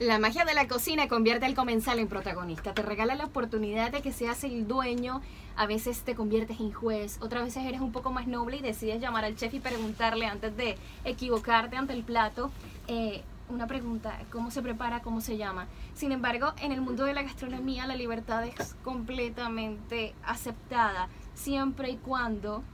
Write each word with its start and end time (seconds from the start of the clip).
La 0.00 0.18
magia 0.18 0.44
de 0.44 0.54
la 0.54 0.66
cocina 0.66 1.06
convierte 1.06 1.46
al 1.46 1.54
comensal 1.54 2.00
en 2.00 2.08
protagonista, 2.08 2.74
te 2.74 2.82
regala 2.82 3.14
la 3.14 3.26
oportunidad 3.26 3.92
de 3.92 4.02
que 4.02 4.12
seas 4.12 4.42
el 4.42 4.66
dueño, 4.66 5.22
a 5.54 5.66
veces 5.66 6.02
te 6.02 6.16
conviertes 6.16 6.58
en 6.58 6.72
juez, 6.72 7.18
otras 7.20 7.44
veces 7.44 7.64
eres 7.64 7.80
un 7.80 7.92
poco 7.92 8.10
más 8.10 8.26
noble 8.26 8.56
y 8.56 8.60
decides 8.60 9.00
llamar 9.00 9.24
al 9.24 9.36
chef 9.36 9.54
y 9.54 9.60
preguntarle 9.60 10.26
antes 10.26 10.56
de 10.56 10.76
equivocarte 11.04 11.76
ante 11.76 11.92
el 11.92 12.02
plato. 12.02 12.50
Eh, 12.88 13.22
una 13.48 13.68
pregunta, 13.68 14.18
¿cómo 14.32 14.50
se 14.50 14.62
prepara? 14.62 15.00
¿Cómo 15.00 15.20
se 15.20 15.36
llama? 15.36 15.68
Sin 15.94 16.10
embargo, 16.10 16.54
en 16.60 16.72
el 16.72 16.80
mundo 16.80 17.04
de 17.04 17.14
la 17.14 17.22
gastronomía 17.22 17.86
la 17.86 17.94
libertad 17.94 18.44
es 18.44 18.74
completamente 18.82 20.12
aceptada, 20.24 21.08
siempre 21.34 21.90
y 21.90 21.96
cuando 21.98 22.64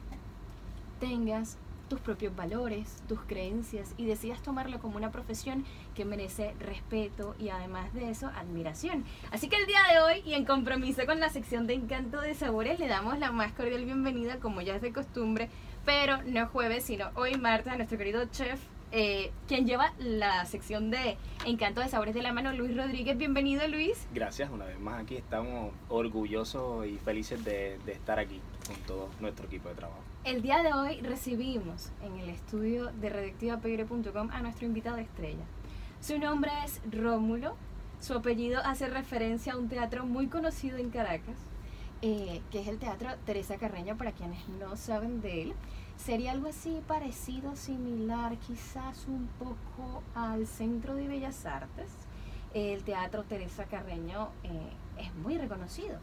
tengas 1.00 1.59
tus 1.91 2.00
propios 2.00 2.34
valores, 2.34 3.02
tus 3.09 3.20
creencias 3.20 3.95
y 3.98 4.06
decidas 4.06 4.41
tomarlo 4.41 4.79
como 4.79 4.96
una 4.96 5.11
profesión 5.11 5.66
que 5.95 6.06
merece 6.06 6.55
respeto 6.61 7.34
y 7.38 7.50
además 7.50 7.93
de 7.93 8.09
eso 8.09 8.29
admiración. 8.29 9.05
Así 9.33 9.48
que 9.48 9.56
el 9.56 9.66
día 9.66 9.80
de 9.92 10.00
hoy 10.00 10.23
y 10.24 10.34
en 10.34 10.47
compromiso 10.47 11.05
con 11.05 11.20
la 11.20 11.28
sección 11.28 11.66
de 11.66 11.74
Encanto 11.74 12.20
de 12.20 12.34
Sabores 12.34 12.78
le 12.78 12.87
damos 12.87 13.19
la 13.19 13.33
más 13.33 13.52
cordial 13.52 13.84
bienvenida 13.84 14.38
como 14.38 14.62
ya 14.62 14.77
es 14.77 14.83
de 14.83 14.92
costumbre, 14.92 15.50
pero 15.84 16.23
no 16.23 16.47
jueves 16.47 16.84
sino 16.84 17.11
hoy 17.16 17.34
martes 17.34 17.73
a 17.73 17.77
nuestro 17.77 17.98
querido 17.98 18.25
chef 18.27 18.61
eh, 18.92 19.30
quien 19.47 19.66
lleva 19.66 19.92
la 19.98 20.45
sección 20.47 20.91
de 20.91 21.16
Encanto 21.45 21.80
de 21.80 21.88
Sabores 21.88 22.14
de 22.14 22.22
la 22.22 22.33
Mano, 22.33 22.52
Luis 22.52 22.77
Rodríguez. 22.77 23.16
Bienvenido, 23.16 23.66
Luis. 23.69 24.06
Gracias, 24.12 24.50
una 24.50 24.64
vez 24.64 24.80
más 24.80 25.02
aquí 25.02 25.16
estamos 25.16 25.72
orgullosos 25.88 26.86
y 26.86 26.98
felices 26.98 27.45
de, 27.45 27.78
de 27.86 27.92
estar 27.92 28.19
aquí 28.19 28.41
con 28.66 28.77
todo 28.86 29.09
nuestro 29.20 29.47
equipo 29.47 29.69
de 29.69 29.77
trabajo. 29.77 30.09
El 30.23 30.42
día 30.42 30.62
de 30.62 30.74
hoy 30.74 31.01
recibimos 31.01 31.91
en 32.02 32.19
el 32.19 32.28
estudio 32.28 32.92
de 32.92 33.09
redactivapegre.com 33.09 34.28
a 34.30 34.42
nuestro 34.42 34.66
invitado 34.66 34.98
estrella. 34.98 35.45
Su 36.02 36.19
nombre 36.19 36.51
es 36.62 36.83
Rómulo, 36.92 37.56
su 38.01 38.12
apellido 38.12 38.61
hace 38.62 38.87
referencia 38.87 39.55
a 39.55 39.56
un 39.56 39.70
teatro 39.70 40.05
muy 40.05 40.27
conocido 40.27 40.77
en 40.77 40.91
Caracas, 40.91 41.39
eh, 42.03 42.42
que 42.50 42.61
es 42.61 42.69
el 42.69 42.78
Teatro 42.78 43.09
Teresa 43.25 43.56
Carreño, 43.56 43.97
para 43.97 44.12
quienes 44.12 44.47
no 44.50 44.77
saben 44.77 45.22
de 45.22 45.42
él. 45.42 45.55
Sería 45.97 46.33
algo 46.33 46.50
así 46.50 46.83
parecido, 46.87 47.56
similar, 47.56 48.37
quizás 48.47 49.06
un 49.09 49.27
poco 49.39 50.03
al 50.14 50.47
Centro 50.47 50.97
de 50.97 51.09
Bellas 51.09 51.47
Artes. 51.47 51.91
El 52.53 52.83
Teatro 52.84 53.25
Teresa 53.25 53.64
Carreño 53.64 54.28
eh, 54.42 54.72
es 54.98 55.14
muy 55.14 55.39
reconocido, 55.39 55.98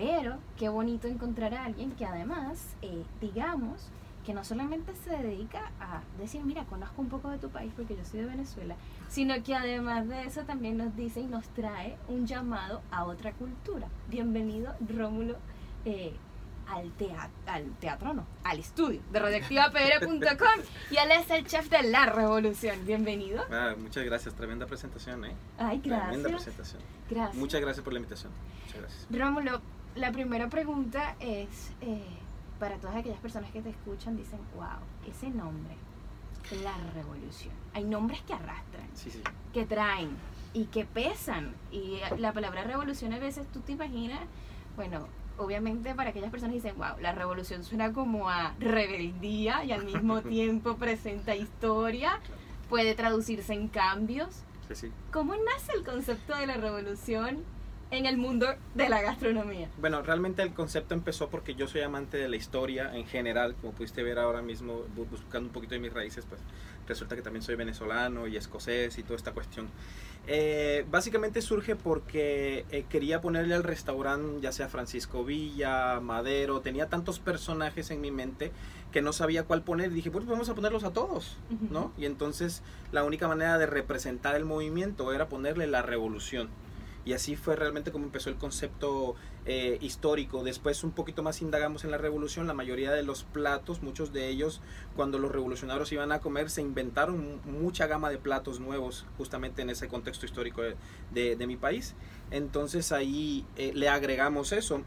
pero 0.00 0.38
qué 0.56 0.70
bonito 0.70 1.08
encontrar 1.08 1.52
a 1.52 1.66
alguien 1.66 1.92
que 1.92 2.06
además, 2.06 2.74
eh, 2.80 3.04
digamos, 3.20 3.90
que 4.24 4.32
no 4.32 4.44
solamente 4.44 4.94
se 4.94 5.10
dedica 5.10 5.70
a 5.78 6.00
decir, 6.18 6.42
mira, 6.42 6.64
conozco 6.64 7.02
un 7.02 7.10
poco 7.10 7.28
de 7.28 7.36
tu 7.36 7.50
país 7.50 7.70
porque 7.76 7.96
yo 7.96 8.04
soy 8.06 8.20
de 8.20 8.26
Venezuela, 8.26 8.76
sino 9.08 9.34
que 9.42 9.54
además 9.54 10.08
de 10.08 10.22
eso 10.22 10.44
también 10.44 10.78
nos 10.78 10.96
dice 10.96 11.20
y 11.20 11.26
nos 11.26 11.46
trae 11.50 11.98
un 12.08 12.26
llamado 12.26 12.80
a 12.90 13.04
otra 13.04 13.32
cultura. 13.32 13.88
Bienvenido, 14.08 14.74
Rómulo. 14.88 15.36
Eh, 15.84 16.14
al 16.66 16.92
teatro, 16.92 17.30
al 17.46 17.64
teatro 17.80 18.14
no, 18.14 18.24
al 18.44 18.60
estudio 18.60 19.00
de 19.10 19.18
radioactivapr.com 19.18 20.62
y 20.92 20.96
él 20.96 21.10
es 21.10 21.28
el 21.30 21.44
chef 21.44 21.68
de 21.68 21.82
la 21.82 22.06
revolución. 22.06 22.86
Bienvenido. 22.86 23.42
Ah, 23.50 23.74
muchas 23.76 24.04
gracias, 24.04 24.34
tremenda 24.34 24.66
presentación, 24.66 25.24
¿eh? 25.24 25.34
Ay, 25.58 25.80
gracias. 25.84 26.08
Tremenda 26.08 26.28
presentación. 26.28 26.82
Gracias. 27.10 27.36
Muchas 27.36 27.60
gracias 27.60 27.82
por 27.82 27.92
la 27.92 27.98
invitación. 27.98 28.32
Muchas 28.66 28.80
gracias. 28.82 29.06
Rómulo, 29.10 29.60
la 29.94 30.12
primera 30.12 30.48
pregunta 30.48 31.16
es, 31.20 31.72
eh, 31.80 32.02
para 32.58 32.76
todas 32.76 32.96
aquellas 32.96 33.18
personas 33.20 33.50
que 33.50 33.62
te 33.62 33.70
escuchan, 33.70 34.16
dicen, 34.16 34.38
wow, 34.54 34.66
ese 35.08 35.30
nombre, 35.30 35.74
la 36.62 36.76
revolución. 36.94 37.54
Hay 37.74 37.84
nombres 37.84 38.20
que 38.22 38.34
arrastran, 38.34 38.88
Sí, 38.94 39.10
sí. 39.10 39.22
que 39.52 39.64
traen 39.66 40.10
y 40.52 40.64
que 40.66 40.84
pesan. 40.84 41.54
Y 41.70 41.98
la 42.18 42.32
palabra 42.32 42.64
revolución 42.64 43.12
a 43.12 43.18
veces 43.18 43.46
tú 43.52 43.60
te 43.60 43.72
imaginas, 43.72 44.20
bueno, 44.76 45.06
obviamente 45.38 45.94
para 45.94 46.10
aquellas 46.10 46.30
personas 46.30 46.54
dicen, 46.54 46.74
wow, 46.76 46.98
la 47.00 47.12
revolución 47.12 47.64
suena 47.64 47.92
como 47.92 48.28
a 48.28 48.54
rebeldía 48.58 49.64
y 49.64 49.72
al 49.72 49.84
mismo 49.84 50.20
tiempo 50.22 50.76
presenta 50.76 51.34
historia, 51.36 52.18
puede 52.68 52.94
traducirse 52.94 53.52
en 53.54 53.68
cambios. 53.68 54.42
Sí. 54.72 54.90
¿Cómo 55.12 55.34
nace 55.34 55.72
el 55.76 55.84
concepto 55.84 56.36
de 56.36 56.46
la 56.46 56.54
revolución 56.54 57.38
en 57.90 58.06
el 58.06 58.16
mundo 58.16 58.46
de 58.74 58.88
la 58.88 59.02
gastronomía? 59.02 59.68
Bueno, 59.78 60.02
realmente 60.02 60.42
el 60.42 60.52
concepto 60.54 60.94
empezó 60.94 61.28
porque 61.28 61.54
yo 61.54 61.66
soy 61.66 61.80
amante 61.82 62.16
de 62.16 62.28
la 62.28 62.36
historia 62.36 62.94
en 62.96 63.06
general, 63.06 63.54
como 63.60 63.72
pudiste 63.72 64.02
ver 64.02 64.18
ahora 64.18 64.42
mismo, 64.42 64.84
bu- 64.96 65.08
buscando 65.10 65.48
un 65.48 65.52
poquito 65.52 65.74
de 65.74 65.80
mis 65.80 65.92
raíces, 65.92 66.24
pues 66.28 66.40
resulta 66.86 67.16
que 67.16 67.22
también 67.22 67.42
soy 67.42 67.54
venezolano 67.56 68.26
y 68.26 68.36
escocés 68.36 68.98
y 68.98 69.02
toda 69.02 69.16
esta 69.16 69.32
cuestión. 69.32 69.68
Eh, 70.26 70.84
básicamente 70.90 71.40
surge 71.42 71.76
porque 71.76 72.64
eh, 72.70 72.84
quería 72.88 73.20
ponerle 73.20 73.54
al 73.54 73.64
restaurante, 73.64 74.40
ya 74.40 74.52
sea 74.52 74.68
Francisco 74.68 75.24
Villa, 75.24 75.98
Madero, 76.00 76.60
tenía 76.60 76.88
tantos 76.88 77.18
personajes 77.18 77.90
en 77.90 78.00
mi 78.00 78.10
mente 78.10 78.52
que 78.92 79.02
no 79.02 79.12
sabía 79.12 79.44
cuál 79.44 79.62
poner. 79.62 79.90
Dije, 79.92 80.10
pues 80.10 80.26
vamos 80.26 80.48
a 80.48 80.54
ponerlos 80.54 80.84
a 80.84 80.92
todos, 80.92 81.38
¿no? 81.70 81.92
Y 81.96 82.04
entonces 82.04 82.62
la 82.92 83.02
única 83.04 83.28
manera 83.28 83.56
de 83.56 83.66
representar 83.66 84.34
el 84.36 84.44
movimiento 84.44 85.12
era 85.12 85.28
ponerle 85.28 85.66
la 85.66 85.82
revolución. 85.82 86.48
Y 87.04 87.12
así 87.14 87.34
fue 87.36 87.56
realmente 87.56 87.92
como 87.92 88.04
empezó 88.04 88.28
el 88.30 88.36
concepto 88.36 89.14
eh, 89.46 89.78
histórico. 89.80 90.44
Después 90.44 90.84
un 90.84 90.90
poquito 90.92 91.22
más 91.22 91.40
indagamos 91.42 91.84
en 91.84 91.90
la 91.90 91.98
revolución. 91.98 92.46
La 92.46 92.54
mayoría 92.54 92.92
de 92.92 93.02
los 93.02 93.24
platos, 93.24 93.82
muchos 93.82 94.12
de 94.12 94.28
ellos, 94.28 94.60
cuando 94.96 95.18
los 95.18 95.32
revolucionarios 95.32 95.90
iban 95.92 96.12
a 96.12 96.20
comer, 96.20 96.50
se 96.50 96.60
inventaron 96.60 97.18
mu- 97.18 97.58
mucha 97.60 97.86
gama 97.86 98.10
de 98.10 98.18
platos 98.18 98.60
nuevos 98.60 99.06
justamente 99.16 99.62
en 99.62 99.70
ese 99.70 99.88
contexto 99.88 100.26
histórico 100.26 100.62
de, 100.62 100.76
de- 101.36 101.46
mi 101.46 101.56
país. 101.56 101.94
Entonces 102.30 102.92
ahí 102.92 103.44
eh, 103.56 103.72
le 103.74 103.88
agregamos 103.88 104.52
eso. 104.52 104.82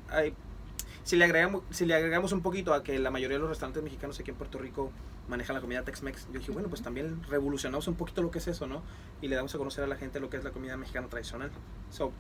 Si 1.04 1.16
le, 1.16 1.26
agregamos, 1.26 1.64
si 1.70 1.86
le 1.86 1.96
agregamos 1.96 2.32
un 2.32 2.42
poquito 2.42 2.74
a 2.74 2.84
que 2.84 2.98
la 3.00 3.12
mayoría 3.12 3.38
de 3.38 3.42
los 3.42 3.50
restaurantes 3.50 3.84
mexicanos 3.84 4.20
aquí 4.20 4.32
en 4.32 4.38
Puerto 4.38 4.58
Rico 4.58 4.92
manejan 5.28 5.56
la 5.56 5.62
comida 5.62 5.84
Tex-Mex, 5.84 6.28
yo 6.32 6.40
dije, 6.40 6.52
bueno, 6.52 6.70
pues 6.70 6.82
también 6.82 7.22
revolucionamos 7.24 7.88
un 7.88 7.96
poquito 7.96 8.22
lo 8.22 8.32
que 8.32 8.40
es 8.40 8.48
eso, 8.48 8.68
¿no? 8.68 8.84
Y 9.22 9.28
le 9.28 9.36
damos 9.36 9.54
a 9.56 9.58
conocer 9.58 9.84
a 9.84 9.88
la 9.88 9.96
gente 9.96 10.20
lo 10.20 10.30
que 10.30 10.38
es 10.38 10.44
la 10.44 10.52
comida 10.52 10.78
mexicana 10.78 11.08
tradicional. 11.08 11.52
So, 11.90 12.12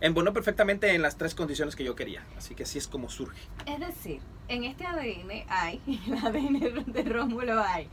embonó 0.00 0.32
perfectamente 0.32 0.94
en 0.94 1.02
las 1.02 1.16
tres 1.16 1.34
condiciones 1.34 1.76
que 1.76 1.84
yo 1.84 1.94
quería. 1.94 2.24
Así 2.36 2.54
que 2.54 2.64
así 2.64 2.78
es 2.78 2.88
como 2.88 3.08
surge. 3.08 3.40
Es 3.66 3.80
decir, 3.80 4.20
en 4.48 4.64
este 4.64 4.86
ADN 4.86 5.44
hay, 5.48 5.80
en 5.86 6.12
el 6.12 6.26
ADN 6.26 6.92
de 6.92 7.02
Rómulo 7.04 7.60
hay 7.60 7.88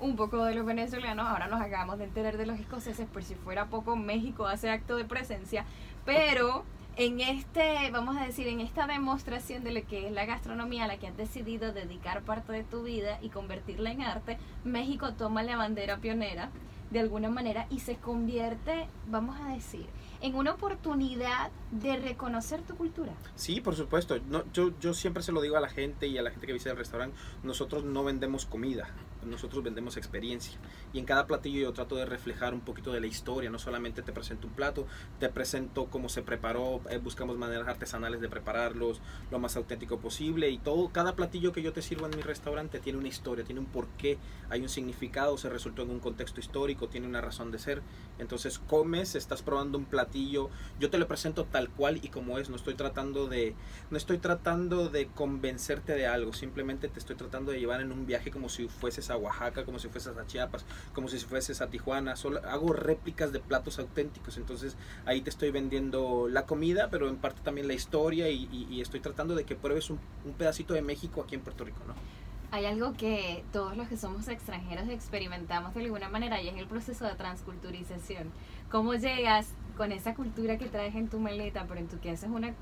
un 0.00 0.16
poco 0.16 0.44
de 0.44 0.54
los 0.54 0.64
venezolanos, 0.64 1.26
ahora 1.26 1.46
nos 1.48 1.60
acabamos 1.60 1.98
de 1.98 2.04
enterar 2.04 2.38
de 2.38 2.46
los 2.46 2.58
escoceses, 2.58 3.06
por 3.06 3.22
si 3.22 3.34
fuera 3.34 3.66
poco, 3.66 3.96
México 3.96 4.46
hace 4.46 4.70
acto 4.70 4.96
de 4.96 5.04
presencia, 5.04 5.66
pero 6.06 6.64
en 6.96 7.20
este, 7.20 7.90
vamos 7.90 8.16
a 8.16 8.24
decir, 8.24 8.48
en 8.48 8.60
esta 8.60 8.86
demostración 8.86 9.64
de 9.64 9.72
lo 9.72 9.86
que 9.86 10.06
es 10.06 10.12
la 10.12 10.26
gastronomía 10.26 10.84
a 10.84 10.88
la 10.88 10.98
que 10.98 11.06
has 11.06 11.16
decidido 11.16 11.72
dedicar 11.72 12.22
parte 12.22 12.52
de 12.52 12.64
tu 12.64 12.82
vida 12.82 13.18
y 13.22 13.30
convertirla 13.30 13.90
en 13.90 14.02
arte, 14.02 14.38
México 14.64 15.14
toma 15.14 15.42
la 15.42 15.56
bandera 15.56 15.98
pionera 15.98 16.50
de 16.90 17.00
alguna 17.00 17.30
manera 17.30 17.66
y 17.70 17.80
se 17.80 17.96
convierte, 17.96 18.88
vamos 19.06 19.38
a 19.40 19.48
decir, 19.48 19.86
en 20.20 20.34
una 20.34 20.52
oportunidad 20.52 21.50
de 21.70 21.96
reconocer 21.96 22.62
tu 22.62 22.76
cultura. 22.76 23.12
Sí, 23.36 23.60
por 23.60 23.76
supuesto. 23.76 24.18
No, 24.28 24.44
yo, 24.52 24.72
yo 24.80 24.92
siempre 24.92 25.22
se 25.22 25.32
lo 25.32 25.40
digo 25.40 25.56
a 25.56 25.60
la 25.60 25.68
gente 25.68 26.08
y 26.08 26.18
a 26.18 26.22
la 26.22 26.30
gente 26.30 26.46
que 26.46 26.52
visita 26.52 26.72
el 26.72 26.76
restaurante, 26.76 27.16
nosotros 27.42 27.84
no 27.84 28.04
vendemos 28.04 28.44
comida, 28.44 28.88
nosotros 29.24 29.62
vendemos 29.62 29.96
experiencia. 29.96 30.58
Y 30.92 30.98
en 30.98 31.04
cada 31.04 31.26
platillo 31.26 31.60
yo 31.60 31.72
trato 31.72 31.96
de 31.96 32.06
reflejar 32.06 32.54
un 32.54 32.60
poquito 32.60 32.92
de 32.92 33.00
la 33.00 33.06
historia, 33.06 33.50
no 33.50 33.58
solamente 33.58 34.02
te 34.02 34.12
presento 34.12 34.46
un 34.46 34.54
plato, 34.54 34.86
te 35.18 35.28
presento 35.28 35.86
cómo 35.86 36.08
se 36.08 36.22
preparó, 36.22 36.80
eh, 36.90 36.98
buscamos 36.98 37.36
maneras 37.36 37.68
artesanales 37.68 38.20
de 38.20 38.28
prepararlos 38.28 39.00
lo 39.30 39.38
más 39.38 39.56
auténtico 39.56 39.98
posible 39.98 40.50
y 40.50 40.58
todo, 40.58 40.90
cada 40.90 41.14
platillo 41.14 41.52
que 41.52 41.62
yo 41.62 41.72
te 41.72 41.82
sirvo 41.82 42.06
en 42.06 42.16
mi 42.16 42.22
restaurante 42.22 42.80
tiene 42.80 42.98
una 42.98 43.08
historia, 43.08 43.44
tiene 43.44 43.60
un 43.60 43.66
porqué, 43.66 44.18
hay 44.48 44.62
un 44.62 44.68
significado, 44.68 45.36
se 45.38 45.48
resultó 45.48 45.82
en 45.82 45.90
un 45.90 46.00
contexto 46.00 46.40
histórico, 46.40 46.88
tiene 46.88 47.06
una 47.06 47.20
razón 47.20 47.50
de 47.50 47.58
ser. 47.58 47.82
Entonces 48.18 48.58
comes, 48.58 49.14
estás 49.14 49.42
probando 49.42 49.78
un 49.78 49.84
platillo, 49.84 50.50
yo 50.78 50.90
te 50.90 50.98
lo 50.98 51.08
presento 51.08 51.44
tal 51.44 51.70
cual 51.70 52.00
y 52.02 52.08
como 52.08 52.38
es, 52.38 52.50
no 52.50 52.56
estoy 52.56 52.74
tratando 52.74 53.26
de 53.26 53.54
no 53.90 53.96
estoy 53.96 54.18
tratando 54.18 54.88
de 54.88 55.06
convencerte 55.08 55.94
de 55.94 56.06
algo, 56.06 56.32
simplemente 56.32 56.88
te 56.88 56.98
estoy 56.98 57.16
tratando 57.16 57.52
de 57.52 57.60
llevar 57.60 57.80
en 57.80 57.92
un 57.92 58.06
viaje 58.06 58.30
como 58.30 58.48
si 58.48 58.68
fueses 58.68 59.09
a 59.10 59.16
Oaxaca, 59.16 59.64
como 59.64 59.78
si 59.78 59.88
fueses 59.88 60.16
a 60.16 60.26
Chiapas, 60.26 60.64
como 60.94 61.08
si 61.08 61.18
fueses 61.18 61.60
a 61.60 61.68
Tijuana, 61.68 62.16
solo 62.16 62.40
hago 62.46 62.72
réplicas 62.72 63.32
de 63.32 63.40
platos 63.40 63.78
auténticos, 63.78 64.36
entonces 64.36 64.76
ahí 65.06 65.20
te 65.20 65.30
estoy 65.30 65.50
vendiendo 65.50 66.28
la 66.28 66.46
comida, 66.46 66.88
pero 66.90 67.08
en 67.08 67.16
parte 67.16 67.40
también 67.42 67.66
la 67.68 67.74
historia 67.74 68.28
y, 68.30 68.48
y- 68.52 68.66
y 68.70 68.80
estoy 68.80 69.00
tratando 69.00 69.34
de 69.34 69.44
que 69.44 69.56
pruebes 69.56 69.90
un, 69.90 69.98
un 70.24 70.32
pedacito 70.32 70.74
de 70.74 70.82
México 70.82 71.22
aquí 71.22 71.34
en 71.34 71.40
Puerto 71.42 71.64
Rico, 71.64 71.80
¿no? 71.86 71.94
Hay 72.52 72.64
algo 72.66 72.94
que 72.94 73.44
todos 73.52 73.76
los 73.76 73.86
que 73.86 73.96
somos 73.96 74.26
extranjeros 74.26 74.88
experimentamos 74.88 75.72
de 75.72 75.84
alguna 75.84 76.08
manera 76.08 76.42
y 76.42 76.48
es 76.48 76.56
el 76.56 76.66
proceso 76.66 77.04
de 77.04 77.14
transculturización. 77.14 78.32
¿Cómo 78.72 78.94
llegas 78.94 79.48
con 79.76 79.92
esa 79.92 80.14
cultura 80.16 80.58
que 80.58 80.66
traes 80.66 80.94
en 80.96 81.08
tu 81.08 81.18
maleta, 81.20 81.64
pero 81.68 81.78
en 81.78 81.86
tu 81.86 81.98
casa 81.98 82.26
es, 82.26 82.32
una, 82.32 82.48
es- 82.48 82.56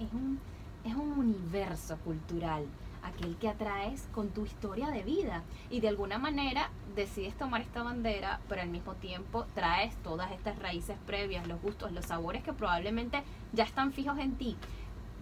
es 0.00 0.12
un, 0.14 0.40
es 0.84 0.94
un 0.94 1.12
universo 1.18 1.98
cultural 1.98 2.64
aquel 3.02 3.36
que 3.36 3.48
atraes 3.48 4.08
con 4.12 4.30
tu 4.30 4.44
historia 4.44 4.90
de 4.90 5.02
vida. 5.02 5.42
Y 5.70 5.80
de 5.80 5.88
alguna 5.88 6.18
manera 6.18 6.70
decides 6.94 7.36
tomar 7.36 7.60
esta 7.60 7.82
bandera, 7.82 8.40
pero 8.48 8.62
al 8.62 8.68
mismo 8.68 8.94
tiempo 8.94 9.46
traes 9.54 9.94
todas 10.02 10.32
estas 10.32 10.58
raíces 10.58 10.96
previas, 11.06 11.46
los 11.46 11.60
gustos, 11.62 11.92
los 11.92 12.06
sabores 12.06 12.42
que 12.42 12.52
probablemente 12.52 13.22
ya 13.52 13.64
están 13.64 13.92
fijos 13.92 14.18
en 14.18 14.36
ti. 14.36 14.56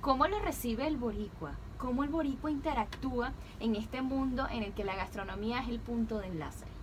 ¿Cómo 0.00 0.26
lo 0.28 0.38
recibe 0.38 0.86
el 0.86 0.96
boricua? 0.96 1.52
¿Cómo 1.76 2.04
el 2.04 2.10
boricua 2.10 2.50
interactúa 2.50 3.32
en 3.60 3.76
este 3.76 4.02
mundo 4.02 4.46
en 4.50 4.62
el 4.62 4.72
que 4.72 4.84
la 4.84 4.96
gastronomía 4.96 5.60
es 5.60 5.68
el 5.68 5.80
punto 5.80 6.18
de 6.18 6.28
enlace? 6.28 6.77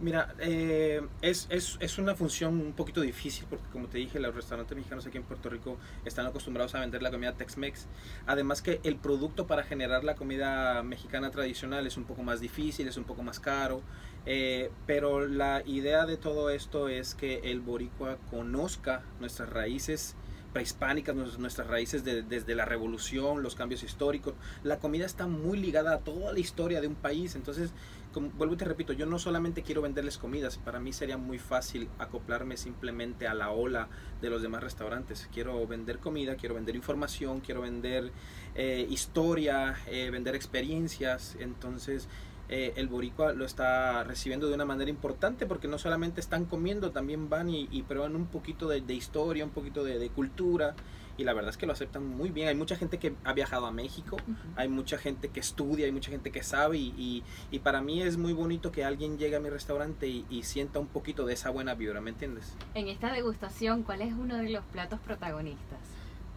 Mira, 0.00 0.32
eh, 0.38 1.02
es, 1.22 1.48
es, 1.50 1.76
es, 1.80 1.98
una 1.98 2.14
función 2.14 2.60
un 2.60 2.72
poquito 2.72 3.00
difícil 3.00 3.46
porque 3.50 3.66
como 3.72 3.88
te 3.88 3.98
dije, 3.98 4.20
los 4.20 4.32
restaurantes 4.32 4.76
mexicanos 4.76 5.04
aquí 5.04 5.16
en 5.16 5.24
Puerto 5.24 5.48
Rico 5.48 5.76
están 6.04 6.24
acostumbrados 6.24 6.76
a 6.76 6.80
vender 6.80 7.02
la 7.02 7.10
comida 7.10 7.32
Tex-Mex. 7.32 7.86
Además 8.26 8.62
que 8.62 8.80
el 8.84 8.94
producto 8.94 9.48
para 9.48 9.64
generar 9.64 10.04
la 10.04 10.14
comida 10.14 10.84
mexicana 10.84 11.32
tradicional 11.32 11.84
es 11.84 11.96
un 11.96 12.04
poco 12.04 12.22
más 12.22 12.40
difícil, 12.40 12.86
es 12.86 12.96
un 12.96 13.04
poco 13.04 13.24
más 13.24 13.40
caro. 13.40 13.82
Eh, 14.24 14.70
pero 14.86 15.26
la 15.26 15.64
idea 15.66 16.06
de 16.06 16.16
todo 16.16 16.50
esto 16.50 16.88
es 16.88 17.16
que 17.16 17.50
el 17.50 17.60
boricua 17.60 18.18
conozca 18.30 19.02
nuestras 19.18 19.50
raíces 19.50 20.14
prehispánicas, 20.52 21.14
nuestras 21.38 21.66
raíces 21.66 22.04
desde 22.04 22.54
la 22.54 22.64
revolución, 22.64 23.42
los 23.42 23.54
cambios 23.54 23.82
históricos. 23.82 24.34
La 24.64 24.78
comida 24.78 25.06
está 25.06 25.26
muy 25.26 25.58
ligada 25.58 25.94
a 25.94 25.98
toda 25.98 26.32
la 26.32 26.38
historia 26.38 26.80
de 26.80 26.86
un 26.86 26.94
país, 26.94 27.34
entonces 27.34 27.70
vuelvo 28.14 28.54
y 28.54 28.56
te 28.56 28.64
repito, 28.64 28.92
yo 28.92 29.06
no 29.06 29.18
solamente 29.18 29.62
quiero 29.62 29.82
venderles 29.82 30.18
comidas, 30.18 30.58
para 30.58 30.80
mí 30.80 30.92
sería 30.92 31.16
muy 31.16 31.38
fácil 31.38 31.88
acoplarme 31.98 32.56
simplemente 32.56 33.26
a 33.26 33.34
la 33.34 33.50
ola 33.50 33.88
de 34.20 34.30
los 34.30 34.42
demás 34.42 34.62
restaurantes. 34.62 35.28
Quiero 35.32 35.66
vender 35.66 35.98
comida, 35.98 36.36
quiero 36.36 36.54
vender 36.54 36.76
información, 36.76 37.40
quiero 37.40 37.60
vender 37.60 38.10
eh, 38.54 38.86
historia, 38.88 39.76
eh, 39.86 40.10
vender 40.10 40.34
experiencias. 40.34 41.36
Entonces, 41.38 42.08
eh, 42.48 42.72
el 42.76 42.88
boricua 42.88 43.32
lo 43.32 43.44
está 43.44 44.02
recibiendo 44.04 44.48
de 44.48 44.54
una 44.54 44.64
manera 44.64 44.90
importante 44.90 45.46
porque 45.46 45.68
no 45.68 45.78
solamente 45.78 46.20
están 46.20 46.46
comiendo, 46.46 46.92
también 46.92 47.28
van 47.28 47.50
y, 47.50 47.82
prueban 47.86 48.16
un 48.16 48.26
poquito 48.26 48.68
de, 48.68 48.94
historia, 48.94 49.44
un 49.44 49.50
poquito 49.50 49.84
de 49.84 50.08
cultura 50.10 50.74
y 51.18 51.24
la 51.24 51.34
verdad 51.34 51.50
es 51.50 51.56
que 51.56 51.66
lo 51.66 51.72
aceptan 51.72 52.06
muy 52.06 52.30
bien. 52.30 52.48
Hay 52.48 52.54
mucha 52.54 52.76
gente 52.76 52.98
que 52.98 53.12
ha 53.24 53.32
viajado 53.32 53.66
a 53.66 53.72
México, 53.72 54.16
hay 54.56 54.68
mucha 54.68 54.96
gente 54.96 55.28
que 55.28 55.40
estudia, 55.40 55.84
hay 55.84 55.92
mucha 55.92 56.10
gente 56.10 56.30
que 56.30 56.42
sabe 56.44 56.78
y, 56.78 57.24
y, 57.50 57.58
para 57.58 57.82
mí 57.82 58.00
es 58.00 58.16
muy 58.16 58.32
bonito 58.32 58.70
que 58.70 58.84
alguien 58.84 59.18
llegue 59.18 59.34
a 59.36 59.40
mi 59.40 59.50
restaurante 59.50 60.06
y, 60.06 60.24
sienta 60.44 60.78
un 60.78 60.86
poquito 60.86 61.26
de 61.26 61.34
esa 61.34 61.50
buena 61.50 61.74
vibra, 61.74 62.00
¿me 62.00 62.10
entiendes? 62.10 62.54
En 62.74 62.88
esta 62.88 63.12
degustación, 63.12 63.82
¿cuál 63.82 64.00
es 64.02 64.12
uno 64.12 64.36
de 64.36 64.48
los 64.48 64.64
platos 64.66 65.00
protagonistas? 65.00 65.80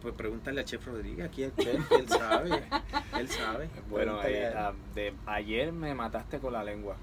Pues 0.02 0.14
pregúntale 0.14 0.60
a 0.60 0.64
Chef 0.64 0.84
Rodríguez, 0.84 1.24
aquí 1.24 1.44
el 1.44 1.54
chef, 1.54 1.92
él 1.92 2.08
sabe, 2.08 2.64
él 3.18 3.28
sabe. 3.28 3.70
Bueno, 3.88 4.20
eh, 4.24 4.52
ah, 4.54 4.72
de, 4.94 5.14
ayer 5.26 5.72
me 5.72 5.94
mataste 5.94 6.40
con 6.40 6.52
la 6.52 6.64
lengua. 6.64 6.96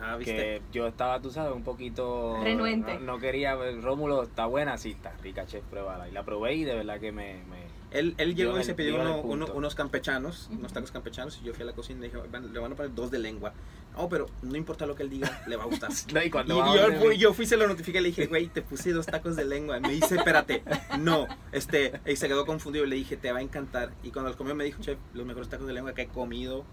Ah, 0.00 0.18
que 0.22 0.60
yo 0.72 0.86
estaba, 0.86 1.20
tú 1.20 1.30
sabes, 1.30 1.54
un 1.54 1.62
poquito... 1.62 2.38
Renuente. 2.42 2.98
No, 2.98 3.18
quería, 3.18 3.56
Rómulo, 3.80 4.24
está 4.24 4.46
buena, 4.46 4.76
sí, 4.76 4.90
está 4.90 5.12
rica, 5.22 5.46
chef, 5.46 5.64
pruébala. 5.64 6.08
Y 6.08 6.12
la 6.12 6.24
probé 6.24 6.54
y 6.54 6.64
de 6.64 6.74
verdad 6.74 7.00
que 7.00 7.12
me... 7.12 7.40
él, 7.90 8.14
él 8.18 8.34
llegó 8.34 8.58
y 8.60 8.64
se 8.64 8.74
pidió 8.74 9.22
unos 9.22 9.74
campechanos, 9.74 10.48
unos 10.52 10.72
tacos 10.72 10.90
campechanos, 10.90 11.38
y 11.42 11.46
yo 11.46 11.54
fui 11.54 11.62
a 11.62 11.66
la 11.66 11.72
cocina 11.72 12.00
y 12.00 12.10
dije, 12.10 12.18
le 12.52 12.58
van 12.58 12.72
a 12.72 12.74
poner 12.76 12.94
dos 12.94 13.10
de 13.10 13.18
lengua. 13.18 13.52
No, 13.96 14.10
pero 14.10 14.28
no 14.42 14.56
importa 14.56 14.84
lo 14.84 14.94
que 14.94 15.02
él 15.04 15.10
diga, 15.10 15.42
le 15.46 15.56
va 15.56 15.62
a 15.62 15.66
gustar. 15.66 15.90
y, 16.24 16.30
yo, 16.30 16.92
fui, 17.00 17.16
yo 17.16 17.32
fui, 17.32 17.46
se 17.46 17.56
lo 17.56 17.66
notifiqué, 17.66 18.02
le 18.02 18.08
dije, 18.08 18.26
güey, 18.26 18.48
te 18.48 18.60
puse 18.60 18.92
dos 18.92 19.06
tacos 19.06 19.36
de 19.36 19.46
lengua. 19.46 19.80
me 19.80 19.90
dice, 19.90 20.16
espérate, 20.16 20.62
no. 20.98 21.26
Este, 21.52 21.98
y 22.04 22.16
se 22.16 22.28
quedó 22.28 22.44
confundido, 22.44 22.84
le 22.84 22.96
dije, 22.96 23.16
te 23.16 23.32
va 23.32 23.38
a 23.38 23.42
encantar. 23.42 23.92
Y 24.02 24.10
cuando 24.10 24.28
los 24.28 24.36
comió 24.36 24.54
me 24.54 24.64
dijo, 24.64 24.82
chef, 24.82 24.98
los 25.14 25.24
mejores 25.24 25.48
tacos 25.48 25.66
de 25.66 25.72
lengua 25.72 25.94
que 25.94 26.02
he 26.02 26.08
comido 26.08 26.64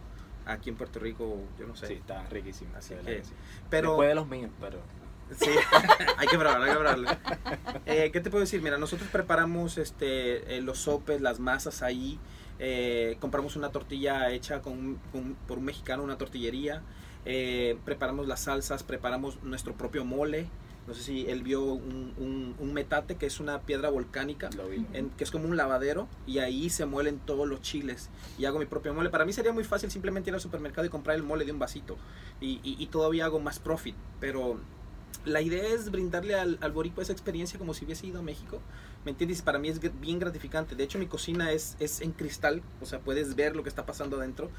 aquí 0.45 0.69
en 0.69 0.75
Puerto 0.75 0.99
Rico, 0.99 1.37
yo 1.59 1.67
no 1.67 1.75
sé. 1.75 1.87
Sí, 1.87 1.93
está 1.93 2.23
riquísimo. 2.29 2.71
Así 2.77 2.95
que, 2.95 3.23
pero, 3.69 3.89
Después 3.89 4.09
de 4.09 4.15
los 4.15 4.27
míos, 4.27 4.51
pero... 4.59 4.79
Sí, 5.37 5.49
hay 6.17 6.27
que 6.27 6.37
probarlo, 6.37 6.65
hay 6.65 6.71
que 6.71 6.77
probarlo. 6.77 7.09
Eh, 7.85 8.11
¿Qué 8.11 8.19
te 8.19 8.29
puedo 8.29 8.41
decir? 8.41 8.61
Mira, 8.61 8.77
nosotros 8.77 9.09
preparamos 9.09 9.77
este, 9.77 10.57
eh, 10.57 10.61
los 10.61 10.79
sopes, 10.79 11.21
las 11.21 11.39
masas 11.39 11.81
ahí. 11.81 12.19
Eh, 12.59 13.17
compramos 13.19 13.55
una 13.55 13.69
tortilla 13.69 14.29
hecha 14.31 14.61
con, 14.61 14.99
por 15.47 15.57
un 15.57 15.65
mexicano, 15.65 16.03
una 16.03 16.17
tortillería. 16.17 16.81
preparamos 17.23 18.27
las 18.27 18.41
salsas, 18.41 18.83
preparamos 18.83 19.41
nuestro 19.43 19.73
propio 19.73 20.05
mole. 20.05 20.47
No 20.87 20.93
sé 20.93 21.01
si 21.01 21.29
él 21.29 21.43
vio 21.43 21.63
un, 21.63 22.55
un, 22.59 22.73
metate, 22.73 23.15
que 23.15 23.25
es 23.25 23.39
una 23.39 23.61
piedra 23.61 23.89
volcánica, 23.89 24.49
que 25.17 25.23
es 25.23 25.31
como 25.31 25.47
un 25.47 25.55
lavadero, 25.55 26.09
y 26.27 26.39
ahí 26.39 26.69
se 26.69 26.85
muelen 26.85 27.19
todos 27.19 27.47
los 27.47 27.61
chiles. 27.61 28.09
Y 28.37 28.45
hago 28.45 28.59
mi 28.59 28.65
propio 28.65 28.93
mole. 28.93 29.09
Para 29.09 29.23
mí 29.23 29.31
sería 29.31 29.53
muy 29.53 29.63
fácil 29.63 29.91
simplemente 29.91 30.29
ir 30.29 30.33
al 30.33 30.41
supermercado 30.41 30.85
y 30.85 30.89
comprar 30.89 31.15
el 31.15 31.23
mole 31.23 31.45
de 31.45 31.53
un 31.53 31.59
vasito. 31.59 31.97
Y, 32.41 32.59
y, 32.63 32.85
todavía 32.87 33.25
hago 33.25 33.39
más 33.39 33.59
profit. 33.59 33.95
Pero 34.19 34.59
la 35.23 35.41
idea 35.41 35.65
es 35.73 35.89
brindarle 35.89 36.35
al, 36.35 36.57
al 36.59 36.71
boricua 36.73 37.03
esa 37.03 37.13
experiencia 37.13 37.57
como 37.57 37.73
si 37.73 37.85
hubiese 37.85 38.07
ido 38.07 38.19
a 38.19 38.23
México. 38.23 38.59
¿Me 39.05 39.11
entiendes? 39.11 39.41
Para 39.41 39.59
mí 39.59 39.69
es 39.69 39.79
bien 40.01 40.19
gratificante. 40.19 40.75
De 40.75 40.83
hecho, 40.83 40.99
mi 40.99 41.07
cocina 41.07 41.51
es, 41.51 41.77
es 41.79 42.01
en 42.01 42.11
cristal, 42.11 42.61
o 42.81 42.85
sea, 42.85 42.99
puedes 42.99 43.35
ver 43.35 43.55
lo 43.55 43.63
que 43.63 43.69
está 43.69 43.85
pasando 43.85 44.17
adentro 44.17 44.49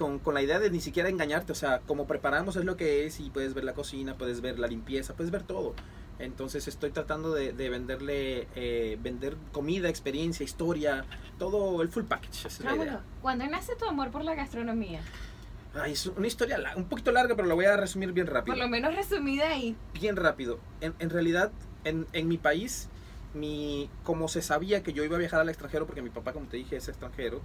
con, 0.00 0.18
con, 0.18 0.32
la 0.32 0.40
idea 0.40 0.58
de 0.58 0.70
ni 0.70 0.80
siquiera 0.80 1.10
engañarte, 1.10 1.52
o 1.52 1.54
sea, 1.54 1.80
como 1.80 2.06
preparamos 2.06 2.56
es 2.56 2.64
lo 2.64 2.74
que 2.78 3.04
es 3.04 3.20
y 3.20 3.28
puedes 3.28 3.52
ver 3.52 3.64
la 3.64 3.74
cocina, 3.74 4.14
puedes 4.16 4.40
ver 4.40 4.58
la 4.58 4.66
limpieza, 4.66 5.14
puedes 5.14 5.30
ver 5.30 5.42
todo. 5.42 5.74
Entonces 6.18 6.66
estoy 6.68 6.90
tratando 6.90 7.34
de, 7.34 7.52
de 7.52 7.68
venderle, 7.68 8.48
eh, 8.54 8.96
vender 9.02 9.36
comida, 9.52 9.90
experiencia, 9.90 10.42
historia, 10.42 11.04
todo 11.38 11.82
el 11.82 11.90
full 11.90 12.04
package. 12.04 12.48
Esa 12.48 12.74
es 12.74 12.92
¿Cuándo 13.20 13.46
nace 13.46 13.76
tu 13.76 13.84
amor 13.84 14.10
por 14.10 14.24
la 14.24 14.34
gastronomía? 14.34 15.02
Ay, 15.74 15.92
es 15.92 16.06
una 16.06 16.26
historia 16.26 16.58
un 16.76 16.86
poquito 16.86 17.12
larga, 17.12 17.36
pero 17.36 17.46
la 17.46 17.54
voy 17.54 17.66
a 17.66 17.76
resumir 17.76 18.12
bien 18.12 18.26
rápido. 18.26 18.56
Por 18.56 18.64
lo 18.64 18.70
menos 18.70 18.94
resumida 18.94 19.50
ahí. 19.50 19.76
Bien 19.92 20.16
rápido. 20.16 20.58
En, 20.80 20.94
en 20.98 21.10
realidad, 21.10 21.52
en, 21.84 22.06
en 22.14 22.26
mi 22.26 22.38
país, 22.38 22.88
mi, 23.34 23.90
como 24.02 24.28
se 24.28 24.40
sabía 24.40 24.82
que 24.82 24.94
yo 24.94 25.04
iba 25.04 25.16
a 25.16 25.18
viajar 25.18 25.40
al 25.40 25.48
extranjero, 25.50 25.86
porque 25.86 26.00
mi 26.00 26.10
papá, 26.10 26.32
como 26.32 26.46
te 26.46 26.56
dije, 26.56 26.76
es 26.76 26.88
extranjero, 26.88 27.42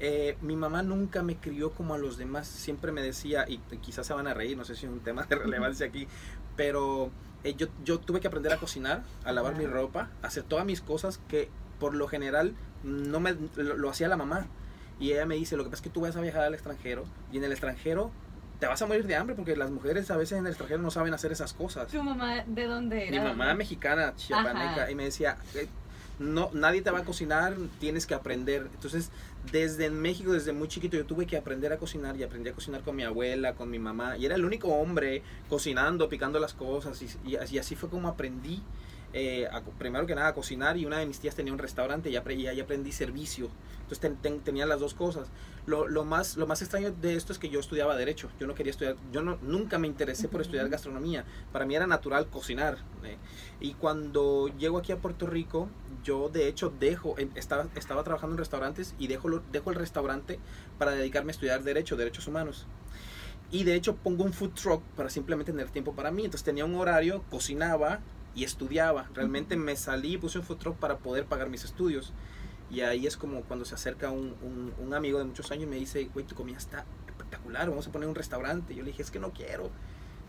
eh, 0.00 0.36
mi 0.42 0.56
mamá 0.56 0.82
nunca 0.82 1.22
me 1.22 1.36
crió 1.36 1.72
como 1.72 1.94
a 1.94 1.98
los 1.98 2.18
demás, 2.18 2.46
siempre 2.46 2.92
me 2.92 3.02
decía, 3.02 3.46
y 3.48 3.58
quizás 3.78 4.06
se 4.06 4.14
van 4.14 4.26
a 4.26 4.34
reír, 4.34 4.56
no 4.56 4.64
sé 4.64 4.74
si 4.74 4.86
es 4.86 4.92
un 4.92 5.00
tema 5.00 5.24
de 5.24 5.36
relevancia 5.36 5.86
aquí, 5.86 6.06
pero 6.56 7.10
eh, 7.44 7.54
yo, 7.56 7.68
yo 7.84 7.98
tuve 7.98 8.20
que 8.20 8.28
aprender 8.28 8.52
a 8.52 8.58
cocinar, 8.58 9.02
a 9.24 9.32
lavar 9.32 9.56
mi 9.56 9.66
ropa, 9.66 10.10
a 10.22 10.26
hacer 10.26 10.42
todas 10.42 10.66
mis 10.66 10.80
cosas 10.80 11.18
que 11.28 11.48
por 11.78 11.94
lo 11.94 12.08
general 12.08 12.54
no 12.82 13.20
me 13.20 13.36
lo, 13.56 13.90
hacía 13.90 14.08
la 14.08 14.16
mamá. 14.16 14.46
Y 14.98 15.12
ella 15.12 15.26
me 15.26 15.34
dice, 15.34 15.56
lo 15.56 15.64
que 15.64 15.70
pasa 15.70 15.80
es 15.80 15.82
que 15.82 15.90
tú 15.90 16.00
vas 16.00 16.16
a 16.16 16.20
viajar 16.20 16.42
al 16.42 16.54
extranjero 16.54 17.04
y 17.30 17.36
en 17.36 17.44
el 17.44 17.52
extranjero 17.52 18.10
te 18.58 18.66
vas 18.66 18.80
a 18.80 18.86
morir 18.86 19.06
de 19.06 19.14
hambre 19.14 19.36
porque 19.36 19.54
las 19.54 19.70
mujeres 19.70 20.10
a 20.10 20.16
veces 20.16 20.38
en 20.38 20.46
el 20.46 20.52
extranjero 20.52 20.80
no 20.80 20.90
saben 20.90 21.12
hacer 21.12 21.32
esas 21.32 21.52
cosas. 21.52 21.88
¿Tu 21.88 22.02
mamá 22.02 22.44
de 22.46 22.64
dónde 22.64 23.08
era? 23.08 23.22
Mi 23.22 23.28
mamá 23.28 23.54
mexicana, 23.54 24.14
chiapaneca, 24.16 24.90
y 24.90 24.94
me 24.94 25.04
decía, 25.04 25.36
eh, 25.54 25.68
no, 26.18 26.50
nadie 26.52 26.82
te 26.82 26.90
va 26.90 27.00
a 27.00 27.04
cocinar, 27.04 27.56
tienes 27.78 28.06
que 28.06 28.14
aprender. 28.14 28.68
Entonces, 28.74 29.10
desde 29.52 29.90
México, 29.90 30.32
desde 30.32 30.52
muy 30.52 30.68
chiquito, 30.68 30.96
yo 30.96 31.04
tuve 31.04 31.26
que 31.26 31.36
aprender 31.36 31.72
a 31.72 31.76
cocinar 31.76 32.16
y 32.16 32.22
aprendí 32.22 32.48
a 32.48 32.54
cocinar 32.54 32.82
con 32.82 32.96
mi 32.96 33.02
abuela, 33.02 33.54
con 33.54 33.70
mi 33.70 33.78
mamá. 33.78 34.16
Y 34.16 34.24
era 34.24 34.34
el 34.34 34.44
único 34.44 34.68
hombre 34.68 35.22
cocinando, 35.48 36.08
picando 36.08 36.38
las 36.38 36.54
cosas. 36.54 37.02
Y, 37.24 37.36
así 37.36 37.76
fue 37.76 37.90
como 37.90 38.08
aprendí, 38.08 38.62
eh, 39.12 39.48
primero 39.78 40.06
que 40.06 40.14
nada, 40.14 40.28
a 40.28 40.34
cocinar. 40.34 40.76
Y 40.76 40.86
una 40.86 40.98
de 40.98 41.06
mis 41.06 41.20
tías 41.20 41.34
tenía 41.34 41.52
un 41.52 41.58
restaurante 41.58 42.10
y 42.10 42.16
aprendí, 42.16 42.48
y 42.48 42.60
aprendí 42.60 42.92
servicio. 42.92 43.50
Entonces 43.88 44.40
tenía 44.42 44.66
las 44.66 44.80
dos 44.80 44.94
cosas. 44.94 45.28
Lo, 45.64 45.86
lo, 45.86 46.04
más, 46.04 46.36
lo 46.36 46.46
más 46.46 46.60
extraño 46.60 46.90
de 46.90 47.14
esto 47.14 47.32
es 47.32 47.38
que 47.38 47.48
yo 47.48 47.60
estudiaba 47.60 47.96
Derecho. 47.96 48.28
Yo 48.38 48.46
no 48.46 48.54
quería 48.54 48.72
estudiar, 48.72 48.96
yo 49.12 49.22
no, 49.22 49.38
nunca 49.42 49.78
me 49.78 49.86
interesé 49.86 50.28
por 50.28 50.40
estudiar 50.40 50.68
gastronomía. 50.68 51.24
Para 51.52 51.66
mí 51.66 51.76
era 51.76 51.86
natural 51.86 52.26
cocinar. 52.26 52.78
¿eh? 53.04 53.16
Y 53.60 53.74
cuando 53.74 54.48
llego 54.58 54.78
aquí 54.78 54.90
a 54.90 54.98
Puerto 54.98 55.26
Rico, 55.26 55.68
yo 56.02 56.28
de 56.28 56.48
hecho 56.48 56.72
dejo, 56.80 57.16
estaba, 57.36 57.68
estaba 57.76 58.02
trabajando 58.02 58.34
en 58.34 58.38
restaurantes 58.38 58.94
y 58.98 59.06
dejo, 59.06 59.40
dejo 59.52 59.70
el 59.70 59.76
restaurante 59.76 60.40
para 60.78 60.92
dedicarme 60.92 61.30
a 61.30 61.34
estudiar 61.34 61.62
Derecho, 61.62 61.96
Derechos 61.96 62.26
Humanos. 62.26 62.66
Y 63.52 63.62
de 63.62 63.76
hecho 63.76 63.94
pongo 63.94 64.24
un 64.24 64.32
food 64.32 64.50
truck 64.50 64.82
para 64.96 65.10
simplemente 65.10 65.52
tener 65.52 65.70
tiempo 65.70 65.94
para 65.94 66.10
mí. 66.10 66.24
Entonces 66.24 66.44
tenía 66.44 66.64
un 66.64 66.74
horario, 66.74 67.22
cocinaba 67.30 68.00
y 68.36 68.44
estudiaba. 68.44 69.08
Realmente 69.14 69.56
me 69.56 69.74
salí 69.74 70.14
y 70.14 70.18
puse 70.18 70.38
un 70.38 70.44
food 70.44 70.58
truck 70.58 70.76
para 70.76 70.98
poder 70.98 71.24
pagar 71.24 71.48
mis 71.48 71.64
estudios. 71.64 72.12
Y 72.70 72.80
ahí 72.82 73.06
es 73.06 73.16
como 73.16 73.40
cuando 73.42 73.64
se 73.64 73.74
acerca 73.74 74.10
un, 74.10 74.34
un, 74.78 74.94
amigo 74.94 75.18
de 75.18 75.24
muchos 75.24 75.50
años 75.50 75.64
y 75.64 75.66
me 75.66 75.76
dice, 75.76 76.08
güey, 76.12 76.26
tu 76.26 76.34
comida 76.34 76.58
está 76.58 76.84
espectacular, 77.08 77.68
vamos 77.68 77.88
a 77.88 77.92
poner 77.92 78.08
un 78.08 78.14
restaurante. 78.14 78.74
Y 78.74 78.76
yo 78.76 78.82
le 78.82 78.90
dije, 78.90 79.02
es 79.02 79.10
que 79.10 79.18
no 79.18 79.32
quiero. 79.32 79.70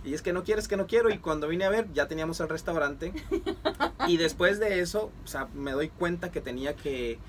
Y 0.06 0.14
es 0.14 0.22
que 0.22 0.32
no 0.32 0.44
quieres, 0.44 0.70
que 0.70 0.78
no 0.78 0.88
quiero. 0.88 1.10
Y 1.10 1.18
cuando 1.18 1.50
vine 1.50 1.66
a 1.66 1.70
ver, 1.70 1.92
ya 1.94 2.08
teníamos 2.08 2.40
el 2.40 2.48
restaurante. 2.48 3.14
Y 4.08 4.16
después 4.16 4.58
de 4.58 4.80
eso, 4.80 5.12
o 5.26 5.28
sea, 5.28 5.50
me 5.54 5.74
doy 5.74 5.90
cuenta 5.90 6.32
que 6.32 6.40
tenía 6.40 6.78
que, 6.78 7.20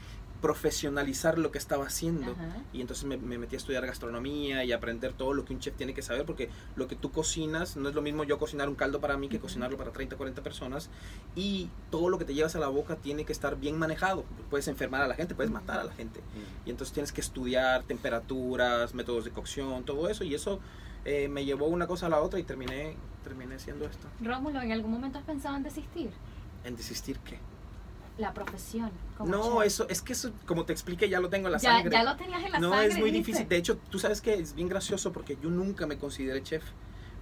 profesionalizar 0.40 1.38
lo 1.38 1.50
que 1.50 1.59
estaba 1.59 1.87
haciendo. 1.87 2.33
Ajá. 2.33 2.62
Y 2.73 2.80
entonces 2.80 3.04
me, 3.04 3.16
me 3.16 3.38
metí 3.38 3.57
a 3.57 3.59
estudiar 3.59 3.85
gastronomía 3.87 4.64
y 4.64 4.73
aprender 4.73 5.12
todo 5.12 5.35
lo 5.35 5.45
que 5.45 5.52
un 5.52 5.61
chef 5.61 5.75
tiene 5.76 5.95
que 5.95 6.02
saber, 6.02 6.25
porque 6.25 6.49
lo 6.76 6.88
que 6.88 6.97
tú 6.97 7.11
cocinas 7.11 7.76
no 7.76 7.88
es 7.88 7.95
lo 7.95 8.02
mismo 8.02 8.25
yo 8.25 8.38
cocinar 8.38 8.68
un 8.68 8.75
caldo 8.75 9.00
para 9.00 9.16
mí 9.16 9.28
que 9.28 9.38
cocinarlo 9.38 9.76
para 9.76 9.92
30, 9.92 10.16
40 10.16 10.42
personas. 10.42 10.90
Y 11.35 11.68
todo 11.90 12.09
lo 12.09 12.18
que 12.18 12.25
te 12.25 12.35
llevas 12.35 12.54
a 12.57 12.59
la 12.59 12.68
boca 12.68 12.97
tiene 12.97 13.25
que 13.25 13.33
estar 13.33 13.57
bien 13.57 13.78
manejado. 13.78 14.25
Puedes 14.50 14.68
enfermar 14.68 15.02
a 15.02 15.09
la 15.09 15.14
gente, 15.14 15.35
puedes 15.35 15.52
matar 15.52 15.80
a 15.80 15.85
la 15.85 15.92
gente. 15.92 16.21
Y 16.66 16.71
entonces 16.71 16.92
tienes 16.92 17.12
que 17.12 17.21
estudiar 17.21 17.83
temperaturas, 17.85 18.95
métodos 18.95 19.25
de 19.25 19.30
cocción, 19.30 19.85
todo 19.85 20.09
eso. 20.09 20.25
Y 20.25 20.35
eso 20.35 20.61
eh, 21.04 21.28
me 21.28 21.45
llevó 21.45 21.66
una 21.66 21.87
cosa 21.87 22.07
a 22.07 22.09
la 22.09 22.21
otra 22.21 22.38
y 22.38 22.42
terminé, 22.42 22.97
terminé 23.25 23.54
haciendo 23.57 23.87
esto. 23.87 24.07
Rómulo, 24.21 24.61
¿en 24.61 24.73
algún 24.73 24.90
momento 24.92 25.18
has 25.18 25.25
pensado 25.25 25.57
en 25.57 25.62
desistir? 25.62 26.11
En 26.64 26.76
desistir 26.76 27.18
qué. 27.21 27.38
La 28.18 28.34
profesión. 28.34 28.90
como 29.16 29.30
No, 29.30 29.58
chef. 29.58 29.66
eso 29.66 29.87
es 29.88 30.02
que 30.02 30.12
eso, 30.12 30.32
como 30.46 30.64
te 30.64 30.72
expliqué, 30.72 31.08
ya 31.08 31.20
lo 31.20 31.28
tengo 31.28 31.46
en 31.48 31.52
la 31.52 31.58
ya, 31.58 31.75
sangre. 31.75 31.90
ya 31.92 32.02
lo 32.02 32.16
tenías 32.16 32.42
en 32.44 32.52
la 32.52 32.58
no, 32.58 32.70
sangre. 32.70 32.88
es 32.88 32.98
muy 32.98 33.10
difícil. 33.10 33.48
De 33.48 33.56
hecho, 33.56 33.78
tú 33.90 33.98
sabes 33.98 34.20
que 34.20 34.34
es 34.34 34.54
bien 34.54 34.68
gracioso 34.68 35.12
porque 35.12 35.38
yo 35.40 35.50
nunca 35.50 35.87
me 35.87 35.98
consideré 35.98 36.42
chef. 36.42 36.64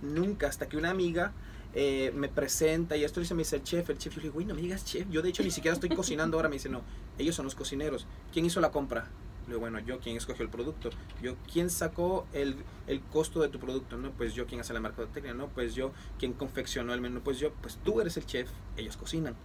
Nunca, 0.03 0.49
hasta 0.49 0.69
que 0.69 0.77
una 0.77 0.91
amiga 0.91 1.33
eh, 1.75 2.13
me 2.15 2.29
presenta 2.29 2.97
y 2.97 3.05
esto 3.05 3.21
dice, 3.21 3.35
me 3.35 3.41
dice 3.43 3.57
el 3.57 3.63
chef, 3.63 3.89
el 3.91 3.99
chef. 3.99 4.15
Yo 4.15 4.19
le 4.19 4.23
digo, 4.25 4.35
güey, 4.35 4.47
no 4.47 4.55
me 4.55 4.63
digas 4.63 4.85
chef. 4.85 5.07
Yo 5.11 5.21
de 5.23 5.29
hecho 5.29 5.43
ni 5.43 5.51
siquiera 5.51 5.75
estoy 5.75 5.91
cocinando 5.91 6.37
ahora. 6.39 6.49
Me 6.49 6.55
dice, 6.57 6.69
no, 6.71 6.83
ellos 7.19 7.35
son 7.35 7.45
los 7.45 7.55
cocineros. 7.55 8.07
¿Quién 8.33 8.47
hizo 8.47 8.61
la 8.61 8.71
compra? 8.71 9.09
Le 9.47 9.49
digo, 9.51 9.61
bueno, 9.61 9.79
yo, 9.79 10.01
¿quién 10.01 10.17
escogió 10.17 10.43
el 10.45 10.51
producto? 10.51 10.91
Yo, 11.23 11.37
¿quién 11.53 11.71
sacó 11.71 12.27
el, 12.33 12.57
el 12.89 13.01
costo 13.01 13.41
de 13.43 13.49
tu 13.49 13.61
producto? 13.61 13.97
No, 13.97 14.11
pues 14.13 14.35
yo, 14.35 14.47
¿quién 14.47 14.61
hace 14.61 14.73
la 14.75 14.81
mercadotecnia? 14.81 15.35
No, 15.35 15.49
pues 15.49 15.75
yo, 15.75 15.93
¿quién 16.19 16.33
confeccionó 16.33 16.93
el 16.95 17.01
menú? 17.01 17.21
Pues 17.21 17.39
yo, 17.39 17.53
pues 17.61 17.79
tú 17.85 18.01
eres 18.01 18.17
el 18.17 18.27
chef, 18.27 18.49
ellos 18.77 18.97
cocinan. 18.97 19.37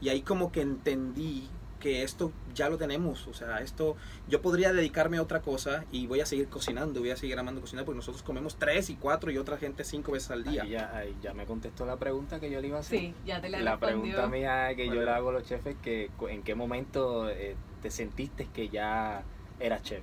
Y 0.00 0.08
ahí 0.10 0.22
como 0.22 0.52
que 0.52 0.60
entendí 0.60 1.48
que 1.80 2.02
esto 2.02 2.32
ya 2.54 2.70
lo 2.70 2.78
tenemos, 2.78 3.26
o 3.28 3.34
sea, 3.34 3.58
esto 3.60 3.96
yo 4.28 4.40
podría 4.40 4.72
dedicarme 4.72 5.18
a 5.18 5.22
otra 5.22 5.42
cosa 5.42 5.84
y 5.92 6.06
voy 6.06 6.20
a 6.20 6.26
seguir 6.26 6.48
cocinando, 6.48 7.00
voy 7.00 7.10
a 7.10 7.16
seguir 7.16 7.38
amando 7.38 7.60
cocinar 7.60 7.84
porque 7.84 7.96
nosotros 7.96 8.22
comemos 8.22 8.56
tres 8.56 8.88
y 8.88 8.96
cuatro 8.96 9.30
y 9.30 9.36
otra 9.36 9.58
gente 9.58 9.84
cinco 9.84 10.12
veces 10.12 10.30
al 10.30 10.42
día. 10.42 10.62
Ahí 10.62 10.70
ya, 10.70 10.96
ahí 10.96 11.16
ya 11.22 11.34
me 11.34 11.44
contestó 11.44 11.84
la 11.84 11.96
pregunta 11.96 12.40
que 12.40 12.50
yo 12.50 12.60
le 12.62 12.68
iba 12.68 12.78
a 12.78 12.80
hacer. 12.80 12.98
Sí, 12.98 13.14
ya 13.26 13.40
te 13.42 13.50
la, 13.50 13.60
La 13.60 13.76
respondió. 13.76 14.14
pregunta 14.14 14.26
mía 14.28 14.74
que 14.74 14.86
yo 14.86 15.02
le 15.02 15.10
hago 15.10 15.28
a 15.28 15.32
los 15.34 15.44
chefs 15.44 15.66
es 15.66 15.76
que 15.76 16.10
en 16.28 16.42
qué 16.42 16.54
momento 16.54 17.28
eh, 17.28 17.56
te 17.82 17.90
sentiste 17.90 18.48
que 18.54 18.68
ya 18.70 19.22
eras 19.60 19.82
chef. 19.82 20.02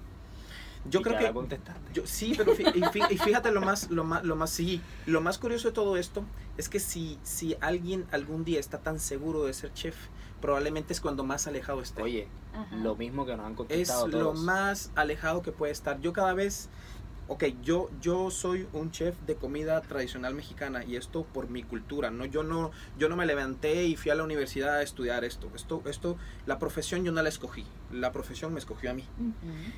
Yo 0.90 1.00
Y 1.00 1.04
creo 1.04 1.18
que 1.18 1.32
contestaste. 1.32 1.94
Yo, 1.94 2.06
sí, 2.06 2.34
pero 2.38 2.54
fí- 2.56 2.72
y 2.76 2.82
fí- 2.82 3.08
y 3.12 3.18
fíjate 3.18 3.52
lo 3.52 3.62
más, 3.62 3.90
lo 3.90 4.04
más, 4.04 4.24
lo 4.26 4.36
más, 4.36 4.50
sí, 4.50 4.82
lo 5.06 5.22
más 5.22 5.38
curioso 5.38 5.70
de 5.70 5.74
todo 5.74 5.96
esto 5.98 6.24
es 6.58 6.68
que 6.68 6.80
si, 6.80 7.18
si 7.24 7.56
alguien 7.62 8.06
algún 8.12 8.44
día 8.44 8.60
está 8.60 8.80
tan 8.80 9.00
seguro 9.00 9.46
de 9.46 9.54
ser 9.54 9.74
chef, 9.74 9.96
probablemente 10.42 10.92
es 10.92 11.00
cuando 11.00 11.24
más 11.24 11.48
alejado 11.48 11.82
esté. 11.82 12.02
Oye, 12.04 12.28
Ajá. 12.54 12.76
lo 12.76 12.96
mismo 12.98 13.26
que 13.26 13.36
nos 13.38 13.46
han 13.46 13.54
es 13.54 13.58
contestado 13.58 14.08
lo 14.08 14.20
todos. 14.20 14.40
más 14.42 14.92
alejado 14.96 15.42
que 15.42 15.54
puede 15.54 15.72
estar. 15.72 16.02
Yo 16.02 16.12
cada 16.12 16.34
vez, 16.34 16.68
ok, 17.28 17.46
yo, 17.64 17.90
yo 18.02 18.32
soy 18.32 18.68
un 18.74 18.92
chef 18.92 19.16
de 19.26 19.36
comida 19.36 19.82
tradicional 19.82 20.34
mexicana 20.34 20.84
y 20.84 20.96
esto 20.96 21.24
por 21.24 21.50
mi 21.50 21.64
cultura, 21.64 22.12
¿no? 22.12 22.26
Yo 22.26 22.44
no, 22.44 22.72
yo 22.98 23.10
no 23.10 23.16
me 23.16 23.26
levanté 23.26 23.86
y 23.86 23.96
fui 23.96 24.12
a 24.12 24.16
la 24.16 24.24
universidad 24.24 24.76
a 24.76 24.82
estudiar 24.82 25.24
esto. 25.24 25.50
Esto, 25.56 25.82
esto, 25.86 26.18
la 26.46 26.60
profesión 26.60 27.04
yo 27.04 27.12
no 27.12 27.22
la 27.22 27.30
escogí, 27.30 27.66
la 27.92 28.12
profesión 28.12 28.54
me 28.54 28.60
escogió 28.60 28.92
a 28.92 28.94
mí. 28.94 29.06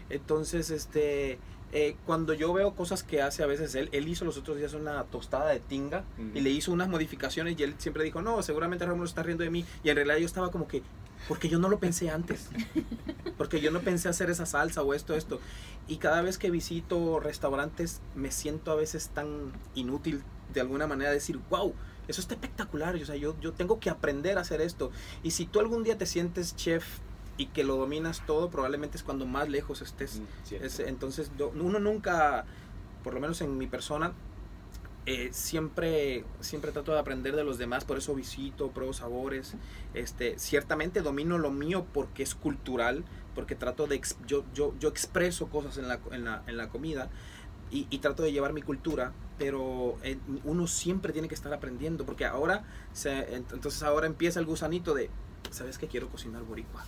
Entonces, 0.10 0.70
este, 0.72 1.40
eh, 1.72 1.96
cuando 2.06 2.34
yo 2.34 2.54
veo 2.54 2.74
cosas 2.74 3.04
que 3.04 3.22
hace 3.22 3.44
a 3.44 3.48
veces 3.48 3.76
él, 3.76 3.90
él 3.92 4.08
hizo 4.08 4.26
los 4.26 4.38
otros 4.38 4.58
días 4.58 4.74
una 4.74 5.04
tostada 5.04 5.50
de 5.50 5.60
tinga 5.60 6.04
y 6.34 6.40
le 6.40 6.50
hizo 6.50 6.72
unas 6.72 6.88
modificaciones 6.90 7.60
y 7.60 7.64
él 7.64 7.76
siempre 7.78 8.04
dijo, 8.04 8.22
no, 8.22 8.42
seguramente 8.42 8.86
Rómulo 8.86 9.06
está 9.06 9.24
riendo 9.24 9.44
de 9.44 9.50
mí. 9.50 9.66
Y 9.84 9.90
en 9.90 9.96
realidad 9.96 10.18
yo 10.18 10.26
estaba 10.26 10.52
como 10.52 10.68
que, 10.68 10.84
porque 11.28 11.50
yo 11.50 11.60
no 11.60 11.70
lo 11.70 11.80
pensé 11.80 12.10
antes. 12.10 12.50
Porque 13.38 13.60
yo 13.62 13.72
no 13.72 13.82
pensé 13.82 14.08
hacer 14.10 14.30
esa 14.30 14.46
salsa 14.46 14.82
o 14.82 14.94
esto, 14.94 15.14
esto. 15.16 15.40
Y 15.88 15.98
cada 15.98 16.22
vez 16.22 16.38
que 16.38 16.50
visito 16.52 17.20
restaurantes 17.20 18.02
me 18.16 18.32
siento 18.32 18.72
a 18.72 18.76
veces 18.76 19.10
tan 19.10 19.52
inútil 19.76 20.24
de 20.54 20.62
alguna 20.62 20.88
manera 20.88 21.12
decir, 21.12 21.40
wow, 21.50 21.74
eso 22.08 22.22
está 22.22 22.36
espectacular. 22.36 22.96
O 22.96 23.06
sea, 23.06 23.16
yo, 23.16 23.36
yo 23.42 23.54
tengo 23.54 23.80
que 23.80 23.90
aprender 23.90 24.38
a 24.38 24.42
hacer 24.42 24.62
esto. 24.62 24.92
Y 25.24 25.32
si 25.32 25.46
tú 25.46 25.60
algún 25.60 25.84
día 25.84 25.98
te 25.98 26.06
sientes 26.06 26.56
chef 26.56 26.86
y 27.38 27.48
que 27.48 27.64
lo 27.64 27.76
dominas 27.76 28.26
todo, 28.26 28.50
probablemente 28.50 28.96
es 28.98 29.04
cuando 29.04 29.26
más 29.26 29.50
lejos 29.50 29.82
estés. 29.82 30.22
Mm. 30.22 30.64
Es- 30.64 30.80
entonces, 30.80 31.30
uno 31.40 31.80
nunca, 31.80 32.46
por 33.04 33.14
lo 33.14 33.20
menos 33.20 33.42
en 33.42 33.58
mi 33.58 33.68
persona, 33.68 34.14
eh, 35.06 35.30
siempre, 35.32 36.26
siempre 36.40 36.72
trato 36.72 36.92
de 36.92 37.00
aprender 37.00 37.36
de 37.36 37.44
los 37.44 37.58
demás, 37.58 37.86
por 37.86 37.98
eso 37.98 38.16
visito, 38.16 38.72
pruebo 38.72 38.94
sabores. 38.94 39.56
Este, 39.94 40.40
ciertamente 40.40 41.02
domino 41.02 41.38
lo 41.38 41.52
mío 41.52 41.86
porque 41.94 42.24
es 42.24 42.34
cultural, 42.34 43.04
porque 43.36 43.56
trato 43.56 43.86
de, 43.86 44.02
yo, 44.26 44.44
yo, 44.54 44.74
yo 44.80 44.90
expreso 44.90 45.48
cosas 45.48 45.78
en 45.78 45.88
la, 45.88 46.00
en 46.12 46.26
la, 46.26 46.44
en 46.48 46.58
la 46.58 46.70
comida 46.70 47.10
y, 47.72 47.98
trato 48.00 48.24
de 48.24 48.32
llevar 48.32 48.54
mi 48.54 48.62
cultura, 48.62 49.12
pero 49.38 49.98
eh, 50.04 50.18
uno 50.44 50.66
siempre 50.66 51.12
tiene 51.12 51.28
que 51.28 51.36
estar 51.36 51.54
aprendiendo, 51.54 52.06
porque 52.06 52.26
ahora, 52.26 52.64
entonces 53.04 53.84
ahora 53.84 54.08
empieza 54.08 54.40
el 54.40 54.46
gusanito 54.46 54.94
de, 54.94 55.10
¿sabes 55.52 55.78
qué? 55.78 55.88
Quiero 55.88 56.08
cocinar 56.08 56.44
boricua 56.44 56.86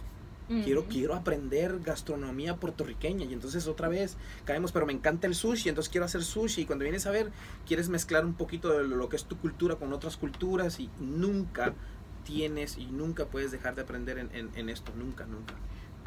quiero, 0.64 0.86
quiero 0.86 1.14
aprender 1.16 1.80
gastronomía 1.80 2.56
puertorriqueña. 2.56 3.26
Y 3.26 3.34
entonces 3.34 3.68
otra 3.68 3.88
vez 3.90 4.18
caemos, 4.46 4.72
pero 4.72 4.86
me 4.86 4.94
encanta 4.94 5.28
el 5.28 5.36
sushi, 5.36 5.70
entonces 5.70 5.90
quiero 5.90 6.06
hacer 6.06 6.24
sushi. 6.24 6.62
Y 6.62 6.66
cuando 6.66 6.84
vienes 6.84 7.06
a 7.06 7.12
ver 7.12 7.32
quieres 7.66 7.90
mezclar 7.90 8.26
un 8.26 8.34
poquito 8.34 8.70
de 8.78 8.88
lo 8.88 9.10
que 9.10 9.16
es 9.18 9.26
tu 9.26 9.38
cultura 9.38 9.76
con 9.76 9.92
otras 9.94 10.18
culturas. 10.18 10.80
Y 10.80 10.90
nunca 11.00 11.74
tienes 12.24 12.78
y 12.78 12.88
nunca 12.88 13.26
puedes 13.26 13.52
dejar 13.52 13.76
de 13.76 13.82
aprender 13.84 14.18
en, 14.18 14.30
en- 14.34 14.50
en 14.56 14.70
esto, 14.70 14.92
nunca, 14.98 15.26
nunca. 15.26 15.54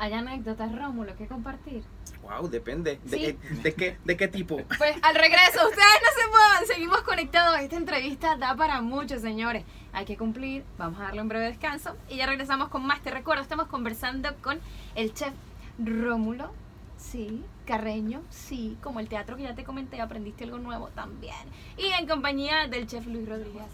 ¿Hay 0.00 0.14
anécdotas, 0.14 0.74
Rómulo, 0.74 1.14
que 1.14 1.26
compartir? 1.26 1.84
Wow, 2.22 2.48
depende. 2.48 2.98
¿De, 3.04 3.18
Sí. 3.18 3.38
de 3.62 3.74
qué, 3.74 3.98
¿De 4.02 4.16
qué 4.16 4.28
tipo? 4.28 4.56
Pues 4.78 4.96
al 5.02 5.14
regreso, 5.14 5.68
ustedes 5.68 6.00
no 6.02 6.22
se 6.22 6.28
muevan, 6.30 6.66
seguimos 6.66 7.02
conectados. 7.02 7.60
Esta 7.60 7.76
entrevista 7.76 8.36
da 8.36 8.56
para 8.56 8.80
mucho, 8.80 9.18
señores. 9.18 9.62
Hay 9.92 10.06
que 10.06 10.16
cumplir, 10.16 10.64
vamos 10.78 10.98
a 11.00 11.02
darle 11.04 11.20
un 11.20 11.28
breve 11.28 11.44
descanso 11.48 11.96
y 12.08 12.16
ya 12.16 12.24
regresamos 12.26 12.68
con 12.70 12.86
más. 12.86 13.02
Te 13.02 13.10
recuerdo, 13.10 13.42
estamos 13.42 13.66
conversando 13.66 14.34
con 14.40 14.58
el 14.94 15.12
chef 15.12 15.34
Rómulo, 15.78 16.50
sí, 16.96 17.44
Carreño, 17.66 18.22
sí, 18.30 18.78
como 18.82 19.00
el 19.00 19.08
teatro 19.08 19.36
que 19.36 19.42
ya 19.42 19.54
te 19.54 19.64
comenté, 19.64 20.00
aprendiste 20.00 20.44
algo 20.44 20.58
nuevo 20.58 20.88
también. 20.94 21.36
Y 21.76 21.88
en 21.88 22.08
compañía 22.08 22.68
del 22.68 22.86
chef 22.86 23.06
Luis 23.06 23.28
Rodríguez. 23.28 23.64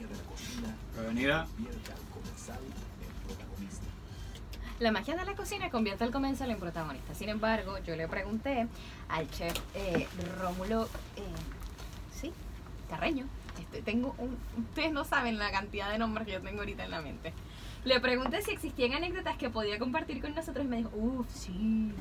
Avenida. 0.98 1.46
La 4.78 4.92
magia 4.92 5.16
de 5.16 5.24
la 5.24 5.34
cocina 5.34 5.70
convierte 5.70 6.04
al 6.04 6.10
comensal 6.10 6.50
en 6.50 6.58
protagonista. 6.58 7.14
Sin 7.14 7.28
embargo, 7.30 7.78
yo 7.78 7.96
le 7.96 8.06
pregunté 8.08 8.66
al 9.08 9.28
chef 9.30 9.54
eh, 9.74 10.06
Rómulo, 10.38 10.84
eh, 11.16 11.22
sí, 12.14 12.30
Carreño. 12.90 13.24
Este, 13.58 13.80
tengo 13.80 14.14
un, 14.18 14.36
ustedes 14.68 14.92
no 14.92 15.04
saben 15.04 15.38
la 15.38 15.50
cantidad 15.50 15.90
de 15.90 15.96
nombres 15.98 16.26
que 16.26 16.34
yo 16.34 16.42
tengo 16.42 16.58
ahorita 16.60 16.84
en 16.84 16.90
la 16.90 17.00
mente. 17.00 17.32
Le 17.84 18.00
pregunté 18.00 18.42
si 18.42 18.50
existían 18.50 18.92
anécdotas 18.92 19.36
que 19.38 19.48
podía 19.48 19.78
compartir 19.78 20.20
con 20.20 20.34
nosotros 20.34 20.64
y 20.66 20.68
me 20.68 20.76
dijo, 20.78 20.90
uff, 20.94 21.26
sí. 21.32 21.92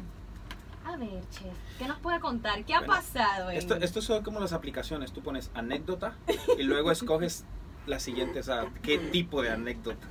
A 0.85 0.97
ver, 0.97 1.21
chef, 1.31 1.55
¿qué 1.79 1.87
nos 1.87 1.97
puede 1.99 2.19
contar? 2.19 2.63
¿Qué 2.65 2.73
ha 2.73 2.79
Bueno, 2.79 2.93
pasado? 2.93 3.51
en- 3.51 3.57
Esto, 3.57 3.75
estos 3.75 4.03
son 4.03 4.21
como 4.21 4.39
las 4.41 4.51
aplicaciones, 4.51 5.13
tú 5.13 5.21
pones 5.21 5.49
anécdota 5.53 6.15
y 6.57 6.63
luego 6.63 6.91
escoges 6.91 7.45
la 7.87 7.99
siguiente, 7.99 8.39
o 8.39 8.43
sea, 8.43 8.65
qué 8.83 8.97
tipo 8.97 9.41
de 9.41 9.51
anécdota. 9.51 10.05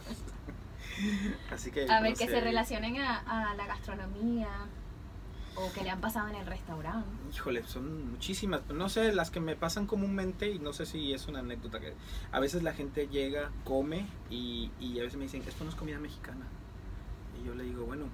Así 1.51 1.71
que... 1.71 1.91
a 1.91 2.01
ver, 2.01 2.13
no 2.13 2.17
que 2.17 2.27
sé. 2.27 2.33
se 2.33 2.41
relacionen 2.41 2.99
a, 2.99 3.51
a 3.51 3.55
la 3.55 3.67
gastronomía 3.67 4.49
o 5.57 5.73
que 5.73 5.83
le 5.83 5.91
han 5.91 6.01
pasado 6.01 6.29
en 6.29 6.37
el 6.37 6.47
restaurante. 6.47 7.09
Híjole, 7.33 7.63
son 7.65 8.11
muchísimas. 8.11 8.67
No 8.71 8.89
sé, 8.89 9.13
las 9.13 9.31
que 9.31 9.41
me 9.41 9.55
pasan 9.57 9.87
comúnmente 9.87 10.51
y 10.51 10.59
no 10.59 10.73
sé 10.73 10.85
si 10.87 11.13
es 11.13 11.29
una 11.29 11.41
anécdota 11.41 11.81
que 11.81 11.95
a 12.33 12.41
veces 12.41 12.63
la 12.63 12.73
gente 12.73 13.09
llega, 13.09 13.51
come 13.65 14.07
y, 14.31 14.71
y 14.81 14.99
a 14.99 15.05
veces 15.05 15.17
me 15.17 15.25
dicen, 15.25 15.43
esto 15.47 15.65
no 15.65 15.71
es 15.71 15.77
comida 15.77 15.99
mexicana. 15.99 16.47
Y 17.41 17.47
yo 17.47 17.55
le 17.55 17.65
digo, 17.65 17.85
bueno, 17.87 18.07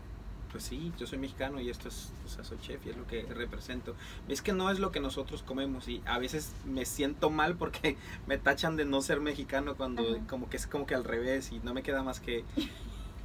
pues 0.50 0.64
sí, 0.64 0.92
yo 0.98 1.06
soy 1.06 1.18
mexicano 1.18 1.60
y 1.60 1.70
esto 1.70 1.88
es, 1.88 2.12
o 2.26 2.28
sea, 2.28 2.44
soy 2.44 2.58
chef 2.60 2.84
y 2.86 2.90
es 2.90 2.96
lo 2.96 3.06
que 3.06 3.22
represento. 3.22 3.94
Es 4.28 4.42
que 4.42 4.52
no 4.52 4.70
es 4.70 4.78
lo 4.78 4.90
que 4.90 5.00
nosotros 5.00 5.42
comemos 5.42 5.88
y 5.88 6.02
a 6.06 6.18
veces 6.18 6.52
me 6.64 6.84
siento 6.84 7.30
mal 7.30 7.56
porque 7.56 7.96
me 8.26 8.38
tachan 8.38 8.76
de 8.76 8.84
no 8.84 9.00
ser 9.00 9.20
mexicano 9.20 9.76
cuando 9.76 10.02
Ajá. 10.02 10.26
como 10.28 10.50
que 10.50 10.56
es 10.56 10.66
como 10.66 10.86
que 10.86 10.94
al 10.94 11.04
revés 11.04 11.52
y 11.52 11.60
no 11.60 11.74
me 11.74 11.82
queda 11.82 12.02
más 12.02 12.20
que 12.20 12.44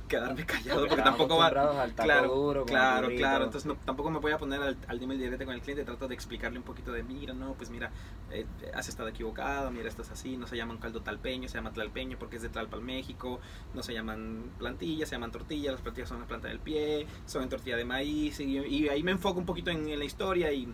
quedarme 0.08 0.46
callado 0.46 0.88
porque 0.88 1.04
tampoco 1.04 1.38
va, 1.38 1.48
al 1.48 1.94
taco 1.94 2.04
Claro, 2.06 2.36
duro, 2.36 2.66
claro, 2.66 3.04
burrito. 3.08 3.20
claro. 3.22 3.46
Entonces 3.46 3.66
no, 3.66 3.76
tampoco 3.86 4.10
me 4.12 4.20
voy 4.20 4.32
a 4.32 4.38
poner 4.38 4.62
al, 4.62 4.78
al 4.88 5.00
dime 5.00 5.16
el 5.16 5.20
directo 5.20 5.46
con 5.46 5.54
el 5.56 5.62
cliente. 5.62 5.84
Trato 5.84 6.08
de 6.08 6.14
explicarle 6.16 6.58
un 6.58 6.64
poquito 6.64 6.92
de, 6.92 7.04
mira, 7.04 7.34
no, 7.34 7.54
pues 7.54 7.70
mira, 7.70 7.92
eh, 8.32 8.46
has 8.74 8.88
estado 8.88 9.10
equivocado, 9.10 9.72
mira, 9.72 9.88
esto 9.88 10.02
es 10.04 10.12
así. 10.12 10.38
No 10.38 10.48
se 10.48 10.58
llaman 10.58 10.78
caldo 10.78 11.02
talpeño, 11.02 11.48
se 11.50 11.56
llama 11.56 11.72
tlalpeño 11.72 12.18
porque 12.20 12.36
es 12.38 12.42
de 12.42 12.50
Tlalpan, 12.50 12.84
México. 12.84 13.40
No 13.74 13.84
se 13.84 13.94
llaman 13.94 14.52
plantillas, 14.60 15.10
se 15.10 15.16
llaman 15.16 15.32
tortillas. 15.32 15.74
Las 15.74 15.82
plantillas 15.82 16.10
son 16.10 16.20
la 16.22 16.28
planta 16.28 16.48
del 16.48 16.60
pie, 16.60 17.08
son 17.26 17.44
en 17.44 17.50
tortilla 17.50 17.78
de 17.78 17.86
maíz. 17.86 18.40
Y, 18.40 18.58
y 18.60 18.90
ahí 18.90 19.04
me 19.04 19.12
enfoco 19.12 19.40
un 19.40 19.46
poquito 19.46 19.72
en, 19.72 19.88
en 19.90 20.00
la 20.00 20.06
historia 20.06 20.52
y 20.52 20.68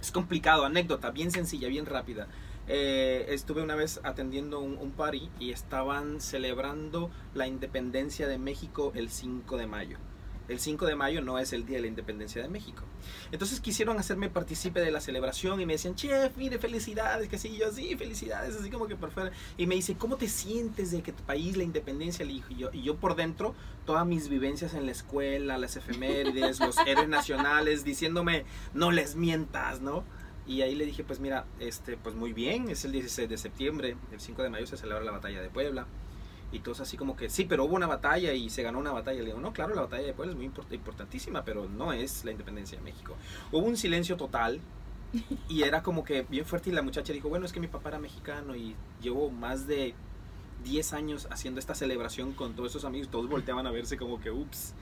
es 0.00 0.10
complicado. 0.10 0.64
Anécdota, 0.64 1.10
bien 1.10 1.30
sencilla, 1.30 1.68
bien 1.68 1.86
rápida. 1.86 2.26
Eh, 2.66 3.26
estuve 3.28 3.62
una 3.62 3.74
vez 3.74 4.00
atendiendo 4.04 4.60
un, 4.60 4.78
un 4.78 4.92
party 4.92 5.30
y 5.38 5.50
estaban 5.50 6.20
celebrando 6.20 7.10
la 7.34 7.46
independencia 7.46 8.26
de 8.26 8.38
México 8.38 8.92
el 8.94 9.10
5 9.10 9.56
de 9.56 9.66
mayo. 9.66 9.98
El 10.46 10.60
5 10.60 10.84
de 10.84 10.94
mayo 10.94 11.22
no 11.22 11.38
es 11.38 11.54
el 11.54 11.64
día 11.64 11.76
de 11.76 11.82
la 11.82 11.88
independencia 11.88 12.42
de 12.42 12.48
México. 12.48 12.82
Entonces 13.32 13.60
quisieron 13.60 13.98
hacerme 13.98 14.28
partícipe 14.28 14.80
de 14.80 14.90
la 14.90 15.00
celebración 15.00 15.58
y 15.60 15.66
me 15.66 15.72
decían, 15.72 15.94
chef, 15.94 16.36
mire, 16.36 16.58
felicidades, 16.58 17.30
que 17.30 17.38
sí, 17.38 17.56
yo 17.56 17.72
sí, 17.72 17.96
felicidades, 17.96 18.54
así 18.54 18.68
como 18.68 18.86
que 18.86 18.94
por 18.94 19.10
fuera. 19.10 19.30
Y 19.56 19.66
me 19.66 19.74
dice, 19.74 19.94
¿cómo 19.96 20.16
te 20.16 20.28
sientes 20.28 20.90
de 20.90 21.02
que 21.02 21.12
tu 21.12 21.22
país, 21.22 21.56
la 21.56 21.64
independencia, 21.64 22.26
le 22.26 22.34
dijo 22.34 22.48
y 22.50 22.56
yo? 22.56 22.70
Y 22.74 22.82
yo 22.82 22.96
por 22.96 23.16
dentro, 23.16 23.54
todas 23.86 24.06
mis 24.06 24.28
vivencias 24.28 24.74
en 24.74 24.84
la 24.84 24.92
escuela, 24.92 25.56
las 25.56 25.76
efemérides, 25.76 26.60
los 26.60 26.76
héroes 26.86 27.08
nacionales, 27.08 27.82
diciéndome, 27.82 28.44
no 28.74 28.90
les 28.90 29.16
mientas, 29.16 29.80
¿no? 29.80 30.04
Y 30.46 30.60
ahí 30.62 30.74
le 30.74 30.84
dije, 30.84 31.04
pues 31.04 31.20
mira, 31.20 31.46
este, 31.58 31.96
pues 31.96 32.14
muy 32.14 32.32
bien, 32.32 32.68
es 32.68 32.84
el 32.84 32.92
16 32.92 33.28
de 33.28 33.38
septiembre, 33.38 33.96
el 34.12 34.20
5 34.20 34.42
de 34.42 34.50
mayo 34.50 34.66
se 34.66 34.76
celebra 34.76 35.02
la 35.02 35.12
batalla 35.12 35.40
de 35.40 35.48
Puebla. 35.48 35.86
Y 36.52 36.60
todos 36.60 36.80
así 36.80 36.96
como 36.96 37.16
que, 37.16 37.30
sí, 37.30 37.46
pero 37.46 37.64
hubo 37.64 37.74
una 37.74 37.86
batalla 37.86 38.32
y 38.34 38.48
se 38.50 38.62
ganó 38.62 38.78
una 38.78 38.92
batalla. 38.92 39.20
Le 39.20 39.26
digo, 39.26 39.40
no, 39.40 39.52
claro, 39.52 39.74
la 39.74 39.82
batalla 39.82 40.06
de 40.06 40.12
Puebla 40.12 40.32
es 40.32 40.36
muy 40.36 40.46
import- 40.48 40.72
importantísima, 40.72 41.44
pero 41.44 41.68
no 41.68 41.92
es 41.92 42.24
la 42.24 42.30
independencia 42.30 42.78
de 42.78 42.84
México. 42.84 43.16
Hubo 43.50 43.66
un 43.66 43.76
silencio 43.76 44.16
total 44.16 44.60
y 45.48 45.62
era 45.62 45.82
como 45.82 46.04
que 46.04 46.22
bien 46.22 46.44
fuerte 46.44 46.70
y 46.70 46.72
la 46.72 46.82
muchacha 46.82 47.12
dijo, 47.12 47.28
bueno, 47.28 47.46
es 47.46 47.52
que 47.52 47.60
mi 47.60 47.66
papá 47.66 47.88
era 47.88 47.98
mexicano 47.98 48.54
y 48.54 48.76
llevo 49.00 49.30
más 49.30 49.66
de 49.66 49.94
10 50.62 50.92
años 50.92 51.26
haciendo 51.30 51.58
esta 51.58 51.74
celebración 51.74 52.32
con 52.32 52.54
todos 52.54 52.70
esos 52.70 52.84
amigos. 52.84 53.08
Todos 53.08 53.28
volteaban 53.28 53.66
a 53.66 53.70
verse 53.70 53.96
como 53.96 54.20
que, 54.20 54.30
ups. 54.30 54.74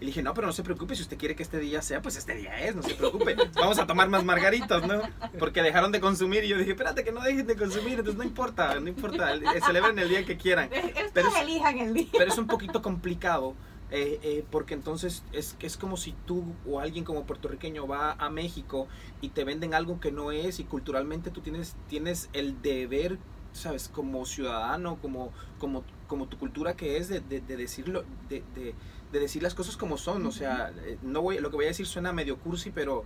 le 0.00 0.06
dije, 0.06 0.22
no, 0.22 0.34
pero 0.34 0.46
no 0.48 0.52
se 0.52 0.62
preocupe, 0.64 0.96
si 0.96 1.02
usted 1.02 1.16
quiere 1.16 1.36
que 1.36 1.42
este 1.42 1.58
día 1.60 1.80
sea, 1.80 2.02
pues 2.02 2.16
este 2.16 2.34
día 2.34 2.60
es, 2.60 2.74
no 2.74 2.82
se 2.82 2.94
preocupe. 2.94 3.36
Vamos 3.54 3.78
a 3.78 3.86
tomar 3.86 4.08
más 4.08 4.24
margaritas, 4.24 4.86
¿no? 4.86 5.00
Porque 5.38 5.62
dejaron 5.62 5.92
de 5.92 6.00
consumir 6.00 6.42
y 6.44 6.48
yo 6.48 6.58
dije, 6.58 6.72
espérate 6.72 7.04
que 7.04 7.12
no 7.12 7.20
dejen 7.22 7.46
de 7.46 7.56
consumir, 7.56 7.92
entonces 8.00 8.16
no 8.16 8.24
importa, 8.24 8.78
no 8.80 8.88
importa, 8.88 9.34
eh, 9.34 9.40
celebren 9.64 9.98
el 9.98 10.08
día 10.08 10.24
que 10.26 10.36
quieran. 10.36 10.68
Ustedes 10.72 11.10
Pero 11.14 11.28
es- 11.28 11.36
elijan 11.42 11.78
el 11.78 11.94
día. 11.94 12.08
Pero 12.12 12.30
es 12.30 12.38
un 12.38 12.46
poquito 12.48 12.82
complicado. 12.82 13.54
eh, 13.90 14.18
eh, 14.24 14.44
porque 14.50 14.74
entonces 14.74 15.22
es, 15.32 15.56
es 15.60 15.76
como 15.76 15.96
si 15.96 16.14
tú 16.26 16.42
o 16.66 16.80
alguien 16.80 17.04
como 17.04 17.24
puertorriqueño 17.26 17.86
va 17.86 18.12
a 18.12 18.28
México 18.30 18.88
y 19.20 19.28
te 19.28 19.44
venden 19.44 19.72
algo 19.74 20.00
que 20.00 20.10
no 20.10 20.32
es 20.32 20.58
y 20.58 20.64
culturalmente 20.64 21.30
tú 21.30 21.42
tienes, 21.42 21.76
tienes 21.88 22.28
el 22.32 22.60
deber, 22.60 23.18
sabes, 23.52 23.88
como 23.88 24.24
ciudadano, 24.26 24.96
como, 25.00 25.32
como, 25.60 25.84
como 26.08 26.26
tu 26.26 26.38
cultura 26.38 26.74
que 26.74 26.96
es 26.96 27.08
de, 27.08 27.20
de, 27.20 27.40
de 27.40 27.56
decirlo, 27.56 28.04
de, 28.28 28.42
de, 28.56 28.74
de 29.14 29.20
decir 29.20 29.42
las 29.42 29.54
cosas 29.54 29.76
como 29.78 29.96
son. 29.96 30.26
O 30.26 30.32
sea, 30.32 30.72
eh, 30.84 30.98
no 31.02 31.22
voy, 31.22 31.38
lo 31.38 31.48
que 31.50 31.56
voy 31.56 31.64
a 31.64 31.68
decir 31.68 31.86
suena 31.86 32.12
medio 32.12 32.36
cursi, 32.36 32.70
pero 32.70 33.04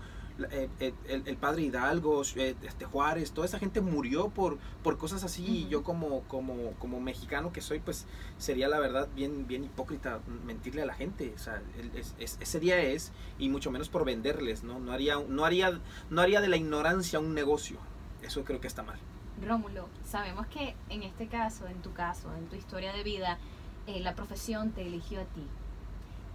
eh, 0.50 0.69
eh, 0.81 0.95
el, 1.09 1.23
el 1.27 1.37
padre 1.37 1.62
Hidalgo, 1.62 2.23
eh, 2.37 2.55
este 2.62 2.85
Juárez, 2.85 3.33
toda 3.33 3.47
esa 3.47 3.59
gente 3.59 3.81
murió 3.81 4.29
por, 4.31 4.57
por 4.83 4.97
cosas 4.97 5.23
así 5.25 5.45
y 5.45 5.61
Ujú. 5.62 5.71
yo 5.71 5.83
como, 5.83 6.23
como, 6.23 6.73
como 6.79 7.00
mexicano 7.00 7.53
que 7.53 7.61
soy, 7.61 7.81
pues 7.81 8.07
sería 8.38 8.69
la 8.69 8.79
verdad 8.79 9.09
bien, 9.15 9.47
bien 9.47 9.65
hipócrita 9.65 10.21
mentirle 10.45 10.83
a 10.83 10.87
la 10.87 10.95
gente. 10.95 11.33
O 11.35 11.38
sea, 11.38 11.61
el- 11.79 11.95
es- 11.97 12.15
es- 12.19 12.38
ese 12.41 12.59
día 12.61 12.81
es, 12.81 13.12
y 13.38 13.49
mucho 13.49 13.71
menos 13.71 13.88
por 13.88 14.05
venderles, 14.05 14.65
¿no? 14.65 14.79
No 14.81 14.93
haría, 14.93 15.17
no, 15.29 15.45
haría, 15.45 15.81
no 16.11 16.21
haría 16.23 16.41
de 16.41 16.49
la 16.49 16.57
ignorancia 16.57 17.19
un 17.21 17.35
negocio. 17.35 17.77
Eso 18.23 18.45
creo 18.45 18.61
que 18.61 18.67
está 18.69 18.83
mal. 18.83 18.99
Rómulo, 19.47 19.88
sabemos 20.05 20.47
que 20.49 20.75
en 20.88 21.03
este 21.05 21.29
caso, 21.29 21.67
en 21.69 21.81
tu 21.83 21.93
caso, 21.93 22.29
en 22.37 22.47
tu 22.49 22.57
historia 22.57 22.93
de 22.93 23.03
vida, 23.05 23.38
la 23.87 24.15
profesión 24.15 24.73
te 24.73 24.83
eligió 24.87 25.21
a 25.21 25.25
ti. 25.25 25.43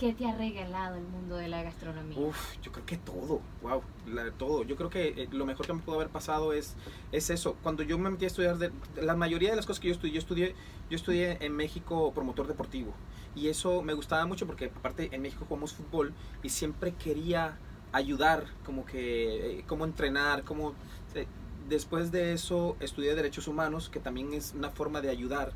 ¿Qué 0.03 0.11
te 0.11 0.25
ha 0.27 0.35
regalado 0.35 0.97
el 0.97 1.05
mundo 1.05 1.37
de 1.37 1.47
la 1.47 1.63
gastronomía? 1.63 2.19
Uf, 2.19 2.57
yo 2.61 2.73
creo 2.73 2.85
que 2.85 2.97
todo, 2.97 3.39
wow, 3.61 3.81
la- 4.05 4.31
todo. 4.31 4.63
Yo 4.65 4.75
creo 4.75 4.89
que 4.89 5.07
eh, 5.07 5.29
lo 5.31 5.45
mejor 5.45 5.65
que 5.65 5.71
me 5.71 5.79
pudo 5.79 5.95
haber 5.95 6.09
pasado 6.09 6.51
es, 6.51 6.75
es 7.13 7.29
eso. 7.29 7.55
Cuando 7.63 7.83
yo 7.83 7.97
me 7.97 8.09
metí 8.09 8.25
a 8.25 8.27
estudiar, 8.27 8.57
de, 8.57 8.69
la 9.01 9.15
mayoría 9.15 9.51
de 9.51 9.55
las 9.55 9.65
cosas 9.65 9.79
que 9.79 9.87
yo 9.87 9.93
estudié, 9.93 10.11
yo 10.15 10.19
estudié, 10.19 10.55
yo 10.89 10.97
estudié 10.97 11.37
en 11.39 11.55
México 11.55 12.11
promotor 12.13 12.47
deportivo. 12.47 12.93
Y 13.33 13.47
eso 13.47 13.81
me 13.81 13.93
gustaba 13.93 14.25
mucho 14.25 14.45
porque 14.45 14.65
aparte 14.75 15.07
en 15.13 15.21
México 15.21 15.45
jugamos 15.47 15.71
fútbol 15.71 16.11
y 16.43 16.49
siempre 16.49 16.91
quería 16.95 17.57
ayudar, 17.93 18.47
como 18.65 18.85
que, 18.85 19.59
eh, 19.59 19.63
cómo 19.67 19.85
entrenar, 19.85 20.43
cómo... 20.43 20.73
eh, 21.15 21.27
después 21.69 22.11
de 22.11 22.33
eso 22.33 22.75
estudié 22.81 23.15
Derechos 23.15 23.47
Humanos, 23.47 23.87
que 23.87 24.01
también 24.01 24.33
es 24.33 24.53
una 24.53 24.69
forma 24.69 24.99
de 24.99 25.11
ayudar. 25.11 25.53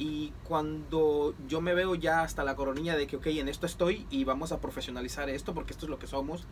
Y 0.00 0.32
cuando 0.44 1.34
yo 1.46 1.60
me 1.60 1.74
veo 1.74 1.94
ya 1.94 2.22
hasta 2.22 2.42
la 2.42 2.56
coronilla 2.56 2.96
de 2.96 3.06
que, 3.06 3.16
ok, 3.16 3.26
en 3.26 3.48
esto 3.50 3.66
estoy 3.66 4.06
y 4.08 4.24
vamos 4.24 4.50
a 4.50 4.58
profesionalizar 4.58 5.28
esto 5.28 5.52
porque 5.52 5.72
esto 5.74 5.84
es 5.84 5.90
lo 5.90 5.98
que 5.98 6.06
somos, 6.06 6.46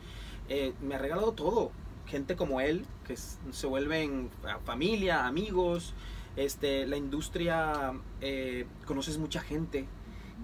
eh, 0.51 0.75
me 0.83 0.97
ha 0.97 0.99
regalado 0.99 1.33
todo. 1.33 1.71
Gente 2.07 2.37
como 2.37 2.61
él, 2.61 2.85
que 3.07 3.17
se 3.17 3.67
vuelven 3.67 4.29
a- 4.47 4.59
familia, 4.59 5.27
amigos, 5.27 5.95
este, 6.37 6.87
la 6.87 6.99
industria, 6.99 7.95
eh, 8.21 8.67
conoces 8.85 9.17
mucha 9.17 9.41
gente 9.41 9.87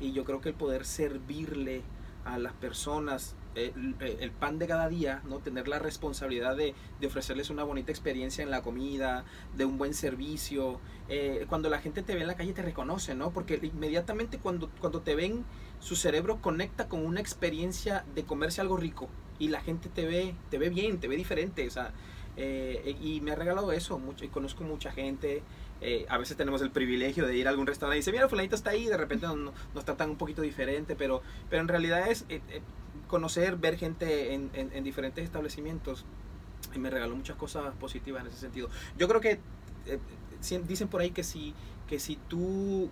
y 0.00 0.12
yo 0.12 0.25
creo 0.25 0.40
que 0.40 0.49
el 0.49 0.54
poder 0.54 0.87
servirle 0.87 1.82
a 2.25 2.38
las 2.38 2.54
personas 2.54 3.37
el, 3.54 3.96
el 4.00 4.30
pan 4.30 4.58
de 4.58 4.66
cada 4.66 4.88
día, 4.88 5.22
¿no? 5.29 5.38
tener 5.38 5.68
la 5.68 5.79
responsabilidad 5.79 6.57
de, 6.57 6.74
de 7.00 7.07
ofrecerles 7.07 7.50
una 7.50 7.64
bonita 7.64 7.90
experiencia 7.92 8.42
en 8.42 8.50
la 8.50 8.62
comida, 8.62 9.24
de 9.57 9.64
un 9.64 9.79
buen 9.79 9.94
servicio. 9.94 10.81
Eh, 11.09 11.46
cuando 11.48 11.68
la 11.68 11.79
gente 11.81 12.02
te 12.02 12.14
ve 12.14 12.22
en 12.22 12.26
la 12.26 12.37
calle 12.37 12.52
te 12.52 12.62
reconoce, 12.62 13.14
¿no? 13.14 13.31
Porque 13.31 13.61
inmediatamente 13.62 14.38
cuando, 14.38 14.70
cuando 14.81 15.00
te 15.02 15.14
ven, 15.14 15.44
su 15.81 15.96
cerebro 15.96 16.40
conecta 16.40 16.88
con 16.88 17.05
una 17.05 17.20
experiencia 17.20 18.05
de 18.14 18.24
comerse 18.24 18.61
algo 18.61 18.76
rico 18.76 19.09
y 19.38 19.48
la 19.48 19.61
gente 19.61 19.88
te 19.88 20.07
ve, 20.07 20.35
te 20.50 20.59
ve 20.59 20.70
bien, 20.70 20.98
te 21.00 21.09
ve 21.09 21.16
diferente, 21.16 21.66
o 21.66 21.70
sea, 21.70 21.92
eh, 22.37 22.96
y 23.00 23.20
me 23.20 23.33
ha 23.33 23.35
regalado 23.35 23.70
eso, 23.72 23.98
mucho, 23.98 24.24
y 24.24 24.29
conozco 24.29 24.64
mucha 24.64 24.90
gente. 24.92 25.42
eh, 25.81 26.07
a 26.09 26.18
veces 26.18 26.37
tenemos 26.37 26.62
el 26.62 26.70
privilegio 26.70 27.26
de 27.26 27.37
ir 27.37 27.46
a 27.46 27.50
algún 27.50 27.66
restaurante 27.66 27.98
y 27.98 28.00
dice, 28.00 28.12
mira, 28.12 28.29
fulanito 28.29 28.55
está 28.57 28.70
ahí, 28.70 28.87
de 28.87 28.96
repente 28.96 29.26
nos, 29.26 29.52
nos 29.74 29.85
tratan 29.85 30.11
un 30.11 30.16
poquito 30.16 30.40
diferente, 30.42 30.96
pero, 30.96 31.22
pero 31.50 31.62
en 31.62 31.68
realidad 31.68 32.09
es 32.11 32.24
eh, 32.29 32.40
eh, 32.48 32.62
conocer, 33.14 33.57
ver 33.57 33.77
gente 33.77 34.35
en, 34.35 34.50
en- 34.55 34.72
en 34.72 34.83
diferentes 34.85 35.22
establecimientos 35.24 36.05
y 36.74 36.79
me 36.79 36.90
regaló 36.90 37.14
muchas 37.14 37.37
cosas 37.37 37.72
positivas 37.79 38.22
en 38.22 38.29
ese 38.29 38.38
sentido. 38.40 38.68
Yo 38.98 39.07
creo 39.09 39.20
que 39.20 39.38
eh, 39.87 39.98
dicen 40.66 40.88
por 40.88 41.00
ahí 41.00 41.11
que 41.11 41.22
si, 41.22 41.55
que 41.88 41.98
si 42.00 42.16
tú 42.29 42.90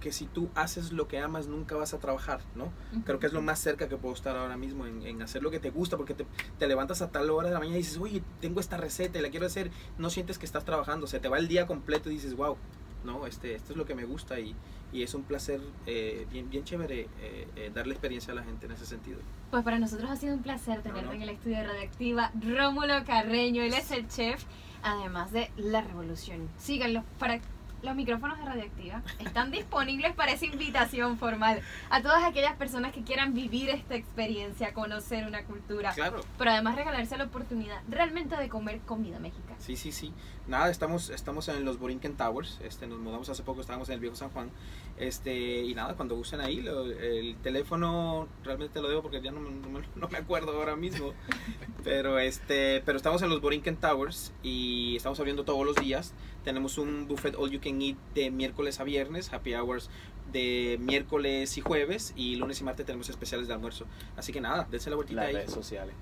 que 0.00 0.12
si 0.12 0.24
tú 0.24 0.48
haces 0.54 0.92
lo 0.92 1.08
que 1.08 1.18
amas 1.18 1.46
nunca 1.46 1.74
vas 1.76 1.92
a 1.92 1.98
trabajar, 1.98 2.40
¿no? 2.54 2.72
Creo 3.04 3.18
que 3.18 3.26
es 3.26 3.34
lo 3.34 3.42
más 3.42 3.58
cerca 3.58 3.86
que 3.86 3.96
puedo 3.98 4.14
estar 4.14 4.34
ahora 4.34 4.56
mismo 4.56 4.86
en, 4.86 5.02
en 5.06 5.20
hacer 5.20 5.42
lo 5.42 5.50
que 5.50 5.58
te 5.60 5.68
gusta, 5.70 5.98
porque 5.98 6.14
te, 6.14 6.24
te 6.58 6.66
levantas 6.66 7.02
a 7.02 7.10
tal 7.10 7.28
hora 7.28 7.48
de 7.48 7.52
la 7.54 7.60
mañana 7.60 7.76
y 7.78 7.82
dices, 7.82 7.98
oye, 7.98 8.22
tengo 8.40 8.60
esta 8.60 8.78
receta 8.78 9.18
y 9.18 9.22
la 9.22 9.28
quiero 9.28 9.44
hacer, 9.44 9.70
no 9.98 10.08
sientes 10.08 10.38
que 10.38 10.46
estás 10.46 10.64
trabajando, 10.64 11.06
se 11.06 11.18
te 11.20 11.28
va 11.28 11.36
el 11.38 11.48
día 11.48 11.66
completo 11.66 12.08
y 12.10 12.14
dices, 12.14 12.34
wow, 12.34 12.56
no, 13.04 13.26
este, 13.26 13.54
esto 13.54 13.72
es 13.72 13.76
lo 13.76 13.84
que 13.86 13.94
me 13.94 14.04
gusta 14.04 14.38
y, 14.40 14.54
y 14.92 15.02
es 15.02 15.14
un 15.14 15.22
placer 15.22 15.60
eh, 15.86 16.26
bien, 16.30 16.50
bien 16.50 16.64
chévere 16.64 17.08
eh, 17.20 17.48
eh, 17.56 17.70
darle 17.74 17.92
experiencia 17.92 18.32
a 18.32 18.36
la 18.36 18.42
gente 18.42 18.66
en 18.66 18.72
ese 18.72 18.86
sentido. 18.86 19.18
Pues 19.50 19.62
para 19.64 19.78
nosotros 19.78 20.10
ha 20.10 20.16
sido 20.16 20.34
un 20.34 20.42
placer 20.42 20.76
No, 20.78 20.82
tenerte 20.82 21.06
no. 21.06 21.12
en 21.12 21.22
el 21.22 21.28
estudio 21.30 21.56
de 21.58 21.66
Radioactiva. 21.66 22.30
Rómulo 22.40 23.04
Carreño, 23.04 23.62
él 23.62 23.74
es 23.74 23.90
el 23.90 24.08
chef, 24.08 24.44
además 24.82 25.32
de 25.32 25.50
La 25.56 25.80
Revolución. 25.80 26.48
Síganlo 26.58 27.04
para 27.18 27.40
los 27.82 27.94
micrófonos 27.94 28.38
de 28.38 28.44
Radioactiva. 28.44 29.02
Están 29.18 29.50
disponibles 29.50 30.14
para 30.14 30.32
esa 30.32 30.46
invitación 30.46 31.18
formal 31.18 31.60
a 31.90 32.02
todas 32.02 32.22
aquellas 32.24 32.54
personas 32.56 32.92
que 32.92 33.02
quieran 33.02 33.34
vivir 33.34 33.70
esta 33.70 33.94
experiencia, 33.94 34.72
conocer 34.74 35.26
una 35.26 35.44
cultura, 35.44 35.92
Claro. 35.92 36.20
pero 36.38 36.50
además 36.50 36.76
regalarse 36.76 37.16
la 37.16 37.24
oportunidad 37.24 37.80
realmente 37.88 38.36
de 38.36 38.48
comer 38.48 38.80
comida 38.80 39.18
mexicana. 39.18 39.56
Sí, 39.58 39.76
sí, 39.76 39.92
sí. 39.92 40.12
Nada, 40.46 40.70
estamos, 40.70 41.10
estamos 41.10 41.48
en 41.48 41.64
los 41.64 41.78
Borinquen 41.78 42.16
Towers. 42.16 42.58
Este, 42.64 42.86
nos 42.86 42.98
mudamos 42.98 43.28
hace 43.28 43.42
poco, 43.42 43.60
estábamos 43.60 43.88
en 43.88 43.94
el 43.94 44.00
viejo 44.00 44.16
San 44.16 44.30
Juan. 44.30 44.50
Este, 44.98 45.62
y 45.62 45.74
nada, 45.74 45.94
cuando 45.94 46.16
gusten 46.16 46.40
ahí, 46.40 46.60
lo- 46.60 46.84
el 46.90 47.36
teléfono 47.42 48.28
realmente 48.44 48.80
lo 48.82 48.88
debo 48.88 49.02
porque 49.02 49.20
ya 49.22 49.30
no, 49.30 49.40
no 49.40 49.80
no 49.96 50.08
me 50.08 50.18
acuerdo 50.18 50.52
ahora 50.52 50.76
mismo. 50.76 51.12
pero 51.84 52.18
este, 52.18 52.82
pero 52.84 52.96
estamos 52.96 53.22
en 53.22 53.30
los 53.30 53.40
Borinquen 53.40 53.76
Towers 53.76 54.32
y 54.42 54.96
estamos 54.96 55.18
abriendo 55.20 55.44
todos 55.44 55.64
los 55.64 55.76
días. 55.76 56.12
Tenemos 56.44 56.78
un 56.78 57.06
buffet 57.06 57.34
all 57.36 57.50
you 57.50 57.60
can 57.60 57.69
eat 57.82 57.96
de 58.14 58.30
miércoles 58.30 58.80
a 58.80 58.84
viernes, 58.84 59.32
happy 59.32 59.54
hours 59.54 59.90
de 60.32 60.76
miércoles 60.80 61.58
y 61.58 61.60
jueves 61.60 62.12
y 62.16 62.36
lunes 62.36 62.60
y 62.60 62.64
martes 62.64 62.86
tenemos 62.86 63.08
especiales 63.08 63.48
de 63.48 63.54
almuerzo. 63.54 63.86
Así 64.16 64.32
que 64.32 64.40
nada, 64.40 64.66
dense 64.70 64.88
la 64.90 64.96
vueltita 64.96 65.20
Las 65.22 65.28
ahí. 65.28 65.34
redes 65.34 65.52
sociales. 65.52 65.94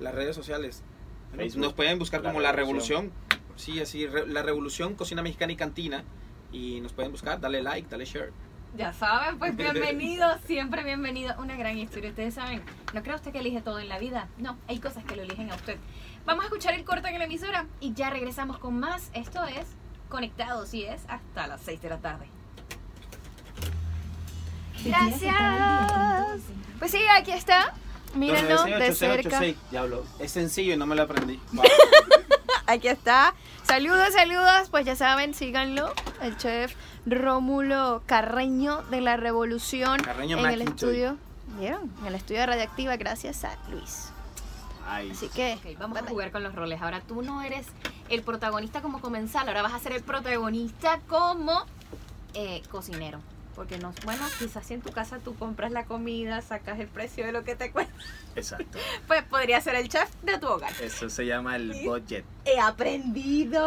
Las 0.00 0.14
redes 0.14 0.34
sociales. 0.34 0.82
Facebook. 1.36 1.62
Nos 1.62 1.72
pueden 1.72 1.98
buscar 1.98 2.22
La 2.22 2.30
como 2.30 2.40
La 2.40 2.52
Revolución. 2.52 3.12
Revolución. 3.12 3.56
Sí, 3.56 3.80
así, 3.80 4.06
Re- 4.06 4.26
La 4.26 4.42
Revolución, 4.42 4.94
Cocina 4.94 5.22
Mexicana 5.22 5.52
y 5.52 5.56
Cantina. 5.56 6.04
Y 6.50 6.80
nos 6.80 6.92
pueden 6.92 7.12
buscar, 7.12 7.40
dale 7.40 7.62
like, 7.62 7.88
dale 7.88 8.04
share. 8.04 8.32
Ya 8.76 8.92
saben, 8.92 9.38
pues 9.38 9.54
bienvenidos, 9.56 10.38
siempre 10.46 10.82
bienvenido. 10.82 11.34
Una 11.38 11.56
gran 11.56 11.78
historia, 11.78 12.10
ustedes 12.10 12.34
saben. 12.34 12.62
No 12.92 13.02
cree 13.02 13.14
usted 13.14 13.30
que 13.32 13.38
elige 13.38 13.60
todo 13.62 13.78
en 13.78 13.88
la 13.88 13.98
vida. 13.98 14.28
No, 14.38 14.58
hay 14.66 14.78
cosas 14.80 15.04
que 15.04 15.14
lo 15.16 15.22
eligen 15.22 15.50
a 15.50 15.54
usted. 15.54 15.76
Vamos 16.26 16.44
a 16.44 16.48
escuchar 16.48 16.74
el 16.74 16.84
corte 16.84 17.08
en 17.08 17.18
la 17.18 17.24
emisora 17.26 17.66
y 17.80 17.92
ya 17.94 18.10
regresamos 18.10 18.58
con 18.58 18.78
más. 18.80 19.10
Esto 19.14 19.44
es 19.44 19.66
Conectados 20.12 20.74
y 20.74 20.84
es 20.84 21.00
hasta 21.08 21.46
las 21.46 21.62
6 21.62 21.80
de 21.80 21.88
la 21.88 21.96
tarde. 21.96 22.26
Gracias. 24.84 26.42
Pues 26.78 26.90
sí, 26.90 27.00
aquí 27.18 27.32
está. 27.32 27.72
Mírenlo 28.14 28.64
de 28.64 28.94
cerca. 28.94 29.40
Diablo, 29.70 30.04
es 30.18 30.30
sencillo 30.30 30.74
y 30.74 30.76
no 30.76 30.84
me 30.84 30.96
lo 30.96 31.04
aprendí. 31.04 31.40
Aquí 32.66 32.88
está. 32.88 33.32
Saludos, 33.62 34.12
saludos. 34.12 34.68
Pues 34.70 34.84
ya 34.84 34.96
saben, 34.96 35.32
síganlo. 35.32 35.94
El 36.20 36.36
chef 36.36 36.74
Rómulo 37.06 38.02
Carreño 38.04 38.82
de 38.90 39.00
la 39.00 39.16
Revolución 39.16 39.98
Carreño 40.02 40.38
en 40.38 40.46
el 40.46 40.60
estudio 40.62 41.16
¿Vieron? 41.58 41.90
En 42.02 42.08
el 42.08 42.14
estudio 42.16 42.40
de 42.40 42.46
Radioactiva 42.46 42.96
gracias 42.98 43.44
a 43.44 43.56
Luis. 43.70 44.10
Ay, 44.86 45.10
Así 45.10 45.28
que 45.28 45.58
vamos 45.78 45.94
bye 45.94 46.00
a 46.00 46.02
bye. 46.02 46.10
jugar 46.10 46.32
con 46.32 46.42
los 46.42 46.54
roles. 46.54 46.82
Ahora 46.82 47.00
tú 47.00 47.22
no 47.22 47.40
eres 47.40 47.66
el 48.12 48.22
protagonista 48.22 48.82
como 48.82 49.00
comensal, 49.00 49.48
ahora 49.48 49.62
vas 49.62 49.72
a 49.72 49.78
ser 49.78 49.92
el 49.92 50.02
protagonista 50.02 51.00
como 51.08 51.64
eh, 52.34 52.62
cocinero. 52.70 53.20
Porque 53.54 53.78
no, 53.78 53.92
bueno, 54.04 54.22
quizás 54.38 54.66
si 54.66 54.74
en 54.74 54.80
tu 54.80 54.92
casa 54.92 55.18
tú 55.18 55.34
compras 55.34 55.72
la 55.72 55.84
comida, 55.84 56.40
sacas 56.40 56.78
el 56.78 56.88
precio 56.88 57.26
de 57.26 57.32
lo 57.32 57.44
que 57.44 57.54
te 57.54 57.70
cuesta, 57.70 57.92
exacto. 58.34 58.78
pues 59.06 59.22
podría 59.24 59.60
ser 59.60 59.74
el 59.74 59.88
chef 59.88 60.10
de 60.22 60.38
tu 60.38 60.46
hogar. 60.46 60.72
Eso 60.80 61.10
se 61.10 61.26
llama 61.26 61.56
el 61.56 61.72
budget. 61.84 62.24
He 62.46 62.58
aprendido. 62.58 63.60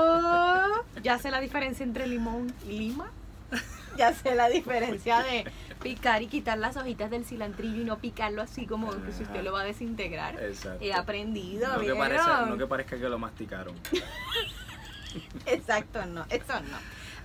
Ya 1.03 1.19
sé 1.19 1.29
la 1.29 1.39
diferencia 1.39 1.84
entre 1.84 2.08
limón 2.08 2.51
y 2.67 2.79
lima. 2.79 3.12
Ya 3.97 4.13
sé 4.13 4.36
la 4.36 4.49
diferencia 4.49 5.23
de 5.23 5.49
picar 5.81 6.21
y 6.21 6.27
quitar 6.27 6.58
las 6.58 6.75
hojitas 6.75 7.10
del 7.10 7.23
cilantrillo 7.23 7.81
y 7.81 7.86
no 7.86 7.97
picarlo 7.99 8.41
así 8.41 8.65
como 8.65 8.89
que 8.89 9.13
si 9.13 9.23
usted 9.23 9.41
lo 9.41 9.53
va 9.53 9.62
a 9.62 9.63
desintegrar. 9.63 10.38
Exacto. 10.43 10.84
He 10.84 10.93
aprendido, 10.93 11.71
no 11.71 11.79
que, 11.79 11.95
parezca, 11.95 12.45
no 12.45 12.58
que 12.58 12.67
parezca 12.67 12.97
que 12.97 13.08
lo 13.08 13.17
masticaron. 13.17 13.73
Exacto, 15.45 16.05
no, 16.08 16.25
eso 16.29 16.60
no. 16.60 16.77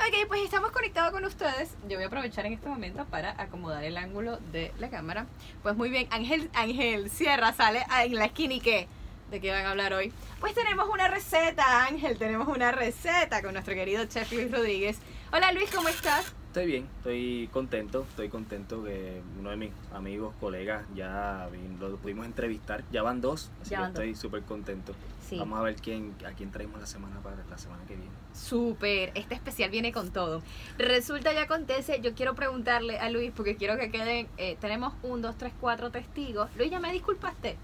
Ok, 0.07 0.29
pues 0.29 0.43
estamos 0.43 0.71
conectados 0.71 1.13
con 1.13 1.25
ustedes. 1.25 1.77
Yo 1.89 1.97
voy 1.97 2.05
a 2.05 2.07
aprovechar 2.07 2.47
en 2.47 2.55
este 2.55 2.69
momento 2.69 3.05
para 3.07 3.35
acomodar 3.37 3.85
el 3.85 3.97
ángulo 3.97 4.39
de 4.53 4.73
la 4.79 4.89
cámara. 4.91 5.27
Pues 5.63 5.77
muy 5.77 5.91
bien, 5.91 6.07
Ángel, 6.11 6.51
Ángel 6.55 7.11
Sierra 7.11 7.53
sale 7.53 7.85
en 8.05 8.15
la 8.15 8.27
esquina 8.27 8.55
y 8.55 8.61
qué. 8.61 8.89
¿De 9.31 9.41
qué 9.41 9.53
van 9.53 9.65
a 9.65 9.71
hablar 9.71 9.93
hoy? 9.93 10.13
Pues 10.41 10.55
tenemos 10.55 10.89
una 10.89 11.07
receta, 11.07 11.87
Ángel, 11.87 12.19
tenemos 12.19 12.49
una 12.49 12.73
receta 12.73 13.43
con 13.43 13.53
nuestro 13.53 13.75
querido 13.75 14.05
chef 14.07 14.33
Luis 14.33 14.51
Rodríguez. 14.51 14.99
Hola 15.33 15.53
Luis, 15.53 15.71
¿cómo 15.73 15.89
estás? 15.89 16.35
Estoy 16.49 16.67
bien, 16.67 16.89
estoy 16.97 17.49
contento, 17.53 18.05
estoy 18.11 18.29
contento 18.29 18.83
que 18.83 19.23
uno 19.39 19.51
de 19.51 19.57
mis 19.57 19.71
amigos, 19.95 20.35
colegas, 20.41 20.85
ya 20.97 21.49
lo 21.79 21.97
pudimos 21.99 22.27
entrevistar. 22.27 22.83
Ya 22.91 23.05
van 23.05 23.21
dos, 23.21 23.53
así 23.63 23.71
Ya 23.71 23.83
que 23.83 23.87
estoy 23.87 24.17
súper 24.17 24.43
contento. 24.43 24.95
Sí. 25.29 25.39
Vamos 25.39 25.61
a 25.61 25.63
ver 25.63 25.77
quién, 25.77 26.13
a 26.27 26.33
quién 26.33 26.51
traemos 26.51 26.81
la 26.81 26.87
semana 26.87 27.21
para 27.21 27.37
la 27.49 27.57
semana 27.57 27.85
que 27.87 27.95
viene. 27.95 28.11
Súper, 28.35 29.13
este 29.15 29.37
especial 29.37 29.71
viene 29.71 29.93
con 29.93 30.11
todo. 30.11 30.43
Resulta 30.77 31.33
y 31.33 31.37
acontece, 31.37 32.01
yo 32.01 32.15
quiero 32.17 32.35
preguntarle 32.35 32.99
a 32.99 33.09
Luis, 33.11 33.31
porque 33.31 33.55
quiero 33.55 33.79
que 33.79 33.93
queden, 33.93 34.27
eh, 34.39 34.57
tenemos 34.61 34.93
un, 35.05 35.23
dos, 35.23 35.39
tres, 35.39 35.53
cuatro 35.61 35.93
testigos. 35.93 36.51
Luis, 36.57 36.69
¿ya 36.73 36.81
me 36.81 36.91
disculpaste? 36.93 37.57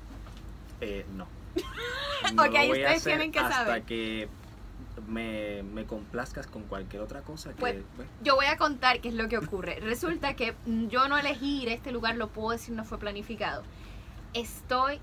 Eh, 0.80 1.04
no. 1.16 1.26
Ok, 2.32 2.50
voy 2.50 2.56
a 2.56 2.72
ustedes 2.72 3.04
tienen 3.04 3.30
que 3.30 3.38
hasta 3.38 3.64
saber. 3.64 3.82
que 3.82 4.28
me, 5.06 5.62
me 5.62 5.84
complazcas 5.84 6.46
con 6.46 6.62
cualquier 6.62 7.02
otra 7.02 7.20
cosa 7.22 7.50
que... 7.50 7.60
Pues, 7.60 7.76
pues, 7.94 8.08
Yo 8.22 8.34
voy 8.34 8.46
a 8.46 8.56
contar 8.56 9.00
qué 9.00 9.08
es 9.08 9.14
lo 9.14 9.28
que 9.28 9.38
ocurre. 9.38 9.78
Resulta 9.80 10.34
que 10.34 10.54
mm, 10.66 10.88
yo 10.88 11.08
no 11.08 11.16
elegí 11.18 11.62
ir 11.62 11.68
a 11.68 11.72
este 11.72 11.92
lugar, 11.92 12.16
lo 12.16 12.28
puedo 12.28 12.50
decir, 12.50 12.74
no 12.74 12.84
fue 12.84 12.98
planificado. 12.98 13.62
Estoy 14.34 15.00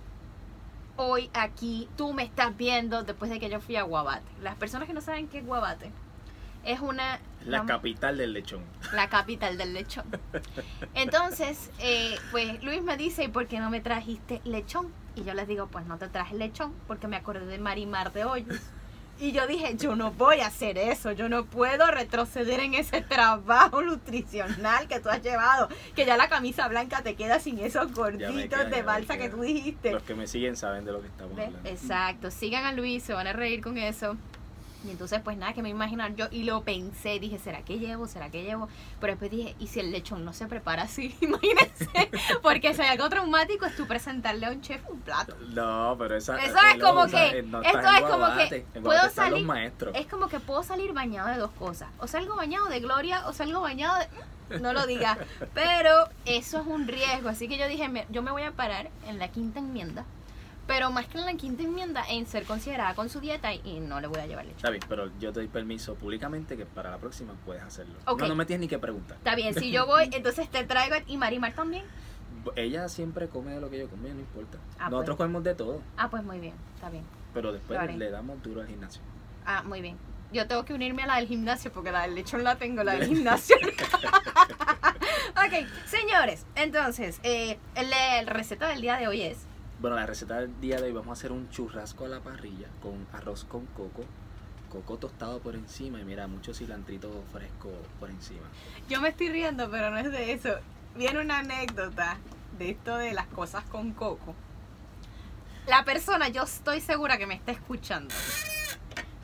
hoy 0.96 1.30
aquí, 1.34 1.88
tú 1.98 2.14
me 2.14 2.24
estás 2.24 2.56
viendo 2.56 3.04
después 3.04 3.32
de 3.32 3.40
que 3.40 3.50
yo 3.50 3.60
fui 3.60 3.76
a 3.76 3.84
Guabate. 3.84 4.30
Las 4.42 4.56
personas 4.56 4.88
que 4.88 4.94
no 4.94 5.02
saben 5.02 5.28
qué 5.28 5.40
es 5.40 5.46
Guabate, 5.46 5.92
es 6.64 6.80
una... 6.80 7.20
la 7.46 7.60
vamos- 7.60 7.72
capital 7.72 8.18
del 8.18 8.34
lechón. 8.34 8.62
la 8.94 9.10
capital 9.10 9.58
del 9.58 9.74
lechón. 9.74 10.06
Entonces, 10.94 11.70
eh, 11.80 12.16
pues 12.32 12.64
Luis 12.64 12.82
me 12.82 12.98
dice, 12.98 13.24
¿y 13.26 13.28
por 13.28 13.48
qué 13.48 13.60
no 13.60 13.70
me 13.70 13.82
trajiste 13.82 14.42
lechón? 14.46 14.92
Y 15.16 15.24
yo 15.24 15.34
les 15.34 15.48
digo, 15.48 15.68
pues 15.68 15.86
no 15.86 15.98
te 15.98 16.08
traje 16.08 16.36
lechón 16.36 16.74
porque 16.88 17.08
me 17.08 17.16
acordé 17.18 17.46
de 17.46 17.60
Marimar 17.60 18.14
de 18.14 18.26
Hoyos. 18.26 18.60
Y 19.20 19.32
yo 19.32 19.46
dije, 19.46 19.76
yo 19.78 19.96
no 19.96 20.12
voy 20.12 20.40
a 20.40 20.48
hacer 20.48 20.76
eso, 20.80 21.12
yo 21.12 21.30
no 21.30 21.46
puedo 21.46 21.86
retroceder 21.92 22.60
en 22.62 22.74
ese 22.74 23.02
trabajo 23.02 23.84
nutricional 23.84 24.88
que 24.88 25.00
tú 25.00 25.10
has 25.10 25.22
llevado, 25.22 25.70
que 25.96 26.06
ya 26.08 26.18
la 26.18 26.30
camisa 26.30 26.68
blanca 26.68 27.04
te 27.04 27.14
queda 27.16 27.40
sin 27.40 27.60
esos 27.60 27.94
gorditos 27.94 28.34
queda, 28.50 28.66
de 28.66 28.82
balsa 28.82 29.18
que 29.20 29.30
tú 29.30 29.42
dijiste. 29.42 29.92
Los 29.92 30.02
que 30.02 30.16
me 30.16 30.26
siguen 30.26 30.56
saben 30.58 30.84
de 30.84 30.94
lo 30.94 31.02
que 31.02 31.08
estamos 31.08 31.36
¿Ves? 31.36 31.46
hablando. 31.46 31.70
Exacto, 31.70 32.32
sigan 32.32 32.66
a 32.66 32.72
Luis, 32.74 33.04
se 33.04 33.14
van 33.14 33.28
a 33.28 33.34
reír 33.34 33.62
con 33.62 33.78
eso. 33.78 34.18
Y 34.86 34.90
entonces, 34.92 35.22
pues 35.24 35.38
nada, 35.38 35.54
que 35.54 35.62
me 35.62 35.70
imaginar 35.70 36.14
yo 36.16 36.28
y 36.30 36.44
lo 36.44 36.62
pensé, 36.64 37.20
dije, 37.20 37.40
¿será 37.40 37.62
que 37.64 37.80
llevo? 37.80 38.08
¿Será 38.08 38.30
que 38.30 38.44
llevo? 38.44 38.68
Pero 39.00 39.14
después 39.14 39.32
dije, 39.32 39.56
¿y 39.60 39.68
si 39.68 39.80
el 39.80 39.92
lechón 39.92 40.26
no 40.26 40.34
se 40.34 40.46
prepara 40.48 40.84
así? 40.84 41.16
Imagínense, 41.22 41.88
porque 42.42 42.74
si 42.74 42.82
hay 42.82 42.90
algo 42.90 43.08
traumático 43.10 43.66
es 43.66 43.76
tú 43.76 43.88
presentarle 43.88 44.46
a 44.46 44.52
un 44.52 44.62
chef 44.62 44.82
un 44.90 45.00
plato. 45.00 45.36
No, 45.54 45.96
pero 45.98 46.18
esa... 46.18 46.38
Eso 46.44 46.58
eh, 46.58 46.72
es 46.74 46.78
no, 46.80 46.86
como 46.86 47.02
o 47.02 47.08
sea, 47.08 47.32
que- 47.32 47.40
eh, 47.40 47.44
no 47.44 47.62
esto 47.62 47.78
es 47.80 48.02
como 48.02 48.28
que 48.36 48.66
puedo 48.82 49.10
salir-. 49.10 49.48
Es 49.94 50.06
como 50.08 50.28
que 50.28 50.40
puedo 50.40 50.64
salir 50.64 50.92
bañado 50.94 51.30
de 51.30 51.38
dos 51.38 51.52
cosas. 51.52 51.90
O 52.00 52.08
salgo 52.08 52.36
bañado 52.36 52.68
de 52.68 52.80
gloria 52.80 53.26
o 53.28 53.34
salgo 53.34 53.62
bañado 53.62 53.98
de... 54.00 54.60
No 54.60 54.74
lo 54.74 54.86
digas. 54.86 55.18
Pero 55.54 56.10
eso 56.26 56.60
es 56.60 56.68
un 56.68 56.88
riesgo. 56.88 57.30
Así 57.30 57.48
que 57.48 57.58
yo 57.58 57.68
dije, 57.68 57.88
me- 57.88 58.06
yo 58.10 58.22
me 58.22 58.32
voy 58.32 58.44
a 58.44 58.52
parar 58.52 58.90
en 59.08 59.18
la 59.18 59.30
quinta 59.30 59.60
enmienda. 59.60 60.04
Pero 60.66 60.92
más 60.92 61.08
que 61.08 61.18
en 61.18 61.26
la 61.26 61.34
quinta 61.34 61.64
enmienda, 61.64 62.04
en 62.10 62.26
ser 62.26 62.46
considerada 62.46 62.96
con 62.96 63.10
su 63.10 63.20
dieta 63.20 63.54
y, 63.54 63.80
no 63.82 64.00
le 64.00 64.08
voy 64.08 64.20
a 64.22 64.26
llevar 64.28 64.46
leche. 64.46 64.58
Está 64.58 64.70
bien, 64.70 64.84
pero 64.88 65.08
yo 65.20 65.34
te 65.34 65.42
doy 65.42 65.48
permiso 65.50 65.96
públicamente 65.96 66.56
que 66.56 66.66
para 66.66 66.90
la 66.90 66.98
próxima 66.98 67.34
puedes 67.46 67.62
hacerlo. 67.64 67.96
Ok. 68.06 68.22
No, 68.22 68.30
no 68.30 68.36
me 68.36 68.46
tienes 68.46 68.62
ni 68.62 68.68
que 68.70 68.80
preguntar. 68.80 69.18
Está 69.18 69.36
bien, 69.36 69.54
si 69.54 69.72
yo 69.72 69.86
voy, 69.88 70.10
entonces 70.14 70.50
te 70.50 70.64
traigo 70.64 70.96
y 71.08 71.18
Marimar 71.18 71.54
también. 71.54 71.84
Ella 72.56 72.88
siempre 72.90 73.28
come 73.28 73.52
de 73.54 73.62
lo 73.62 73.70
que 73.70 73.80
yo 73.80 73.90
como, 73.90 74.04
no 74.04 74.10
importa. 74.20 74.58
Ah, 74.80 74.90
Nosotros 74.90 75.16
pues. 75.16 75.18
comemos 75.18 75.44
de 75.44 75.56
todo, 75.56 75.82
Ah, 75.98 76.10
pues 76.10 76.24
muy 76.24 76.40
bien, 76.40 76.54
está 76.76 76.90
bien. 76.90 77.04
pero 77.34 77.52
después 77.54 77.96
le 77.96 78.10
damos 78.10 78.42
duro 78.42 78.62
al 78.62 78.68
gimnasio. 78.68 79.02
Ah, 79.46 79.64
muy 79.64 79.82
bien. 79.82 79.98
Yo 80.32 80.48
tengo 80.48 80.66
que 80.66 80.74
unirme 80.74 81.04
a 81.04 81.08
la 81.08 81.16
del 81.18 81.28
gimnasio 81.28 81.72
porque 81.72 81.92
la 81.92 82.02
del 82.04 82.16
lechón 82.16 82.44
la 82.44 82.56
tengo, 82.56 82.84
la 82.84 82.94
del 82.96 83.06
gimnasio. 83.10 83.56
ok, 85.32 85.68
señores, 85.86 86.46
entonces, 86.56 87.20
eh, 87.24 87.60
la 87.76 88.24
receta 88.32 88.68
del 88.68 88.82
día 88.82 88.98
de 88.98 89.08
hoy 89.08 89.22
es 89.22 89.46
Bueno, 89.84 89.98
la 89.98 90.06
receta 90.06 90.40
del 90.40 90.62
día 90.62 90.78
de 90.78 90.84
hoy 90.84 90.92
vamos 90.94 91.10
a 91.10 91.12
hacer 91.12 91.34
un 91.34 91.50
churrasco 91.50 92.06
a 92.06 92.08
la 92.08 92.22
parrilla 92.22 92.70
con 92.82 93.06
arroz 93.12 93.44
con 93.44 93.66
coco, 93.66 94.06
coco 94.72 94.98
tostado 94.98 95.40
por 95.40 95.56
encima 95.56 96.00
y 96.00 96.06
mira, 96.06 96.26
mucho 96.26 96.54
cilantrito 96.54 97.10
fresco 97.34 97.70
por 98.00 98.10
encima. 98.10 98.48
Yo 98.88 99.02
me 99.02 99.10
estoy 99.10 99.28
riendo, 99.28 99.70
pero 99.70 99.92
no 99.92 99.98
es 99.98 100.10
de 100.10 100.32
eso. 100.32 100.52
Viene 100.96 101.20
una 101.20 101.40
anécdota 101.40 102.18
de 102.58 102.70
esto 102.70 102.96
de 102.96 103.14
las 103.14 103.28
cosas 103.28 103.66
con 103.66 103.92
coco. 103.92 104.34
La 105.68 105.84
persona, 105.84 106.30
yo 106.30 106.44
estoy 106.44 106.80
segura 106.80 107.18
que 107.18 107.28
me 107.28 107.34
está 107.34 107.52
escuchando, 107.52 108.16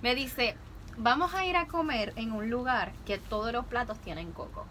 me 0.02 0.14
dice, 0.14 0.58
vamos 0.98 1.34
a 1.36 1.46
ir 1.46 1.56
a 1.56 1.68
comer 1.68 2.12
en 2.18 2.34
un 2.34 2.50
lugar 2.50 2.92
que 3.06 3.18
todos 3.18 3.54
los 3.54 3.66
platos 3.66 3.98
tienen 4.00 4.34
coco. 4.34 4.66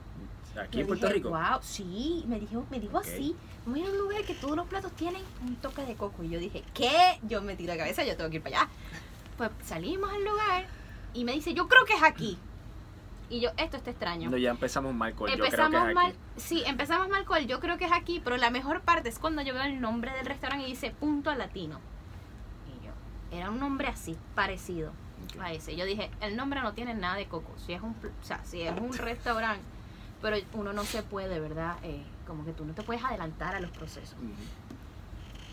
Aquí 0.58 0.80
en 0.80 0.86
Puerto 0.86 1.06
dije, 1.06 1.18
Rico. 1.18 1.30
Wow, 1.30 1.60
sí, 1.62 2.24
me 2.26 2.38
dijo, 2.40 2.66
me 2.70 2.80
dijo 2.80 2.98
Ok. 2.98 3.04
así. 3.06 3.36
Vamos 3.64 3.80
a 3.80 3.82
ir 3.82 3.88
a 3.88 3.90
un 3.92 3.98
lugar 3.98 4.22
que 4.24 4.34
todos 4.34 4.56
los 4.56 4.66
platos 4.66 4.92
tienen 4.92 5.22
un 5.42 5.56
toque 5.56 5.82
de 5.84 5.94
coco. 5.94 6.22
Y 6.22 6.28
yo 6.30 6.38
dije, 6.38 6.62
¿qué? 6.74 7.18
Yo 7.22 7.42
me 7.42 7.56
tiré 7.56 7.74
la 7.74 7.78
cabeza, 7.78 8.04
yo 8.04 8.16
tengo 8.16 8.30
que 8.30 8.36
ir 8.36 8.42
para 8.42 8.60
allá. 8.62 8.70
Pues 9.36 9.50
salimos 9.64 10.10
al 10.12 10.24
lugar 10.24 10.66
y 11.14 11.24
me 11.24 11.32
dice, 11.32 11.54
yo 11.54 11.68
creo 11.68 11.84
que 11.84 11.94
es 11.94 12.02
aquí. 12.02 12.38
Y 13.30 13.40
yo, 13.40 13.50
esto 13.58 13.76
está 13.76 13.90
extraño. 13.90 14.30
No, 14.30 14.38
ya 14.38 14.50
empezamos 14.50 14.94
mal 14.94 15.14
con 15.14 15.28
yo 15.28 15.34
creo 15.34 15.44
que 15.50 15.54
empezamos 15.54 15.88
es 15.88 15.94
mal, 15.94 16.06
aquí. 16.06 16.16
sí, 16.38 16.62
empezamos 16.66 17.08
mal 17.08 17.24
con 17.26 17.36
el 17.36 17.46
yo 17.46 17.60
creo 17.60 17.76
que 17.76 17.84
es 17.84 17.92
aquí, 17.92 18.20
pero 18.24 18.38
la 18.38 18.48
mejor 18.50 18.80
parte 18.80 19.10
es 19.10 19.18
cuando 19.18 19.42
yo 19.42 19.52
veo 19.52 19.64
el 19.64 19.80
nombre 19.82 20.12
del 20.12 20.24
restaurante 20.24 20.66
y 20.66 20.70
dice 20.70 20.92
punto 20.92 21.34
latino. 21.34 21.78
Y 22.66 22.86
yo, 22.86 22.92
era 23.38 23.50
un 23.50 23.60
nombre 23.60 23.88
así, 23.88 24.16
parecido 24.34 24.92
a 25.40 25.52
ese. 25.52 25.76
Yo 25.76 25.84
dije, 25.84 26.10
el 26.22 26.36
nombre 26.36 26.62
no 26.62 26.72
tiene 26.72 26.94
nada 26.94 27.16
de 27.16 27.26
coco. 27.26 27.52
Si 27.58 27.74
es 27.74 27.82
un, 27.82 27.90
o 27.90 28.24
sea, 28.24 28.42
si 28.44 28.62
es 28.62 28.72
un 28.80 28.94
restaurante, 28.94 29.62
pero 30.22 30.36
uno 30.54 30.72
no 30.72 30.84
se 30.84 31.02
puede, 31.02 31.40
¿verdad? 31.40 31.76
Eh, 31.82 32.02
como 32.26 32.44
que 32.44 32.52
tú 32.52 32.64
no 32.64 32.72
te 32.74 32.82
puedes 32.82 33.02
adelantar 33.04 33.54
a 33.54 33.60
los 33.60 33.70
procesos. 33.70 34.16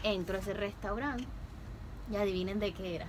Entro 0.04 0.38
a 0.38 0.39
ese 0.39 0.54
restaurante 0.54 1.25
y 2.12 2.15
adivinen 2.15 2.60
de 2.60 2.73
qué 2.73 2.95
era. 2.95 3.08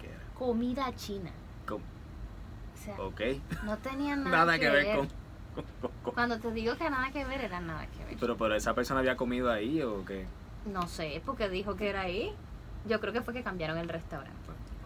¿Qué 0.00 0.08
era? 0.08 0.18
Comida 0.38 0.94
china. 0.96 1.30
Com- 1.66 1.80
O 1.80 2.84
sea, 2.84 2.94
Ok, 3.00 3.20
no 3.64 3.76
tenía 3.78 4.16
nada, 4.16 4.38
nada 4.38 4.58
que 4.58 4.68
ver 4.70 4.96
con, 4.96 5.06
con- 5.54 5.64
con- 5.80 5.90
con- 6.02 6.14
Cuando 6.14 6.38
te 6.40 6.50
digo 6.52 6.76
que 6.76 6.90
nada 6.90 7.10
que 7.12 7.24
ver, 7.24 7.42
era 7.42 7.60
nada 7.60 7.86
que 7.86 8.04
ver. 8.04 8.16
Pero, 8.18 8.36
pero 8.36 8.54
esa 8.56 8.74
persona 8.74 9.00
había 9.00 9.16
comido 9.16 9.50
ahí 9.52 9.80
o 9.82 10.04
qué? 10.04 10.26
No 10.66 10.88
sé, 10.88 11.22
porque 11.24 11.48
dijo 11.48 11.76
que 11.76 11.88
era 11.88 12.02
ahí. 12.02 12.32
Yo 12.88 13.00
creo 13.00 13.12
que 13.12 13.22
fue 13.22 13.32
que 13.32 13.42
cambiaron 13.44 13.78
el 13.78 13.88
restaurante. 13.88 14.32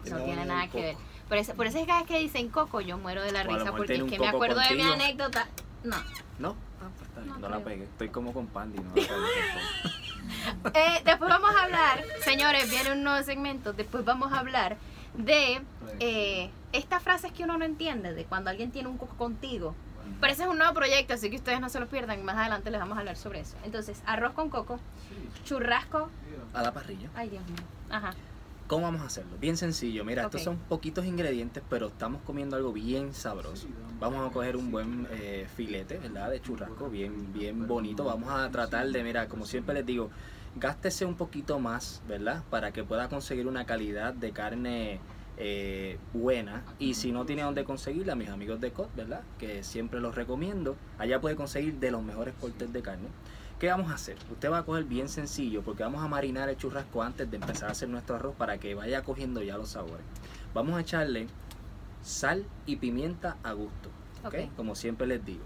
No 0.09 0.19
No, 0.19 0.23
tiene 0.25 0.45
nada 0.45 0.67
que 0.67 0.81
ver. 0.81 0.95
Por 1.27 1.37
eso, 1.37 1.53
por 1.55 1.65
eso 1.65 1.77
es 1.79 1.83
que 1.83 1.87
cada 1.87 1.99
vez 2.01 2.07
que 2.07 2.19
dicen 2.19 2.49
coco, 2.49 2.79
yo 2.79 2.97
muero 2.99 3.21
de 3.23 3.31
la 3.31 3.41
O 3.41 3.43
risa 3.45 3.57
mejor 3.65 3.77
porque 3.77 3.95
es 3.95 4.03
que 4.03 4.19
me 4.19 4.27
acuerdo 4.27 4.59
de 4.61 4.75
mi 4.75 4.83
anécdota. 4.83 5.47
No. 5.83 5.97
¿No? 6.39 6.55
Ah, 6.81 6.89
pues 6.97 7.09
está 7.09 7.21
bien, 7.21 7.33
No 7.41 7.49
no, 7.49 7.49
la 7.49 7.63
pegué. 7.63 7.83
Estoy 7.83 8.09
como 8.09 8.33
con 8.33 8.47
Pandy, 8.47 8.79
no 8.79 8.95
la. 8.95 9.03
Eh, 10.73 11.01
después 11.05 11.29
vamos 11.29 11.51
a 11.55 11.63
hablar, 11.63 12.03
señores, 12.21 12.69
viene 12.69 12.91
un 12.91 13.03
nuevo 13.03 13.23
segmento. 13.23 13.71
Después 13.73 14.03
vamos 14.03 14.33
a 14.33 14.39
hablar 14.39 14.77
de 15.15 15.61
eh, 15.99 16.51
estas 16.73 17.01
frases 17.01 17.31
que 17.31 17.43
uno 17.43 17.57
no 17.57 17.65
entiende, 17.65 18.13
de 18.13 18.25
cuando 18.25 18.49
alguien 18.49 18.71
tiene 18.71 18.89
un 18.89 18.97
coco 18.97 19.15
contigo. 19.15 19.73
Pero 20.19 20.33
ese 20.33 20.43
es 20.43 20.49
un 20.49 20.57
nuevo 20.57 20.73
proyecto, 20.73 21.13
así 21.13 21.29
que 21.29 21.35
ustedes 21.35 21.59
no 21.59 21.69
se 21.69 21.79
lo 21.79 21.87
pierdan. 21.87 22.23
Más 22.25 22.37
adelante 22.37 22.71
les 22.71 22.79
vamos 22.79 22.97
a 22.97 23.01
hablar 23.01 23.17
sobre 23.17 23.41
eso. 23.41 23.55
Entonces, 23.63 24.01
arroz 24.05 24.33
con 24.33 24.49
coco, 24.49 24.79
churrasco. 25.43 26.09
A 26.53 26.61
la 26.61 26.73
parrilla. 26.73 27.09
Ay, 27.15 27.29
Dios 27.29 27.43
mío. 27.45 27.63
Ajá. 27.89 28.13
¿Cómo 28.67 28.83
vamos 28.83 29.01
a 29.01 29.05
hacerlo? 29.05 29.37
Bien 29.39 29.55
sencillo. 29.55 30.03
Mira, 30.03 30.23
estos 30.23 30.43
son 30.43 30.57
poquitos 30.57 31.05
ingredientes, 31.05 31.63
pero 31.69 31.87
estamos 31.87 32.21
comiendo 32.23 32.57
algo 32.57 32.73
bien 32.73 33.13
sabroso. 33.13 33.67
Vamos 33.97 34.29
a 34.29 34.33
coger 34.33 34.57
un 34.57 34.71
buen 34.71 35.07
eh, 35.09 35.47
filete, 35.55 35.97
¿verdad? 35.97 36.29
De 36.31 36.41
churrasco, 36.41 36.89
bien, 36.89 37.31
bien 37.31 37.65
bonito. 37.65 38.03
Vamos 38.03 38.29
a 38.29 38.49
tratar 38.51 38.89
de, 38.89 39.03
mira, 39.03 39.29
como 39.29 39.45
siempre 39.45 39.73
les 39.73 39.85
digo, 39.85 40.09
gástese 40.57 41.05
un 41.05 41.15
poquito 41.15 41.59
más, 41.59 42.01
¿verdad? 42.09 42.43
Para 42.49 42.73
que 42.73 42.83
pueda 42.83 43.07
conseguir 43.07 43.47
una 43.47 43.65
calidad 43.65 44.13
de 44.13 44.31
carne 44.33 44.99
eh, 45.37 45.97
buena. 46.13 46.63
Y 46.77 46.95
si 46.95 47.13
no 47.13 47.25
tiene 47.25 47.43
dónde 47.43 47.63
conseguirla, 47.63 48.15
mis 48.15 48.27
amigos 48.27 48.59
de 48.59 48.71
COT, 48.71 48.93
¿verdad? 48.97 49.21
Que 49.39 49.63
siempre 49.63 50.01
los 50.01 50.13
recomiendo. 50.13 50.75
Allá 50.97 51.21
puede 51.21 51.37
conseguir 51.37 51.75
de 51.75 51.91
los 51.91 52.03
mejores 52.03 52.33
cortes 52.37 52.73
de 52.73 52.81
carne. 52.81 53.07
¿Qué 53.59 53.69
vamos 53.69 53.89
a 53.89 53.95
hacer? 53.95 54.17
Usted 54.31 54.51
va 54.51 54.59
a 54.59 54.63
coger 54.63 54.83
bien 54.83 55.09
sencillo 55.09 55.63
porque 55.63 55.81
vamos 55.81 56.03
a 56.03 56.07
marinar 56.07 56.47
el 56.47 56.57
churrasco 56.57 57.01
antes 57.01 57.29
de 57.31 57.37
empezar 57.37 57.69
a 57.69 57.71
hacer 57.71 57.89
nuestro 57.89 58.15
arroz 58.15 58.35
para 58.35 58.59
que 58.59 58.75
vaya 58.75 59.01
cogiendo 59.01 59.41
ya 59.41 59.57
los 59.57 59.69
sabores. 59.69 60.05
Vamos 60.53 60.77
a 60.77 60.81
echarle 60.81 61.25
sal 62.03 62.45
y 62.67 62.75
pimienta 62.75 63.37
a 63.41 63.53
gusto, 63.53 63.89
¿ok? 64.23 64.35
Ok. 64.35 64.55
Como 64.55 64.75
siempre 64.75 65.07
les 65.07 65.25
digo. 65.25 65.43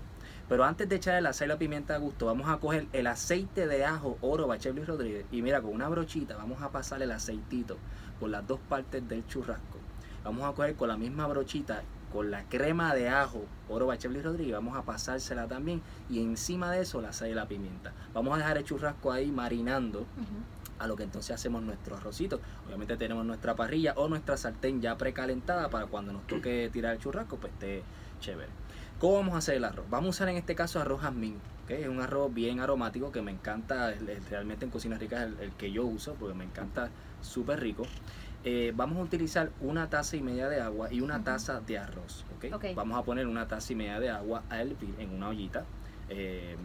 Pero 0.49 0.65
antes 0.65 0.89
de 0.89 0.97
echarle 0.97 1.21
la 1.21 1.31
sal 1.31 1.47
y 1.47 1.49
la 1.49 1.57
pimienta 1.57 1.95
a 1.95 1.99
gusto, 1.99 2.25
vamos 2.25 2.49
a 2.49 2.57
coger 2.57 2.87
el 2.91 3.07
aceite 3.07 3.65
de 3.65 3.85
ajo 3.85 4.17
oro 4.19 4.45
Bachel 4.45 4.85
Rodríguez 4.85 5.25
y 5.31 5.41
mira, 5.41 5.61
con 5.61 5.73
una 5.73 5.87
brochita 5.87 6.35
vamos 6.35 6.61
a 6.61 6.69
pasar 6.69 7.01
el 7.01 7.11
aceitito 7.11 7.77
por 8.19 8.29
las 8.29 8.45
dos 8.45 8.59
partes 8.67 9.07
del 9.07 9.25
churrasco. 9.27 9.77
Vamos 10.25 10.43
a 10.43 10.53
coger 10.53 10.75
con 10.75 10.89
la 10.89 10.97
misma 10.97 11.27
brochita, 11.27 11.81
con 12.11 12.31
la 12.31 12.43
crema 12.43 12.93
de 12.93 13.09
ajo 13.09 13.45
oro 13.69 13.87
Bachel 13.87 14.21
Rodríguez, 14.21 14.53
vamos 14.53 14.77
a 14.77 14.83
pasársela 14.83 15.47
también 15.47 15.81
y 16.09 16.21
encima 16.21 16.71
de 16.71 16.81
eso 16.81 17.01
la 17.01 17.13
sal 17.13 17.29
y 17.29 17.33
la 17.33 17.47
pimienta. 17.47 17.93
Vamos 18.13 18.35
a 18.35 18.37
dejar 18.37 18.57
el 18.57 18.63
churrasco 18.63 19.11
ahí 19.11 19.31
marinando 19.31 20.05
a 20.77 20.87
lo 20.87 20.95
que 20.95 21.03
entonces 21.03 21.33
hacemos 21.33 21.61
nuestro 21.61 21.95
arrocito. 21.95 22.39
Obviamente 22.67 22.97
tenemos 22.97 23.25
nuestra 23.25 23.55
parrilla 23.55 23.93
o 23.95 24.07
nuestra 24.09 24.35
sartén 24.35 24.81
ya 24.81 24.97
precalentada 24.97 25.69
para 25.69 25.85
cuando 25.85 26.11
nos 26.11 26.25
toque 26.27 26.69
tirar 26.73 26.95
el 26.95 26.99
churrasco, 26.99 27.37
pues 27.37 27.53
esté 27.53 27.83
chévere. 28.19 28.49
¿Cómo 28.99 29.15
vamos 29.15 29.35
a 29.35 29.37
hacer 29.37 29.55
el 29.55 29.63
arroz? 29.63 29.85
Vamos 29.89 30.07
a 30.07 30.09
usar 30.09 30.29
en 30.29 30.37
este 30.37 30.53
caso 30.53 30.79
arroz 30.79 31.01
jazmín, 31.01 31.37
¿ok? 31.63 31.71
es 31.71 31.87
un 31.87 32.01
arroz 32.01 32.31
bien 32.33 32.59
aromático 32.59 33.11
que 33.11 33.21
me 33.21 33.31
encanta, 33.31 33.93
realmente 34.29 34.65
en 34.65 34.71
cocina 34.71 34.97
rica 34.97 35.23
es 35.23 35.31
el, 35.31 35.39
el 35.39 35.51
que 35.53 35.71
yo 35.71 35.85
uso 35.85 36.13
porque 36.15 36.35
me 36.35 36.43
encanta 36.43 36.89
súper 37.21 37.59
rico. 37.59 37.83
Eh, 38.43 38.73
vamos 38.75 38.97
a 38.97 39.01
utilizar 39.01 39.51
una 39.61 39.89
taza 39.89 40.15
y 40.15 40.21
media 40.21 40.49
de 40.49 40.59
agua 40.59 40.91
y 40.91 41.01
una 41.01 41.23
taza 41.23 41.61
de 41.61 41.77
arroz. 41.77 42.25
¿ok? 42.35 42.55
Ok. 42.55 42.65
Vamos 42.75 42.97
a 42.97 43.03
poner 43.03 43.27
una 43.27 43.47
taza 43.47 43.73
y 43.73 43.75
media 43.75 43.99
de 43.99 44.09
agua 44.09 44.43
a 44.49 44.61
hervir 44.61 44.95
en 44.97 45.13
una 45.13 45.29
ollita 45.29 45.65
eh, 46.09 46.55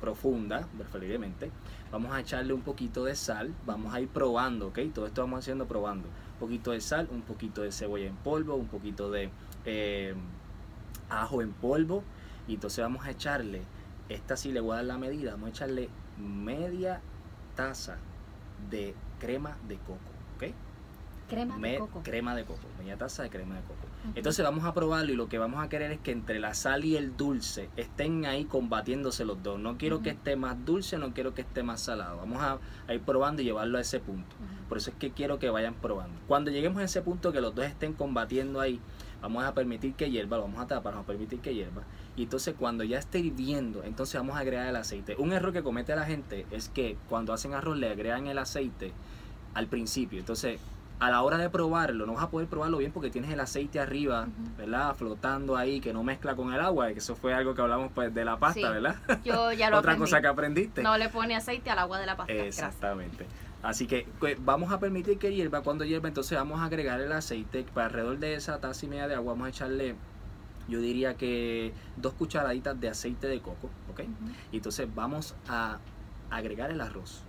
profunda, 0.00 0.66
preferiblemente. 0.76 1.50
Vamos 1.92 2.12
a 2.12 2.20
echarle 2.20 2.52
un 2.52 2.62
poquito 2.62 3.04
de 3.04 3.14
sal, 3.14 3.54
vamos 3.66 3.94
a 3.94 4.00
ir 4.00 4.08
probando, 4.08 4.68
¿ok? 4.68 4.78
Todo 4.94 5.06
esto 5.06 5.20
vamos 5.20 5.40
haciendo 5.40 5.66
probando. 5.66 6.08
Un 6.08 6.38
poquito 6.40 6.70
de 6.72 6.80
sal, 6.80 7.08
un 7.10 7.22
poquito 7.22 7.62
de 7.62 7.72
cebolla 7.72 8.06
en 8.06 8.16
polvo, 8.16 8.54
un 8.56 8.66
poquito 8.66 9.10
de 9.10 9.30
eh, 9.66 10.14
ajo 11.10 11.42
en 11.42 11.52
polvo. 11.52 12.02
Y 12.46 12.54
entonces 12.54 12.82
vamos 12.82 13.04
a 13.06 13.10
echarle, 13.10 13.62
esta 14.08 14.36
sí 14.36 14.50
le 14.50 14.60
voy 14.60 14.72
a 14.72 14.76
dar 14.76 14.86
la 14.86 14.98
medida, 14.98 15.32
vamos 15.32 15.48
a 15.48 15.50
echarle 15.50 15.90
media 16.16 17.00
taza 17.54 17.98
de 18.70 18.94
crema 19.20 19.58
de 19.68 19.76
coco. 19.76 20.07
Crema 21.28 21.54
de 21.56 21.60
Me- 21.60 21.78
coco. 21.78 22.02
Crema 22.02 22.34
de 22.34 22.44
coco, 22.44 22.60
media 22.78 22.96
taza 22.96 23.22
de 23.22 23.30
crema 23.30 23.54
de 23.56 23.60
coco. 23.62 23.74
Entonces 24.14 24.44
vamos 24.44 24.64
a 24.64 24.72
probarlo 24.72 25.12
y 25.12 25.16
lo 25.16 25.28
que 25.28 25.38
vamos 25.38 25.62
a 25.62 25.68
querer 25.68 25.90
es 25.92 25.98
que 26.00 26.12
entre 26.12 26.38
la 26.38 26.54
sal 26.54 26.84
y 26.84 26.96
el 26.96 27.16
dulce 27.16 27.68
estén 27.76 28.24
ahí 28.24 28.44
combatiéndose 28.44 29.24
los 29.24 29.42
dos. 29.42 29.58
No 29.60 29.76
quiero 29.76 30.00
que 30.02 30.10
esté 30.10 30.36
más 30.36 30.56
dulce, 30.64 30.96
no 30.98 31.12
quiero 31.12 31.34
que 31.34 31.42
esté 31.42 31.62
más 31.62 31.80
salado. 31.82 32.16
Vamos 32.18 32.40
a, 32.42 32.58
a 32.86 32.94
ir 32.94 33.00
probando 33.02 33.42
y 33.42 33.44
llevarlo 33.44 33.76
a 33.76 33.80
ese 33.82 34.00
punto. 34.00 34.34
Por 34.68 34.78
eso 34.78 34.90
es 34.90 34.96
que 34.96 35.10
quiero 35.10 35.38
que 35.38 35.50
vayan 35.50 35.74
probando. 35.74 36.18
Cuando 36.26 36.50
lleguemos 36.50 36.80
a 36.80 36.84
ese 36.84 37.02
punto 37.02 37.32
que 37.32 37.40
los 37.40 37.54
dos 37.54 37.66
estén 37.66 37.92
combatiendo 37.92 38.60
ahí, 38.60 38.80
vamos 39.20 39.44
a 39.44 39.52
permitir 39.52 39.94
que 39.94 40.10
hierva, 40.10 40.36
lo 40.38 40.44
vamos 40.44 40.60
a 40.60 40.66
tapar, 40.66 40.92
vamos 40.94 41.04
a 41.04 41.06
permitir 41.08 41.40
que 41.40 41.54
hierva. 41.54 41.82
Y 42.16 42.22
entonces 42.22 42.54
cuando 42.58 42.84
ya 42.84 42.98
esté 42.98 43.18
hirviendo, 43.18 43.82
entonces 43.84 44.14
vamos 44.18 44.36
a 44.36 44.40
agregar 44.40 44.66
el 44.68 44.76
aceite. 44.76 45.16
Un 45.18 45.32
error 45.32 45.52
que 45.52 45.62
comete 45.62 45.94
la 45.94 46.06
gente 46.06 46.46
es 46.50 46.68
que 46.70 46.96
cuando 47.08 47.32
hacen 47.34 47.52
arroz 47.52 47.76
le 47.76 47.90
agregan 47.90 48.26
el 48.28 48.38
aceite 48.38 48.92
al 49.54 49.66
principio. 49.66 50.18
Entonces, 50.18 50.60
a 51.00 51.10
la 51.10 51.22
hora 51.22 51.38
de 51.38 51.48
probarlo, 51.48 52.06
no 52.06 52.14
vas 52.14 52.24
a 52.24 52.30
poder 52.30 52.48
probarlo 52.48 52.78
bien 52.78 52.90
porque 52.90 53.08
tienes 53.10 53.30
el 53.30 53.38
aceite 53.40 53.78
arriba. 53.78 54.26
¿verdad? 54.56 54.94
Flotando 54.96 55.56
ahí, 55.56 55.80
que 55.80 55.92
no 55.92 56.02
mezcla 56.02 56.34
con 56.34 56.52
el 56.52 56.60
agua, 56.60 56.88
que 56.88 56.98
eso 56.98 57.14
fue 57.14 57.32
algo 57.34 57.54
que 57.54 57.62
hablamos 57.62 57.92
pues 57.94 58.12
de 58.12 58.24
la 58.24 58.38
pasta, 58.38 58.60
Sí. 58.60 58.62
¿verdad? 58.66 58.96
Yo 59.24 59.52
ya 59.52 59.70
lo 59.70 59.78
Otra 59.78 59.92
aprendí. 59.92 60.00
cosa 60.00 60.20
que 60.20 60.26
aprendiste. 60.26 60.82
No 60.82 60.98
le 60.98 61.08
pone 61.08 61.36
aceite 61.36 61.70
al 61.70 61.78
agua 61.78 61.98
de 62.00 62.06
la 62.06 62.16
pasta. 62.16 62.32
Gracias. 62.32 62.56
Exactamente. 62.58 63.26
Así 63.62 63.86
que 63.86 64.06
pues, 64.18 64.36
vamos 64.44 64.72
a 64.72 64.78
permitir 64.80 65.18
que 65.18 65.32
hierva. 65.34 65.62
Cuando 65.62 65.84
hierva, 65.84 66.08
entonces 66.08 66.36
vamos 66.36 66.60
a 66.60 66.64
agregar 66.64 67.00
el 67.00 67.12
aceite. 67.12 67.64
Para 67.74 67.86
alrededor 67.86 68.18
de 68.18 68.34
esa 68.34 68.58
taza 68.58 68.86
y 68.86 68.88
media 68.88 69.06
de 69.08 69.14
agua, 69.14 69.32
vamos 69.34 69.46
a 69.46 69.50
echarle, 69.50 69.94
yo 70.68 70.80
diría 70.80 71.14
que 71.14 71.72
dos 71.96 72.14
cucharaditas 72.14 72.80
de 72.80 72.88
aceite 72.88 73.26
de 73.28 73.40
coco, 73.40 73.70
¿ok? 73.90 74.00
Y 74.52 74.56
entonces 74.58 74.88
vamos 74.94 75.34
a 75.48 75.78
agregar 76.30 76.70
el 76.70 76.80
arroz. 76.80 77.22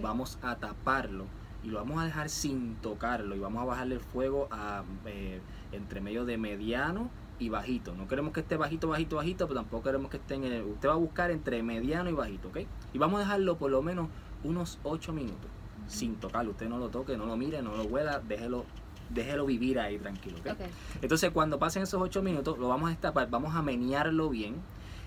Vamos 0.00 0.38
a 0.42 0.54
taparlo 0.56 1.24
y 1.62 1.68
lo 1.68 1.78
vamos 1.78 2.00
a 2.00 2.04
dejar 2.04 2.28
sin 2.28 2.76
tocarlo. 2.76 3.34
Y 3.34 3.38
vamos 3.38 3.62
a 3.62 3.64
bajarle 3.66 3.96
el 3.96 4.00
fuego 4.00 4.48
a 4.50 4.84
eh, 5.06 5.40
entre 5.72 6.00
medio 6.00 6.24
de 6.24 6.38
mediano 6.38 7.10
y 7.38 7.48
bajito. 7.48 7.94
No 7.94 8.08
queremos 8.08 8.32
que 8.32 8.40
esté 8.40 8.56
bajito, 8.56 8.88
bajito, 8.88 9.16
bajito, 9.16 9.46
pero 9.46 9.60
tampoco 9.60 9.84
queremos 9.84 10.10
que 10.10 10.16
esté 10.16 10.34
en 10.34 10.44
el... 10.44 10.62
Usted 10.64 10.88
va 10.88 10.94
a 10.94 10.96
buscar 10.96 11.30
entre 11.30 11.62
mediano 11.62 12.10
y 12.10 12.12
bajito, 12.12 12.48
¿ok? 12.48 12.58
Y 12.92 12.98
vamos 12.98 13.18
a 13.18 13.20
dejarlo 13.20 13.56
por 13.56 13.70
lo 13.70 13.82
menos 13.82 14.08
unos 14.44 14.78
8 14.82 15.12
minutos 15.12 15.50
sin 15.86 16.16
tocarlo. 16.16 16.52
Usted 16.52 16.68
no 16.68 16.78
lo 16.78 16.88
toque, 16.88 17.16
no 17.16 17.26
lo 17.26 17.36
mire, 17.36 17.62
no 17.62 17.76
lo 17.76 17.84
huela, 17.84 18.20
déjelo, 18.20 18.64
déjelo 19.10 19.46
vivir 19.46 19.78
ahí 19.78 19.98
tranquilo, 19.98 20.38
¿ok? 20.38 20.52
Ok. 20.52 20.60
Entonces 21.02 21.30
cuando 21.30 21.58
pasen 21.58 21.82
esos 21.82 22.00
8 22.00 22.22
minutos 22.22 22.58
lo 22.58 22.68
vamos 22.68 22.88
a 22.88 22.90
destapar, 22.90 23.28
vamos 23.30 23.54
a 23.54 23.62
menearlo 23.62 24.28
bien 24.30 24.56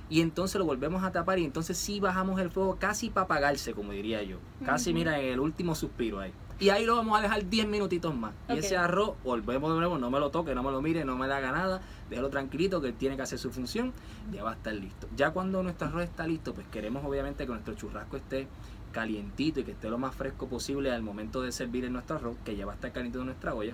y 0.10 0.22
entonces 0.22 0.60
lo 0.60 0.66
volvemos 0.66 1.04
a 1.04 1.12
tapar 1.12 1.40
y 1.40 1.46
entonces 1.46 1.78
sí 1.78 2.00
bajamos 2.00 2.40
el 2.40 2.52
fuego 2.52 2.78
casi 2.80 3.10
para 3.10 3.26
apagarse, 3.26 3.74
como 3.74 3.92
diría 3.92 4.22
yo. 4.22 4.38
Casi 4.64 4.94
mira 4.94 5.20
en 5.20 5.34
el 5.34 5.40
último 5.40 5.74
suspiro 5.74 6.20
ahí. 6.20 6.32
Y 6.58 6.70
ahí 6.70 6.86
lo 6.86 6.96
vamos 6.96 7.20
a 7.20 7.22
dejar 7.22 7.50
10 7.50 7.68
minutitos 7.68 8.16
más. 8.16 8.34
Y 8.48 8.60
ese 8.60 8.78
arroz, 8.78 9.16
volvemos 9.24 9.74
de 9.74 9.80
nuevo, 9.80 9.98
no 9.98 10.10
me 10.10 10.20
lo 10.20 10.32
toque, 10.32 10.56
no 10.56 10.64
me 10.64 10.72
lo 10.72 10.82
mire, 10.82 11.04
no 11.04 11.18
me 11.18 11.28
le 11.28 11.34
haga 11.34 11.52
nada, 11.52 11.82
déjalo 12.10 12.30
tranquilito 12.30 12.80
que 12.80 12.88
él 12.88 12.94
tiene 12.94 13.18
que 13.18 13.24
hacer 13.24 13.40
su 13.40 13.52
función, 13.52 13.92
ya 14.32 14.44
va 14.44 14.52
a 14.52 14.54
estar 14.54 14.74
listo. 14.74 15.08
Ya 15.18 15.32
cuando 15.32 15.62
nuestro 15.64 15.88
arroz 15.88 16.04
está 16.04 16.26
listo, 16.26 16.54
pues 16.54 16.66
queremos 16.68 17.04
obviamente 17.04 17.46
que 17.46 17.52
nuestro 17.52 17.74
churrasco 17.74 18.16
esté 18.16 18.48
calientito 18.94 19.60
y 19.60 19.64
que 19.66 19.72
esté 19.72 19.90
lo 19.90 19.98
más 19.98 20.16
fresco 20.16 20.48
posible 20.48 20.92
al 20.92 21.02
momento 21.02 21.42
de 21.42 21.52
servir 21.52 21.84
en 21.84 21.92
nuestro 21.92 22.16
arroz, 22.16 22.38
que 22.46 22.56
ya 22.56 22.66
va 22.66 22.72
a 22.72 22.76
estar 22.76 22.94
caliente 22.94 23.20
en 23.20 23.26
nuestra 23.26 23.54
olla. 23.54 23.74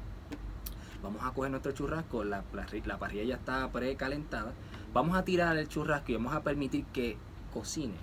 Vamos 1.04 1.24
a 1.24 1.32
coger 1.32 1.52
nuestro 1.52 1.72
churrasco, 1.74 2.24
la, 2.24 2.44
la, 2.54 2.66
la 2.86 2.98
parrilla 2.98 3.24
ya 3.24 3.36
está 3.36 3.72
precalentada. 3.72 4.54
Vamos 4.94 5.16
a 5.16 5.24
tirar 5.24 5.56
el 5.58 5.68
churrasco 5.68 6.12
y 6.12 6.16
vamos 6.16 6.34
a 6.34 6.42
permitir 6.42 6.86
que 6.86 7.18
cocine. 7.54 7.94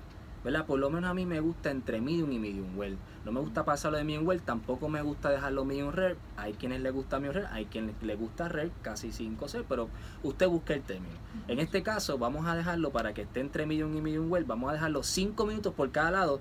¿Verdad? 0.44 0.66
Por 0.66 0.78
lo 0.78 0.88
menos 0.88 1.10
a 1.10 1.14
mí 1.14 1.26
me 1.26 1.40
gusta 1.40 1.70
entre 1.70 2.00
medium 2.00 2.30
y 2.32 2.38
medium 2.38 2.78
well. 2.78 2.96
No 3.24 3.32
me 3.32 3.40
gusta 3.40 3.64
pasarlo 3.64 3.98
de 3.98 4.04
medium 4.04 4.26
well, 4.26 4.40
tampoco 4.40 4.88
me 4.88 5.02
gusta 5.02 5.30
dejarlo 5.30 5.64
medium 5.64 5.92
rare. 5.92 6.16
Hay 6.36 6.52
quienes 6.54 6.80
les 6.80 6.92
gusta 6.92 7.18
medium 7.18 7.42
rare, 7.42 7.48
hay 7.52 7.66
quienes 7.66 8.00
les 8.02 8.18
gusta 8.18 8.48
rare, 8.48 8.70
casi 8.82 9.12
sin 9.12 9.34
cocer, 9.34 9.64
pero 9.68 9.88
usted 10.22 10.48
busca 10.48 10.74
el 10.74 10.82
término. 10.82 11.16
En 11.48 11.58
este 11.58 11.82
caso 11.82 12.18
vamos 12.18 12.46
a 12.46 12.54
dejarlo 12.54 12.90
para 12.90 13.14
que 13.14 13.22
esté 13.22 13.40
entre 13.40 13.66
medium 13.66 13.96
y 13.96 14.00
medium 14.00 14.30
well. 14.30 14.44
Vamos 14.44 14.70
a 14.70 14.74
dejarlo 14.74 15.02
5 15.02 15.44
minutos 15.44 15.74
por 15.74 15.90
cada 15.90 16.12
lado. 16.12 16.40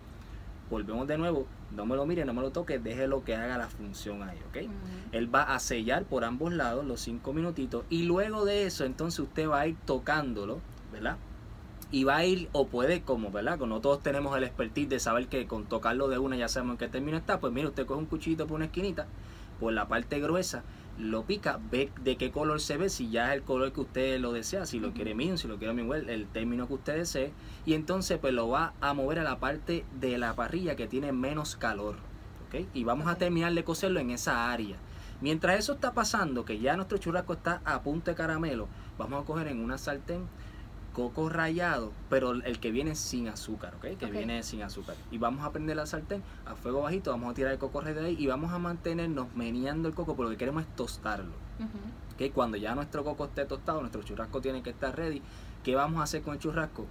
Volvemos 0.70 1.08
de 1.08 1.18
nuevo, 1.18 1.48
no 1.72 1.86
me 1.86 1.96
lo 1.96 2.06
mire, 2.06 2.26
no 2.26 2.34
me 2.34 2.42
lo 2.42 2.52
toque, 2.52 2.78
déjelo 2.78 3.24
que 3.24 3.36
haga 3.36 3.58
la 3.58 3.70
función 3.70 4.22
ahí, 4.22 4.38
¿ok? 4.50 4.70
Él 5.14 5.34
va 5.34 5.44
a 5.44 5.60
sellar 5.60 6.04
por 6.04 6.26
ambos 6.26 6.52
lados 6.52 6.86
los 6.86 7.00
cinco 7.00 7.32
minutitos 7.32 7.86
y 7.90 8.04
luego 8.04 8.44
de 8.44 8.66
eso 8.66 8.84
entonces 8.84 9.22
usted 9.22 9.48
va 9.48 9.62
a 9.62 9.68
ir 9.68 9.78
tocándolo, 9.86 10.60
¿verdad? 10.92 11.18
Y 11.89 12.04
va 12.04 12.17
a 12.17 12.26
ir, 12.26 12.50
o 12.52 12.67
puede 12.67 13.02
como, 13.02 13.32
¿verdad? 13.32 13.58
Como 13.58 13.76
no 13.76 13.82
todos 13.82 14.04
tenemos 14.04 14.36
el 14.38 14.43
expertise 14.43 14.89
de 14.89 15.00
saber 15.00 15.28
que 15.28 15.47
con 15.47 15.65
tocarlo 15.65 16.10
de 16.10 16.17
una 16.17 16.36
ya 16.36 16.50
sabemos 16.50 16.73
en 16.73 16.78
qué 16.80 16.88
término 16.89 17.17
está, 17.17 17.39
pues 17.39 17.54
mire, 17.54 17.67
usted 17.67 17.86
coge 17.86 18.00
un 18.00 18.06
cuchillito 18.08 18.45
por 18.45 18.56
una 18.56 18.65
esquinita, 18.65 19.08
por 19.60 19.71
la 19.71 19.88
parte 19.88 20.19
gruesa, 20.19 20.63
lo 20.97 21.23
pica, 21.23 21.60
ve 21.71 21.91
de 22.02 22.17
qué 22.17 22.32
color 22.32 22.60
se 22.60 22.76
ve, 22.76 22.89
si 22.89 23.10
ya 23.10 23.30
es 23.30 23.36
el 23.36 23.43
color 23.43 23.71
que 23.71 23.82
usted 23.82 24.19
lo 24.19 24.34
desea, 24.34 24.65
si 24.65 24.80
lo 24.80 24.93
quiere 24.93 25.15
medium, 25.15 25.38
si 25.38 25.47
lo 25.47 25.58
quiere 25.58 25.73
medium 25.73 25.89
well, 25.89 26.10
el 26.10 26.28
término 26.28 26.67
que 26.67 26.73
usted 26.73 26.97
desee, 26.97 27.32
y 27.65 27.73
entonces 27.73 28.17
pues 28.17 28.34
lo 28.34 28.50
va 28.50 28.73
a 28.82 28.93
mover 28.93 29.19
a 29.19 29.23
la 29.23 29.39
parte 29.39 29.86
de 30.00 30.17
la 30.17 30.36
parrilla 30.36 30.76
que 30.76 30.88
tiene 30.88 31.12
menos 31.12 31.56
calor, 31.56 31.95
¿ok? 32.47 32.67
Y 32.73 32.84
vamos 32.84 33.08
a 33.08 33.15
terminar 33.15 33.54
de 33.54 33.63
cocerlo 33.63 34.00
en 34.00 34.10
esa 34.10 34.52
área. 34.52 34.76
Mientras 35.21 35.58
eso 35.58 35.73
está 35.73 35.93
pasando, 35.93 36.45
que 36.45 36.60
ya 36.60 36.76
nuestro 36.76 36.97
churrasco 36.97 37.34
está 37.34 37.62
a 37.63 37.82
punto 37.82 38.12
de 38.12 38.15
caramelo, 38.15 38.67
vamos 38.97 39.23
a 39.23 39.26
coger 39.26 39.47
en 39.47 39.63
una 39.63 39.78
sartén 39.78 40.28
coco 40.98 41.30
rallado, 41.30 41.94
pero 42.10 42.32
el 42.32 42.60
que 42.60 42.72
viene 42.72 42.96
sin 42.96 43.28
azúcar, 43.28 43.76
¿ok? 43.76 44.00
Que 44.00 44.08
viene 44.08 44.42
sin 44.42 44.64
azúcar. 44.64 44.96
Y 45.12 45.20
vamos 45.20 45.46
a 45.46 45.52
prender 45.52 45.76
la 45.76 45.86
sartén 45.86 46.24
a 46.44 46.56
fuego 46.56 46.82
bajito, 46.82 47.12
vamos 47.12 47.30
a 47.30 47.34
tirar 47.36 47.52
el 47.52 47.60
coco 47.60 47.82
rallado 47.82 48.02
de 48.02 48.08
ahí 48.08 48.16
y 48.18 48.26
vamos 48.26 48.52
a 48.52 48.58
mantenernos 48.58 49.28
meneando 49.36 49.88
el 49.88 49.94
coco, 49.94 50.16
porque 50.16 50.24
lo 50.24 50.30
que 50.32 50.38
queremos 50.38 50.64
es 50.64 50.76
tostarlo. 50.76 51.34
¿ok? 52.16 52.34
Cuando 52.34 52.58
ya 52.58 52.74
nuestro 52.74 53.04
coco 53.04 53.26
esté 53.26 53.46
tostado, 53.46 53.80
nuestro 53.82 54.02
churrasco 54.02 54.42
tiene 54.42 54.64
que 54.64 54.72
estar 54.72 54.98
ready. 54.98 55.22
¿Qué 55.64 55.76
vamos 55.76 56.00
a 56.00 56.04
hacer 56.04 56.24
con 56.24 56.34
el 56.34 56.40
churrasco? 56.40 56.88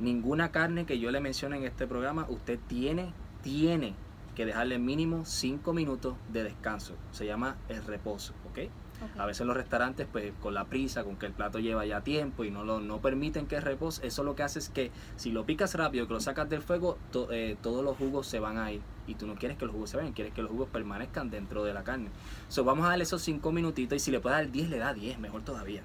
Ninguna 0.00 0.50
carne 0.50 0.84
que 0.84 0.98
yo 0.98 1.12
le 1.12 1.20
mencione 1.20 1.58
en 1.58 1.62
este 1.62 1.86
programa, 1.86 2.26
usted 2.28 2.58
tiene, 2.66 3.12
tiene 3.44 3.94
que 4.34 4.46
dejarle 4.46 4.80
mínimo 4.80 5.24
5 5.24 5.72
minutos 5.72 6.16
de 6.32 6.42
descanso. 6.42 6.94
Se 7.12 7.24
llama 7.24 7.56
el 7.68 7.84
reposo, 7.84 8.32
¿ok? 8.50 8.68
A 9.16 9.26
veces 9.26 9.46
los 9.46 9.56
restaurantes, 9.56 10.06
pues 10.10 10.32
con 10.40 10.54
la 10.54 10.64
prisa, 10.64 11.04
con 11.04 11.16
que 11.16 11.26
el 11.26 11.32
plato 11.32 11.58
lleva 11.58 11.86
ya 11.86 12.00
tiempo 12.00 12.44
y 12.44 12.50
no 12.50 12.64
lo 12.64 12.80
no 12.80 13.00
permiten 13.00 13.46
que 13.46 13.60
repose, 13.60 14.06
eso 14.06 14.24
lo 14.24 14.34
que 14.34 14.42
hace 14.42 14.58
es 14.58 14.68
que 14.68 14.90
si 15.16 15.30
lo 15.30 15.44
picas 15.46 15.74
rápido, 15.74 16.06
que 16.06 16.14
lo 16.14 16.20
sacas 16.20 16.48
del 16.48 16.62
fuego, 16.62 16.98
eh, 17.30 17.56
todos 17.62 17.84
los 17.84 17.96
jugos 17.96 18.26
se 18.26 18.40
van 18.40 18.58
a 18.58 18.72
ir. 18.72 18.80
Y 19.06 19.14
tú 19.14 19.26
no 19.26 19.36
quieres 19.36 19.56
que 19.56 19.64
los 19.64 19.74
jugos 19.74 19.90
se 19.90 19.96
vayan, 19.96 20.12
quieres 20.12 20.34
que 20.34 20.42
los 20.42 20.50
jugos 20.50 20.68
permanezcan 20.68 21.30
dentro 21.30 21.64
de 21.64 21.72
la 21.74 21.84
carne. 21.84 22.10
So, 22.48 22.64
vamos 22.64 22.86
a 22.86 22.90
darle 22.90 23.04
esos 23.04 23.22
5 23.22 23.52
minutitos 23.52 23.96
y 23.96 24.00
si 24.00 24.10
le 24.10 24.20
puede 24.20 24.36
dar 24.36 24.50
10, 24.50 24.68
le 24.68 24.78
da 24.78 24.92
10, 24.92 25.18
mejor 25.18 25.42
todavía. 25.42 25.82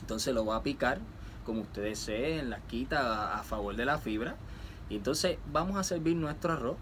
Entonces 0.00 0.34
lo 0.34 0.44
va 0.44 0.56
a 0.56 0.62
picar 0.62 1.00
como 1.48 1.62
usted 1.62 1.82
desee, 1.82 2.40
en 2.40 2.50
la 2.50 2.60
quita 2.60 3.00
a, 3.00 3.40
a 3.40 3.42
favor 3.42 3.74
de 3.74 3.86
la 3.86 3.96
fibra. 3.96 4.36
Y 4.90 4.96
entonces 4.96 5.38
vamos 5.50 5.78
a 5.78 5.82
servir 5.82 6.14
nuestro 6.14 6.52
arroz, 6.52 6.76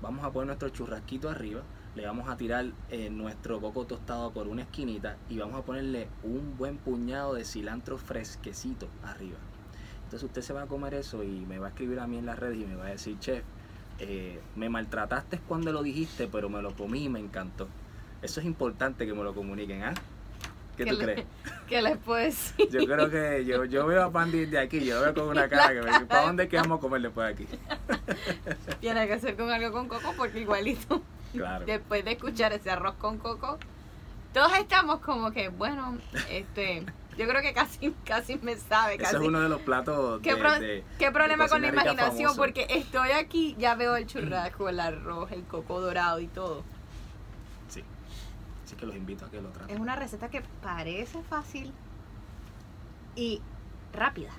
vamos 0.00 0.24
a 0.24 0.30
poner 0.30 0.46
nuestro 0.46 0.68
churrasquito 0.68 1.28
arriba, 1.28 1.62
le 1.94 2.06
vamos 2.06 2.28
a 2.28 2.36
tirar 2.36 2.66
eh, 2.90 3.10
nuestro 3.10 3.60
coco 3.60 3.84
tostado 3.86 4.30
por 4.32 4.48
una 4.48 4.62
esquinita 4.62 5.16
y 5.28 5.38
vamos 5.38 5.60
a 5.60 5.62
ponerle 5.62 6.08
un 6.22 6.56
buen 6.56 6.76
puñado 6.78 7.34
de 7.34 7.44
cilantro 7.44 7.98
fresquecito 7.98 8.88
arriba. 9.04 9.36
Entonces 10.04 10.22
usted 10.26 10.42
se 10.42 10.52
va 10.52 10.62
a 10.62 10.66
comer 10.66 10.94
eso 10.94 11.22
y 11.22 11.28
me 11.46 11.58
va 11.58 11.66
a 11.66 11.70
escribir 11.70 11.98
a 12.00 12.06
mí 12.06 12.18
en 12.18 12.26
las 12.26 12.38
redes 12.38 12.58
y 12.58 12.64
me 12.64 12.76
va 12.76 12.86
a 12.86 12.90
decir, 12.90 13.18
chef, 13.18 13.42
eh, 13.98 14.40
me 14.56 14.68
maltrataste 14.68 15.38
cuando 15.46 15.72
lo 15.72 15.82
dijiste, 15.82 16.28
pero 16.30 16.48
me 16.48 16.62
lo 16.62 16.74
comí 16.74 17.04
y 17.04 17.08
me 17.08 17.20
encantó. 17.20 17.68
Eso 18.22 18.40
es 18.40 18.46
importante 18.46 19.06
que 19.06 19.12
me 19.14 19.22
lo 19.22 19.34
comuniquen, 19.34 19.82
¿ah? 19.84 19.94
¿Qué 20.76 20.84
¿Qué 20.84 20.90
tú 20.90 20.96
le- 20.98 21.04
crees? 21.04 21.26
¿Qué 21.68 21.82
les 21.82 21.98
puedo 21.98 22.18
decir? 22.24 22.68
Yo 22.70 22.86
creo 22.86 23.10
que 23.10 23.44
yo, 23.44 23.64
yo 23.66 23.86
veo 23.86 24.02
a 24.04 24.10
Pandy 24.10 24.46
de 24.46 24.58
aquí, 24.58 24.80
yo 24.84 24.96
lo 24.96 25.00
veo 25.02 25.14
con 25.14 25.28
una 25.28 25.48
cara 25.48 25.68
que 25.74 25.82
me 25.82 25.90
dice, 25.92 26.06
¿para 26.06 26.26
dónde 26.26 26.44
es 26.44 26.48
que 26.48 26.56
vamos 26.56 26.78
a 26.78 26.80
comer 26.80 27.02
después 27.02 27.26
de 27.36 27.44
aquí? 27.44 27.58
Tiene 28.80 29.06
que 29.06 29.18
ser 29.18 29.36
con 29.36 29.50
algo 29.50 29.72
con 29.72 29.88
coco 29.88 30.14
porque 30.16 30.40
igualito. 30.40 31.02
Claro. 31.32 31.64
Después 31.66 32.04
de 32.04 32.12
escuchar 32.12 32.52
ese 32.52 32.70
arroz 32.70 32.94
con 32.96 33.18
coco, 33.18 33.58
todos 34.32 34.52
estamos 34.58 35.00
como 35.00 35.30
que, 35.30 35.48
bueno, 35.48 35.98
este, 36.30 36.84
yo 37.16 37.28
creo 37.28 37.42
que 37.42 37.52
casi, 37.52 37.90
casi 38.04 38.36
me 38.38 38.56
sabe, 38.56 38.94
Ese 38.94 39.16
es 39.16 39.22
uno 39.22 39.40
de 39.40 39.48
los 39.48 39.60
platos 39.62 40.20
¿Qué, 40.22 40.34
de, 40.34 40.40
pro- 40.40 40.58
de- 40.60 40.84
qué 40.98 41.10
problema 41.10 41.44
de 41.44 41.50
con 41.50 41.62
la 41.62 41.68
imaginación? 41.68 42.16
famoso. 42.18 42.36
Porque 42.36 42.66
estoy 42.70 43.10
aquí, 43.10 43.54
ya 43.58 43.74
veo 43.74 43.96
el 43.96 44.06
churrasco, 44.06 44.68
el 44.68 44.80
arroz, 44.80 45.30
el 45.32 45.42
coco 45.44 45.80
dorado 45.80 46.20
y 46.20 46.26
todo. 46.28 46.62
Sí. 47.68 47.82
Así 48.64 48.76
que 48.76 48.86
los 48.86 48.94
invito 48.96 49.24
a 49.26 49.30
que 49.30 49.40
lo 49.40 49.48
traten. 49.50 49.74
Es 49.74 49.80
una 49.80 49.96
receta 49.96 50.28
que 50.28 50.42
parece 50.62 51.22
fácil 51.24 51.72
y 53.16 53.40
rápida. 53.92 54.30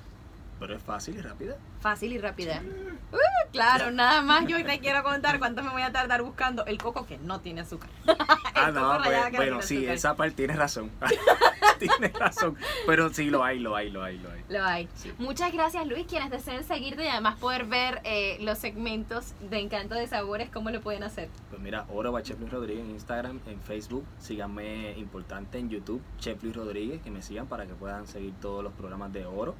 Pero 0.64 0.78
es 0.78 0.82
fácil 0.82 1.18
y 1.18 1.22
rápida. 1.22 1.58
Fácil 1.82 2.14
y 2.14 2.18
rápida. 2.20 2.64
Uh, 3.12 3.52
claro, 3.52 3.92
nada 3.92 4.22
más 4.22 4.48
yo 4.48 4.56
te 4.66 4.80
quiero 4.80 5.04
contar 5.04 5.38
cuánto 5.38 5.62
me 5.62 5.70
voy 5.72 5.82
a 5.82 5.92
tardar 5.92 6.22
buscando 6.24 6.66
el 6.66 6.78
coco 6.78 7.06
que 7.06 7.18
no 7.18 7.42
tiene 7.42 7.62
azúcar. 7.62 7.90
Ah, 8.56 8.72
no, 8.72 8.98
pues, 9.04 9.32
no 9.34 9.38
bueno, 9.38 9.62
sí, 9.62 9.78
azúcar. 9.78 9.96
esa 9.96 10.16
parte 10.16 10.36
tienes 10.36 10.56
razón. 10.56 10.90
tienes 11.80 12.14
razón. 12.14 12.56
Pero 12.88 13.10
sí, 13.10 13.30
lo 13.30 13.44
hay, 13.44 13.60
lo 13.60 13.76
hay, 13.76 13.90
lo 13.90 14.02
hay, 14.02 14.18
lo 14.20 14.32
hay. 14.32 14.44
Lo 14.48 14.64
hay. 14.64 14.88
Sí. 14.96 15.12
Muchas 15.18 15.52
gracias, 15.52 15.86
Luis. 15.86 16.06
Quienes 16.08 16.30
deseen 16.30 16.64
seguirte 16.64 17.04
y 17.04 17.08
además 17.10 17.38
poder 17.40 17.66
ver 17.66 18.00
eh, 18.06 18.38
los 18.40 18.60
segmentos 18.60 19.34
de 19.50 19.60
Encanto 19.60 19.96
de 19.96 20.08
Sabores, 20.08 20.50
¿cómo 20.50 20.70
lo 20.70 20.80
pueden 20.80 21.04
hacer? 21.04 21.28
Pues 21.50 21.62
mira, 21.62 21.86
Oro 21.90 22.14
by 22.14 22.24
Chef 22.24 22.40
Luis 22.40 22.54
Rodríguez 22.54 22.86
en 22.86 22.92
Instagram, 22.92 23.42
en 23.48 23.60
Facebook. 23.60 24.06
Síganme 24.20 24.94
importante 24.98 25.58
en 25.58 25.70
YouTube, 25.70 26.02
Chef 26.20 26.42
Luis 26.42 26.56
Rodríguez, 26.56 27.02
que 27.02 27.12
me 27.12 27.22
sigan 27.22 27.48
para 27.48 27.66
que 27.66 27.74
puedan 27.74 28.08
seguir 28.08 28.34
todos 28.40 28.64
los 28.64 28.72
programas 28.72 29.12
de 29.12 29.26
Oro. 29.26 29.56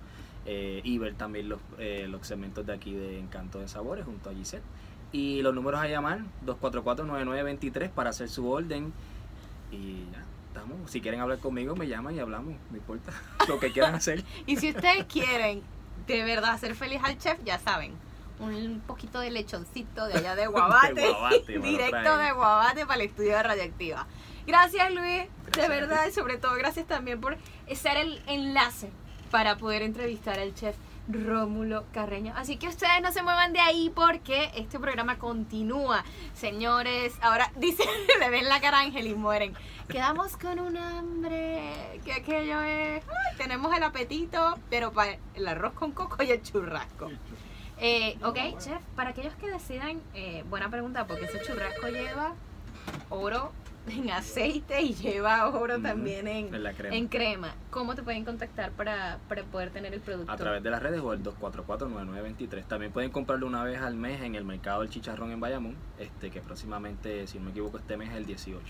Eh, 0.46 0.82
y 0.84 0.98
ver 0.98 1.16
también 1.16 1.48
los, 1.48 1.60
eh, 1.80 2.06
los 2.10 2.28
segmentos 2.28 2.66
de 2.66 2.74
aquí 2.74 2.94
de 2.94 3.20
Encanto 3.20 3.60
de 3.60 3.68
Sabores 3.68 4.06
junto 4.06 4.30
a 4.30 4.34
Gisette. 4.34 4.64
Y 5.12 5.42
los 5.42 5.54
números 5.54 5.80
a 5.80 5.88
llamar, 5.88 6.22
244-9923 6.46 7.90
para 7.90 8.10
hacer 8.10 8.30
su 8.30 8.50
orden. 8.50 8.92
Y 9.72 10.06
ya, 10.12 10.24
estamos. 10.48 10.90
Si 10.90 11.02
quieren 11.02 11.22
hablar 11.22 11.40
conmigo, 11.40 11.76
me 11.76 11.88
llaman 11.88 12.16
y 12.16 12.20
hablamos, 12.20 12.56
no 12.72 12.78
importa. 12.78 13.12
Lo 13.48 13.60
que 13.60 13.72
quieran 13.72 13.96
hacer. 13.96 14.24
Y 14.46 14.58
si 14.58 14.72
ustedes 14.72 15.06
quieren 15.06 15.62
de 16.08 16.24
verdad 16.24 16.52
hacer 16.52 16.76
feliz 16.76 17.00
al 17.04 17.18
chef, 17.18 17.38
ya 17.46 17.60
saben, 17.60 17.94
un 18.40 18.82
poquito 18.86 19.20
de 19.20 19.32
lechoncito 19.32 20.08
de 20.08 20.16
allá 20.16 20.36
de 20.36 20.48
Guabate, 20.48 21.16
De 21.48 21.60
directo 21.60 22.18
de 22.18 22.32
Guabate 22.34 22.86
para 22.86 23.02
el 23.02 23.08
estudio 23.10 23.38
de 23.38 23.44
Radioactiva. 23.44 24.08
Gracias 24.46 24.92
Luis, 24.92 25.06
de 25.06 25.30
Gracias 25.46 25.70
verdad, 25.70 26.08
y 26.08 26.12
sobre 26.12 26.38
todo 26.38 26.54
gracias 26.56 26.86
también 26.86 27.22
por 27.22 27.38
ser 27.74 27.96
el 27.96 28.22
enlace 28.28 28.90
para 29.34 29.58
poder 29.58 29.82
entrevistar 29.82 30.40
al 30.40 30.54
chef 30.54 30.76
Rómulo 31.10 31.86
Carreño. 31.92 32.34
Así 32.36 32.58
que 32.58 32.68
ustedes 32.68 33.02
no 33.02 33.12
se 33.12 33.24
muevan 33.24 33.52
de 33.52 33.60
ahí 33.60 33.92
porque 33.96 34.52
este 34.54 34.80
programa 34.80 35.18
continúa. 35.18 36.04
Señores, 36.36 37.16
ahora 37.20 37.52
dice, 37.58 37.84
le 38.20 38.30
ven 38.30 38.48
la 38.48 38.62
cara 38.62 38.78
a 38.78 38.82
Ángel 38.82 39.08
y 39.08 39.16
mueren. 39.16 39.56
Quedamos 39.90 40.38
con 40.38 40.60
un 40.60 40.78
hambre, 40.78 42.00
que 42.06 42.14
aquello 42.14 42.62
es... 42.62 43.04
ay, 43.10 43.38
tenemos 43.38 43.76
el 43.76 43.82
apetito, 43.82 44.60
pero 44.70 44.94
para 44.94 45.18
el 45.34 45.48
arroz 45.48 45.74
con 45.74 45.94
coco 45.94 46.22
y 46.22 46.30
el 46.30 46.44
churrasco. 46.44 47.10
Eh, 47.80 48.20
ok, 48.24 48.38
chef, 48.60 48.84
para 48.96 49.10
aquellos 49.10 49.34
que 49.34 49.50
decidan, 49.50 50.00
eh, 50.14 50.44
buena 50.48 50.70
pregunta, 50.70 51.08
porque 51.08 51.26
ese 51.26 51.42
churrasco 51.42 51.88
lleva 51.88 52.36
oro 53.10 53.52
en 53.88 54.10
aceite 54.12 54.82
y 54.82 54.94
lleva 54.94 55.48
oro 55.50 55.82
también 55.82 56.28
en, 56.28 56.54
en 56.54 56.64
la 56.64 56.74
crema. 56.74 56.96
en 56.96 57.08
crema. 57.08 57.56
¿Cómo 57.70 57.96
te 57.96 58.04
pueden 58.04 58.24
contactar 58.26 58.72
para, 58.72 59.20
para 59.28 59.44
poder 59.44 59.72
tener 59.72 59.94
el 59.94 60.00
producto? 60.00 60.32
A 60.32 60.38
través 60.38 60.64
de 60.64 60.70
las 60.70 60.82
redes 60.82 61.02
o 61.02 61.14
el 61.14 61.24
244-9923. 61.24 62.66
También 62.66 62.92
pueden 62.92 63.12
comprarlo 63.12 63.48
una 63.48 63.64
vez 63.64 63.82
al 63.82 63.96
mes 63.96 64.22
en 64.22 64.36
el 64.36 64.46
mercado 64.46 64.82
del 64.82 64.90
chicharrón 64.90 65.32
en 65.32 65.40
Bayamón, 65.40 65.76
este 66.00 66.32
que 66.32 66.42
próximamente, 66.42 67.28
si 67.28 67.38
no 67.40 67.46
me 67.46 67.52
equivoco, 67.52 67.78
este 67.78 67.98
mes 67.98 68.10
es 68.10 68.16
el 68.16 68.26
18. 68.26 68.62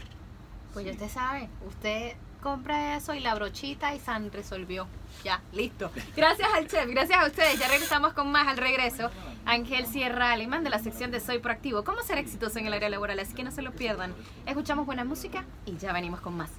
Pues 0.73 0.85
ya 0.85 0.91
usted 0.91 1.09
sabe, 1.09 1.49
usted 1.67 2.13
compra 2.43 2.97
eso 2.97 3.13
y 3.13 3.21
la 3.21 3.33
brochita 3.33 3.95
y 3.95 3.99
San 3.99 4.31
resolvió. 4.31 4.85
Ya, 5.23 5.41
listo. 5.53 5.89
Gracias 6.15 6.49
al 6.53 6.67
chef, 6.67 6.87
gracias 6.89 7.23
a 7.23 7.25
ustedes. 7.25 7.57
Ya 7.57 7.69
regresamos 7.69 8.13
con 8.13 8.31
más 8.31 8.47
al 8.47 8.57
regreso. 8.57 9.09
Ángel 9.45 9.87
Sierra 9.87 10.31
Alemán 10.31 10.63
de 10.63 10.69
la 10.69 10.79
sección 10.79 11.09
de 11.09 11.19
Soy 11.19 11.39
Proactivo. 11.39 11.83
¿Cómo 11.83 12.01
ser 12.01 12.17
exitoso 12.17 12.59
en 12.59 12.67
el 12.67 12.73
área 12.73 12.89
laboral? 12.89 13.19
Así 13.19 13.33
que 13.33 13.43
no 13.43 13.51
se 13.51 13.61
lo 13.61 13.71
pierdan. 13.71 14.13
Escuchamos 14.45 14.85
buena 14.85 15.05
música 15.05 15.45
y 15.65 15.77
ya 15.77 15.93
venimos 15.93 16.19
con 16.19 16.35
más. 16.35 16.51